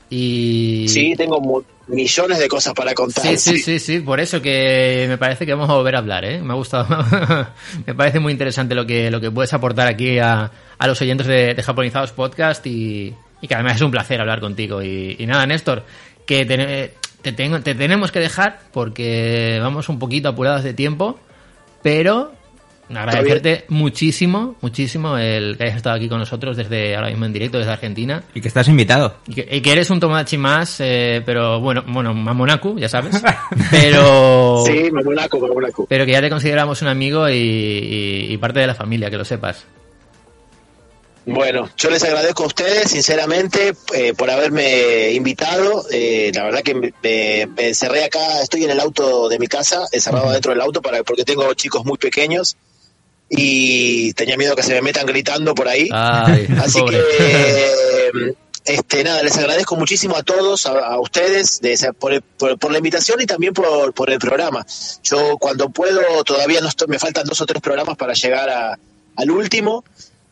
Y 0.09 0.87
Sí, 0.89 1.13
tengo 1.15 1.63
millones 1.87 2.39
de 2.39 2.47
cosas 2.49 2.73
para 2.73 2.93
contar. 2.93 3.23
sí, 3.25 3.37
sí, 3.37 3.57
sí, 3.59 3.79
sí, 3.79 3.99
por 4.01 4.19
eso 4.19 4.41
que 4.41 5.05
me 5.07 5.17
parece 5.17 5.45
que 5.45 5.53
vamos 5.53 5.69
a 5.69 5.75
volver 5.75 5.95
a 5.95 5.99
hablar, 5.99 6.25
¿eh? 6.25 6.41
Me 6.41 6.51
ha 6.51 6.55
gustado, 6.57 6.87
me 7.85 7.95
parece 7.95 8.19
muy 8.19 8.33
interesante 8.33 8.75
lo 8.75 8.85
que, 8.85 9.09
lo 9.09 9.21
que 9.21 9.31
puedes 9.31 9.53
aportar 9.53 9.87
aquí 9.87 10.19
a, 10.19 10.51
a 10.77 10.87
los 10.87 10.99
oyentes 11.01 11.27
de, 11.27 11.53
de 11.53 11.63
Japonizados 11.63 12.11
Podcast 12.11 12.65
y, 12.67 13.13
y 13.41 13.47
que 13.47 13.53
además 13.53 13.75
es 13.77 13.81
un 13.83 13.91
placer 13.91 14.19
hablar 14.19 14.41
contigo. 14.41 14.81
Y, 14.83 15.15
y 15.17 15.25
nada, 15.27 15.45
Néstor, 15.45 15.85
que 16.25 16.43
te, 16.45 16.93
te, 17.21 17.31
tengo- 17.31 17.61
te 17.61 17.73
tenemos 17.75 18.11
que 18.11 18.19
dejar 18.19 18.59
porque 18.73 19.59
vamos 19.61 19.87
un 19.87 19.97
poquito 19.99 20.27
apurados 20.29 20.63
de 20.63 20.73
tiempo, 20.73 21.19
pero 21.81 22.33
agradecerte 22.91 23.65
muchísimo, 23.69 24.55
muchísimo 24.61 25.15
el 25.17 25.55
que 25.57 25.65
hayas 25.65 25.75
estado 25.77 25.95
aquí 25.95 26.09
con 26.09 26.17
nosotros 26.17 26.57
desde 26.57 26.95
ahora 26.95 27.09
mismo 27.09 27.25
en 27.25 27.33
directo 27.33 27.59
desde 27.59 27.71
Argentina. 27.71 28.23
Y 28.33 28.41
que 28.41 28.47
estás 28.47 28.67
invitado. 28.67 29.17
Y 29.27 29.35
que, 29.35 29.47
y 29.57 29.61
que 29.61 29.71
eres 29.71 29.89
un 29.91 29.99
Tomodachi 29.99 30.37
más, 30.39 30.77
eh, 30.79 31.21
pero 31.25 31.59
bueno, 31.59 31.83
bueno, 31.87 32.13
Mamonaku, 32.15 32.79
ya 32.79 32.89
sabes. 32.89 33.21
Pero, 33.71 34.63
Sí, 34.65 34.89
Mamonaco, 34.91 35.39
Mamonaco. 35.39 35.85
pero 35.87 36.05
que 36.05 36.11
ya 36.13 36.21
te 36.21 36.29
consideramos 36.29 36.81
un 36.81 36.87
amigo 36.87 37.29
y, 37.29 37.33
y- 37.35 38.33
y 38.33 38.37
parte 38.37 38.59
de 38.59 38.67
la 38.67 38.75
familia, 38.75 39.09
que 39.11 39.17
lo 39.17 39.25
sepas. 39.25 39.65
Bueno, 41.33 41.69
yo 41.77 41.89
les 41.89 42.03
agradezco 42.03 42.43
a 42.43 42.47
ustedes, 42.47 42.91
sinceramente, 42.91 43.73
eh, 43.93 44.13
por 44.13 44.29
haberme 44.29 45.11
invitado. 45.11 45.85
Eh, 45.91 46.31
la 46.33 46.43
verdad 46.43 46.61
que 46.63 46.73
me, 46.75 46.93
me- 47.03 47.47
encerré 47.67 48.03
acá, 48.05 48.41
estoy 48.41 48.63
en 48.63 48.71
el 48.71 48.79
auto 48.79 49.29
de 49.29 49.37
mi 49.39 49.47
casa, 49.47 49.85
encerrado 49.91 50.31
dentro 50.31 50.51
del 50.51 50.61
auto, 50.61 50.81
para, 50.81 51.03
porque 51.03 51.23
tengo 51.23 51.53
chicos 51.53 51.85
muy 51.85 51.97
pequeños 51.97 52.57
y 53.29 54.13
tenía 54.13 54.37
miedo 54.37 54.55
que 54.55 54.63
se 54.63 54.73
me 54.73 54.81
metan 54.81 55.05
gritando 55.05 55.53
por 55.53 55.67
ahí. 55.67 55.89
Ay, 55.91 56.47
Así 56.63 56.79
pobre. 56.79 56.97
que, 56.97 57.17
eh, 58.29 58.33
este, 58.65 59.03
nada, 59.03 59.23
les 59.23 59.37
agradezco 59.37 59.75
muchísimo 59.75 60.15
a 60.17 60.23
todos, 60.23 60.65
a, 60.65 60.71
a 60.79 60.99
ustedes, 60.99 61.59
de 61.61 61.77
por, 61.97 62.21
por- 62.37 62.57
por 62.57 62.71
la 62.71 62.77
invitación 62.79 63.21
y 63.21 63.25
también 63.25 63.53
por, 63.53 63.93
por 63.93 64.09
el 64.09 64.19
programa. 64.19 64.65
Yo 65.03 65.37
cuando 65.37 65.69
puedo, 65.69 66.23
todavía 66.23 66.61
no 66.61 66.69
estoy, 66.69 66.87
me 66.87 66.99
faltan 66.99 67.25
dos 67.25 67.39
o 67.41 67.45
tres 67.45 67.61
programas 67.61 67.97
para 67.97 68.13
llegar 68.13 68.49
a- 68.49 68.77
al 69.15 69.31
último, 69.31 69.83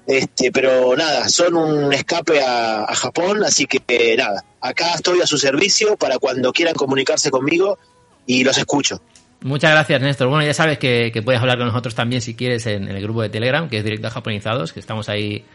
este, 0.08 0.52
pero 0.52 0.96
nada, 0.96 1.28
son 1.28 1.56
un 1.56 1.94
escape 1.94 2.42
a, 2.42 2.86
a 2.86 2.96
Japón, 2.96 3.44
así 3.44 3.66
que 3.68 3.82
eh, 3.88 4.16
nada, 4.18 4.44
acá 4.62 4.94
estoy 4.96 5.22
a 5.22 5.28
su 5.28 5.38
servicio 5.38 5.98
para 5.98 6.18
cuando 6.18 6.54
quieran 6.54 6.76
comunicarse 6.76 7.30
conmigo 7.30 7.78
y 8.26 8.44
los 8.44 8.58
escucho. 8.58 9.02
Muchas 9.42 9.72
gracias, 9.72 10.02
Néstor. 10.02 10.30
Bueno, 10.30 10.46
ya 10.46 10.54
sabes 10.54 10.80
que, 10.80 11.12
que 11.14 11.22
puedes 11.22 11.40
hablar 11.40 11.58
con 11.58 11.68
nosotros 11.68 11.94
también 11.94 12.22
si 12.22 12.36
quieres 12.36 12.66
en, 12.66 12.90
en 12.90 12.96
el 12.96 13.04
grupo 13.04 13.22
de 13.22 13.30
Telegram, 13.30 13.70
que 13.70 13.78
es 13.78 13.84
Directo 13.84 14.08
a 14.08 14.12
Japonizados, 14.12 14.74
que 14.74 14.80
estamos 14.80 15.10
ahí 15.10 15.46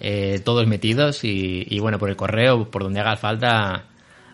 eh, 0.00 0.40
todos 0.44 0.66
metidos 0.66 1.22
y, 1.22 1.66
y, 1.68 1.78
bueno, 1.78 1.98
por 1.98 2.08
el 2.08 2.16
correo, 2.16 2.70
por 2.70 2.82
donde 2.82 3.00
haga 3.00 3.16
falta, 3.16 3.84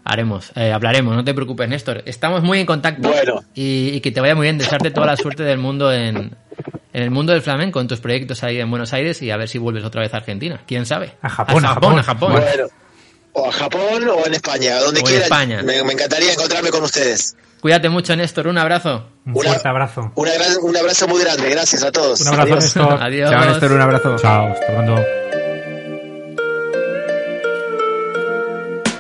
haremos, 0.05 0.53
eh, 0.55 0.73
hablaremos. 0.73 1.15
No 1.15 1.25
te 1.25 1.35
preocupes, 1.35 1.69
Néstor. 1.69 2.05
Estamos 2.07 2.43
muy 2.43 2.61
en 2.61 2.67
contacto 2.67 3.09
Bueno. 3.09 3.43
y, 3.55 3.89
y 3.89 4.01
que 4.01 4.13
te 4.13 4.21
vaya 4.21 4.35
muy 4.35 4.45
bien. 4.45 4.59
Desearte 4.59 4.91
toda 4.93 5.09
la 5.09 5.17
suerte 5.17 5.43
del 5.43 5.59
mundo 5.59 5.93
en, 5.93 6.35
en 6.97 7.03
el 7.03 7.11
mundo 7.11 7.33
del 7.35 7.43
flamenco, 7.43 7.79
en 7.81 7.89
tus 7.89 8.01
proyectos 8.01 8.43
ahí 8.43 8.59
en 8.59 8.71
Buenos 8.71 8.95
Aires 8.95 9.21
y 9.21 9.31
a 9.31 9.37
ver 9.37 9.49
si 9.49 9.59
vuelves 9.59 9.85
otra 9.85 10.01
vez 10.01 10.15
a 10.15 10.17
Argentina. 10.17 10.63
¿Quién 10.67 10.87
sabe? 10.87 11.13
A 11.21 11.29
Japón, 11.29 11.65
a 11.65 11.69
a 11.71 11.75
Japón. 11.75 11.97
Japón. 11.97 11.99
a 11.99 12.03
Japón. 12.03 12.33
Bueno, 12.33 12.67
o 13.35 13.47
a 13.49 13.53
Japón 13.53 14.09
o 14.09 14.27
en 14.27 14.33
España, 14.35 14.79
donde 14.81 15.01
O 15.01 15.03
en 15.03 15.07
quiera. 15.07 15.25
España. 15.25 15.63
Me, 15.63 15.83
me 15.85 15.93
encantaría 15.93 16.33
encontrarme 16.33 16.71
con 16.71 16.83
ustedes. 16.83 17.37
Cuídate 17.61 17.91
mucho, 17.91 18.17
Néstor. 18.17 18.47
Un 18.47 18.57
abrazo. 18.57 19.11
Un 19.27 19.33
Una- 19.37 19.49
fuerte 19.51 19.69
abrazo. 19.69 20.13
Una 20.15 20.31
un 20.63 20.75
abrazo 20.77 21.07
muy 21.09 21.21
grande, 21.21 21.51
gracias 21.51 21.83
a 21.83 21.93
todos. 21.93 22.23
Un 22.23 22.29
abrazo, 22.29 22.43
Adiós. 22.55 22.65
Néstor. 22.65 22.99
Adiós. 23.03 23.31
Chao, 23.31 23.45
Néstor, 23.45 23.73
un 23.73 23.81
abrazo. 23.83 24.17
Chao, 24.19 24.47
hasta 24.53 24.67
pronto. 24.67 25.46